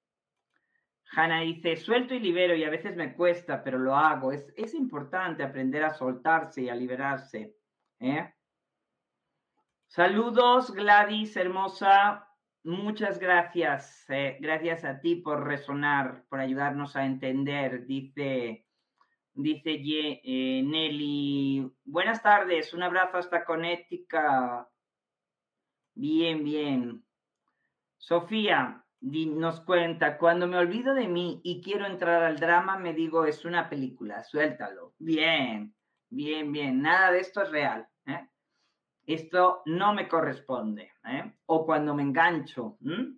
Hanna 1.16 1.40
dice, 1.40 1.76
suelto 1.76 2.14
y 2.14 2.20
libero 2.20 2.56
y 2.56 2.64
a 2.64 2.70
veces 2.70 2.96
me 2.96 3.14
cuesta, 3.14 3.62
pero 3.62 3.78
lo 3.78 3.94
hago. 3.94 4.32
Es, 4.32 4.52
es 4.56 4.74
importante 4.74 5.42
aprender 5.42 5.84
a 5.84 5.94
soltarse 5.94 6.62
y 6.62 6.68
a 6.68 6.74
liberarse. 6.74 7.54
¿eh? 8.00 8.34
Saludos, 9.86 10.72
Gladys, 10.72 11.36
hermosa. 11.36 12.28
Muchas 12.64 13.18
gracias. 13.18 14.04
Eh, 14.08 14.38
gracias 14.40 14.84
a 14.84 15.00
ti 15.00 15.16
por 15.16 15.44
resonar, 15.44 16.24
por 16.28 16.40
ayudarnos 16.40 16.96
a 16.96 17.04
entender. 17.04 17.86
Dice, 17.86 18.66
dice 19.34 20.20
Nelly. 20.64 21.70
Buenas 21.84 22.22
tardes. 22.22 22.74
Un 22.74 22.82
abrazo 22.82 23.18
hasta 23.18 23.44
Connecticut. 23.44 24.66
Bien, 25.94 26.42
bien. 26.42 27.03
Sofía 28.04 28.84
nos 29.00 29.62
cuenta, 29.62 30.18
cuando 30.18 30.46
me 30.46 30.58
olvido 30.58 30.92
de 30.92 31.08
mí 31.08 31.40
y 31.42 31.62
quiero 31.62 31.86
entrar 31.86 32.22
al 32.22 32.38
drama, 32.38 32.78
me 32.78 32.92
digo, 32.92 33.24
es 33.24 33.46
una 33.46 33.70
película, 33.70 34.22
suéltalo. 34.24 34.92
Bien, 34.98 35.74
bien, 36.10 36.52
bien. 36.52 36.82
Nada 36.82 37.12
de 37.12 37.20
esto 37.20 37.40
es 37.40 37.50
real. 37.50 37.88
¿eh? 38.06 38.28
esto 39.06 39.62
no 39.64 39.94
me 39.94 40.06
corresponde, 40.06 40.92
¿eh? 41.06 41.32
o 41.46 41.64
cuando 41.64 41.94
me 41.94 42.02
engancho. 42.02 42.76
Mm. 42.80 43.16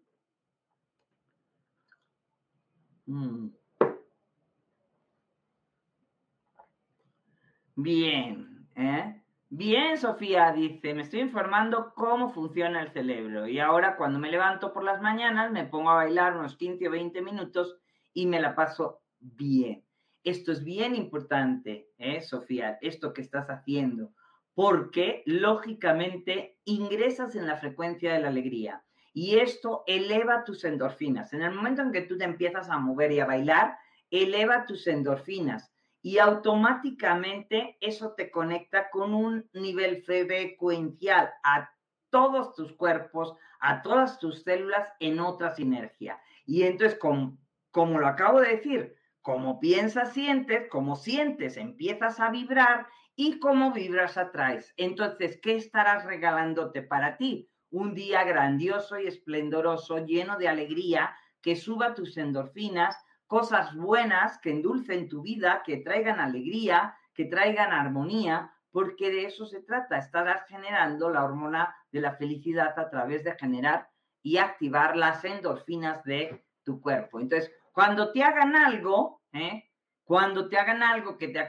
Bien, 7.75 8.69
¿eh? 8.77 9.23
Bien, 9.49 9.97
Sofía 9.97 10.53
dice, 10.53 10.93
me 10.93 11.03
estoy 11.03 11.21
informando 11.21 11.93
cómo 11.95 12.31
funciona 12.31 12.83
el 12.83 12.91
cerebro 12.93 13.47
y 13.47 13.61
ahora 13.61 13.97
cuando 13.97 14.19
me 14.19 14.31
levanto 14.31 14.73
por 14.73 14.83
las 14.83 15.01
mañanas 15.01 15.53
me 15.53 15.65
pongo 15.65 15.91
a 15.91 15.95
bailar 15.95 16.37
unos 16.37 16.57
15 16.57 16.89
o 16.89 16.91
20 16.91 17.23
minutos 17.23 17.77
y 18.13 18.27
me 18.27 18.41
la 18.41 18.57
paso 18.57 19.03
bien. 19.21 19.85
Esto 20.25 20.51
es 20.51 20.65
bien 20.65 20.97
importante, 20.97 21.91
¿eh, 21.97 22.21
Sofía, 22.23 22.79
esto 22.81 23.13
que 23.13 23.23
estás 23.23 23.47
haciendo 23.49 24.13
porque 24.57 25.23
lógicamente 25.27 26.59
ingresas 26.65 27.37
en 27.37 27.47
la 27.47 27.59
frecuencia 27.59 28.15
de 28.15 28.21
la 28.21 28.29
alegría 28.29 28.83
y 29.13 29.39
esto 29.39 29.85
eleva 29.87 30.45
tus 30.45 30.65
endorfinas. 30.65 31.35
En 31.35 31.43
el 31.43 31.53
momento 31.53 31.83
en 31.83 31.93
que 31.93 32.01
tú 32.01 32.17
te 32.17 32.25
empiezas 32.25 32.71
a 32.71 32.79
mover 32.79 33.13
y 33.13 33.21
a 33.21 33.27
bailar, 33.27 33.77
eleva 34.11 34.65
tus 34.65 34.87
endorfinas 34.87 35.76
y 36.07 36.21
automáticamente 36.21 37.79
eso 37.81 38.13
te 38.13 38.31
conecta 38.31 38.91
con 38.91 39.13
un 39.13 39.51
nivel 39.53 40.05
frecuencial 40.05 41.33
a 41.43 41.69
todos 42.11 42.55
tus 42.55 42.73
cuerpos, 42.75 43.35
a 43.59 43.83
todas 43.83 44.21
tus 44.21 44.45
células 44.45 44.89
en 45.01 45.19
otra 45.19 45.57
sinergia. 45.57 46.21
Y 46.45 46.63
entonces, 46.63 46.97
como, 47.01 47.37
como 47.73 47.99
lo 47.99 48.07
acabo 48.07 48.41
de 48.41 48.51
decir, 48.51 48.95
como 49.21 49.59
piensas, 49.59 50.13
sientes, 50.13 50.69
como 50.71 50.95
sientes, 50.95 51.57
empiezas 51.57 52.21
a 52.21 52.31
vibrar 52.31 52.87
y 53.17 53.41
cómo 53.41 53.73
vibras 53.73 54.17
atrás. 54.17 54.73
Entonces, 54.77 55.41
¿qué 55.43 55.57
estarás 55.57 56.05
regalándote 56.05 56.83
para 56.83 57.17
ti? 57.17 57.51
Un 57.71 57.97
día 57.97 58.23
grandioso 58.23 58.97
y 58.97 59.09
esplendoroso, 59.09 60.07
lleno 60.07 60.39
de 60.39 60.47
alegría, 60.47 61.17
que 61.43 61.57
suba 61.57 61.95
tus 61.95 62.17
endorfinas, 62.17 62.97
cosas 63.27 63.75
buenas 63.75 64.39
que 64.39 64.51
endulcen 64.51 65.09
tu 65.09 65.23
vida, 65.23 65.63
que 65.65 65.79
traigan 65.79 66.21
alegría, 66.21 66.97
que 67.15 67.25
traigan 67.25 67.73
armonía, 67.73 68.53
porque 68.71 69.11
de 69.11 69.25
eso 69.25 69.47
se 69.47 69.63
trata. 69.63 69.99
Estarás 69.99 70.47
generando 70.47 71.11
la 71.11 71.25
hormona 71.25 71.75
de 71.91 72.01
la 72.01 72.15
felicidad 72.15 72.79
a 72.79 72.91
través 72.91 73.25
de 73.25 73.37
generar 73.37 73.89
y 74.23 74.39
activar 74.39 74.97
las 74.97 75.25
endorfinas 75.25 76.05
de 76.05 76.45
tu 76.63 76.81
cuerpo. 76.81 77.21
Entonces, 77.21 77.53
cuando 77.73 78.13
te 78.13 78.23
hagan 78.23 78.57
algo, 78.57 79.23
¿eh? 79.33 79.71
cuando 80.05 80.49
te 80.49 80.59
hagan 80.59 80.83
algo 80.83 81.17
que 81.17 81.29
te 81.29 81.39
ha, 81.39 81.49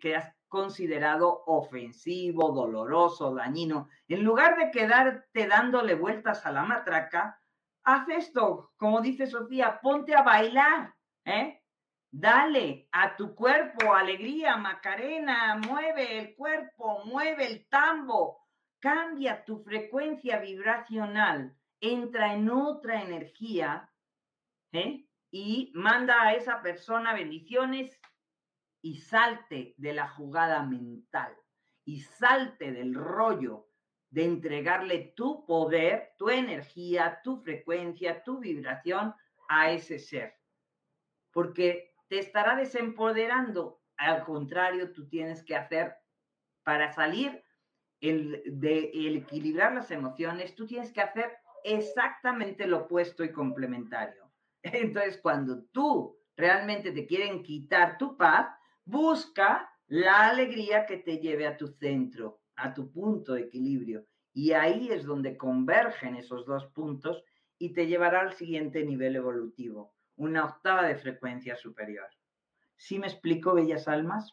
que 0.00 0.16
has 0.16 0.32
considerado 0.48 1.42
ofensivo, 1.46 2.52
doloroso, 2.52 3.34
dañino, 3.34 3.88
en 4.08 4.22
lugar 4.22 4.56
de 4.56 4.70
quedarte 4.70 5.46
dándole 5.46 5.94
vueltas 5.94 6.46
a 6.46 6.52
la 6.52 6.62
matraca, 6.62 7.40
haz 7.82 8.08
esto, 8.08 8.72
como 8.76 9.00
dice 9.00 9.26
Sofía, 9.26 9.80
ponte 9.82 10.14
a 10.14 10.22
bailar, 10.22 10.94
¿eh? 11.24 11.62
Dale 12.10 12.88
a 12.92 13.16
tu 13.16 13.34
cuerpo 13.34 13.94
alegría, 13.94 14.56
Macarena, 14.56 15.56
mueve 15.56 16.18
el 16.18 16.34
cuerpo, 16.36 17.04
mueve 17.04 17.46
el 17.46 17.68
tambo, 17.68 18.46
cambia 18.78 19.44
tu 19.44 19.64
frecuencia 19.64 20.38
vibracional, 20.38 21.56
entra 21.80 22.34
en 22.34 22.50
otra 22.50 23.02
energía, 23.02 23.90
¿eh? 24.72 25.06
Y 25.30 25.72
manda 25.74 26.22
a 26.22 26.34
esa 26.34 26.62
persona 26.62 27.12
bendiciones 27.12 28.00
y 28.80 28.98
salte 28.98 29.74
de 29.76 29.92
la 29.92 30.08
jugada 30.08 30.62
mental 30.62 31.34
y 31.84 32.00
salte 32.00 32.70
del 32.70 32.94
rollo 32.94 33.66
de 34.10 34.24
entregarle 34.24 35.12
tu 35.16 35.44
poder, 35.44 36.12
tu 36.16 36.28
energía, 36.30 37.20
tu 37.24 37.42
frecuencia, 37.42 38.22
tu 38.22 38.38
vibración 38.38 39.12
a 39.48 39.72
ese 39.72 39.98
ser. 39.98 40.34
Porque 41.34 41.92
te 42.08 42.18
estará 42.18 42.56
desempoderando. 42.56 43.82
Al 43.98 44.24
contrario, 44.24 44.92
tú 44.92 45.06
tienes 45.08 45.42
que 45.44 45.54
hacer 45.54 45.94
para 46.62 46.90
salir 46.92 47.42
de 48.00 48.90
equilibrar 49.16 49.74
las 49.74 49.90
emociones, 49.90 50.54
tú 50.54 50.66
tienes 50.66 50.92
que 50.92 51.00
hacer 51.00 51.36
exactamente 51.62 52.66
lo 52.66 52.84
opuesto 52.84 53.24
y 53.24 53.32
complementario. 53.32 54.30
Entonces, 54.62 55.18
cuando 55.18 55.64
tú 55.66 56.18
realmente 56.36 56.92
te 56.92 57.06
quieren 57.06 57.42
quitar 57.42 57.98
tu 57.98 58.16
paz, 58.16 58.48
Busca 58.86 59.70
la 59.86 60.28
alegría 60.28 60.84
que 60.84 60.98
te 60.98 61.16
lleve 61.18 61.46
a 61.46 61.56
tu 61.56 61.68
centro, 61.68 62.42
a 62.56 62.74
tu 62.74 62.92
punto 62.92 63.32
de 63.32 63.42
equilibrio. 63.42 64.04
Y 64.34 64.52
ahí 64.52 64.90
es 64.90 65.04
donde 65.04 65.38
convergen 65.38 66.16
esos 66.16 66.44
dos 66.44 66.66
puntos 66.66 67.24
y 67.58 67.72
te 67.72 67.86
llevará 67.86 68.20
al 68.20 68.34
siguiente 68.34 68.84
nivel 68.84 69.16
evolutivo, 69.16 69.93
una 70.16 70.44
octava 70.44 70.84
de 70.84 70.96
frecuencia 70.96 71.56
superior. 71.56 72.08
¿Sí 72.76 72.98
me 72.98 73.06
explico, 73.06 73.54
bellas 73.54 73.88
almas? 73.88 74.32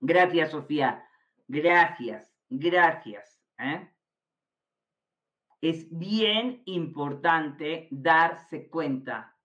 Gracias, 0.00 0.50
Sofía. 0.50 1.04
Gracias, 1.48 2.34
gracias. 2.48 3.40
¿eh? 3.58 3.88
Es 5.60 5.86
bien 5.96 6.62
importante 6.64 7.88
darse 7.90 8.68
cuenta 8.68 9.36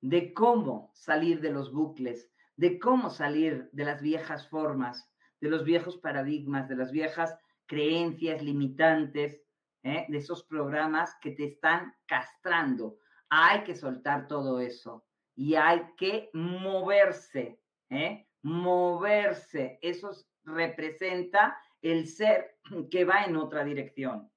de 0.00 0.34
cómo 0.34 0.90
salir 0.94 1.40
de 1.40 1.50
los 1.50 1.72
bucles, 1.72 2.30
de 2.56 2.78
cómo 2.78 3.08
salir 3.08 3.70
de 3.72 3.84
las 3.84 4.02
viejas 4.02 4.48
formas, 4.48 5.08
de 5.40 5.48
los 5.48 5.64
viejos 5.64 5.96
paradigmas, 5.96 6.68
de 6.68 6.76
las 6.76 6.92
viejas 6.92 7.38
creencias 7.66 8.42
limitantes, 8.42 9.42
¿eh? 9.82 10.04
de 10.08 10.18
esos 10.18 10.44
programas 10.44 11.16
que 11.20 11.30
te 11.30 11.44
están 11.44 11.94
castrando. 12.06 12.98
Hay 13.34 13.64
que 13.64 13.74
soltar 13.74 14.28
todo 14.28 14.60
eso 14.60 15.06
y 15.34 15.54
hay 15.54 15.80
que 15.96 16.28
moverse, 16.34 17.58
¿eh? 17.88 18.28
moverse. 18.42 19.78
Eso 19.80 20.10
representa 20.44 21.56
el 21.80 22.06
ser 22.06 22.58
que 22.90 23.06
va 23.06 23.24
en 23.24 23.36
otra 23.36 23.64
dirección. 23.64 24.30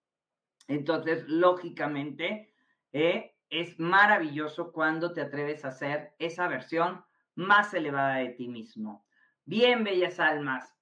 Entonces, 0.69 1.27
lógicamente, 1.27 2.53
eh, 2.93 3.35
es 3.49 3.77
maravilloso 3.81 4.71
cuando 4.71 5.11
te 5.11 5.19
atreves 5.19 5.65
a 5.65 5.69
hacer 5.69 6.13
esa 6.17 6.47
versión 6.47 7.03
más 7.35 7.73
elevada 7.73 8.15
de 8.19 8.29
ti 8.29 8.47
mismo. 8.47 9.05
Bien, 9.43 9.83
bellas 9.83 10.21
almas, 10.21 10.73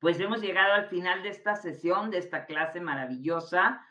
pues 0.00 0.18
hemos 0.20 0.40
llegado 0.40 0.72
al 0.72 0.88
final 0.88 1.22
de 1.22 1.28
esta 1.28 1.54
sesión, 1.54 2.10
de 2.10 2.16
esta 2.16 2.46
clase 2.46 2.80
maravillosa. 2.80 3.86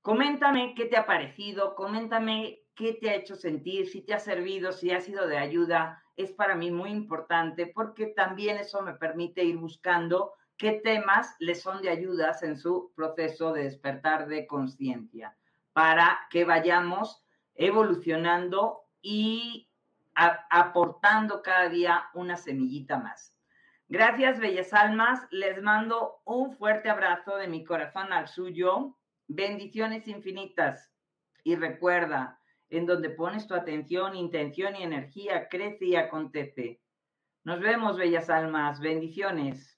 Coméntame 0.00 0.76
qué 0.76 0.84
te 0.84 0.96
ha 0.96 1.06
parecido, 1.06 1.74
coméntame 1.74 2.60
qué 2.78 2.92
te 2.94 3.10
ha 3.10 3.16
hecho 3.16 3.34
sentir, 3.34 3.88
si 3.88 4.02
te 4.02 4.14
ha 4.14 4.20
servido, 4.20 4.70
si 4.70 4.92
ha 4.92 5.00
sido 5.00 5.26
de 5.26 5.36
ayuda. 5.36 6.00
Es 6.16 6.30
para 6.32 6.54
mí 6.54 6.70
muy 6.70 6.90
importante 6.90 7.66
porque 7.66 8.06
también 8.06 8.56
eso 8.56 8.82
me 8.82 8.94
permite 8.94 9.42
ir 9.42 9.56
buscando 9.56 10.32
qué 10.56 10.72
temas 10.72 11.34
le 11.40 11.56
son 11.56 11.82
de 11.82 11.90
ayudas 11.90 12.44
en 12.44 12.56
su 12.56 12.92
proceso 12.94 13.52
de 13.52 13.64
despertar 13.64 14.28
de 14.28 14.46
conciencia 14.46 15.36
para 15.72 16.20
que 16.30 16.44
vayamos 16.44 17.24
evolucionando 17.56 18.84
y 19.02 19.68
aportando 20.14 21.42
cada 21.42 21.68
día 21.68 22.04
una 22.14 22.36
semillita 22.36 22.98
más. 22.98 23.34
Gracias, 23.88 24.38
bellas 24.38 24.72
almas. 24.72 25.26
Les 25.30 25.60
mando 25.62 26.20
un 26.24 26.56
fuerte 26.56 26.90
abrazo 26.90 27.36
de 27.36 27.48
mi 27.48 27.64
corazón 27.64 28.12
al 28.12 28.28
suyo. 28.28 28.96
Bendiciones 29.26 30.06
infinitas. 30.06 30.92
Y 31.42 31.56
recuerda, 31.56 32.37
en 32.70 32.86
donde 32.86 33.10
pones 33.10 33.46
tu 33.46 33.54
atención, 33.54 34.14
intención 34.14 34.76
y 34.76 34.82
energía, 34.82 35.48
crece 35.48 35.86
y 35.86 35.96
acontece. 35.96 36.80
Nos 37.44 37.60
vemos, 37.60 37.96
bellas 37.96 38.28
almas. 38.28 38.80
Bendiciones. 38.80 39.77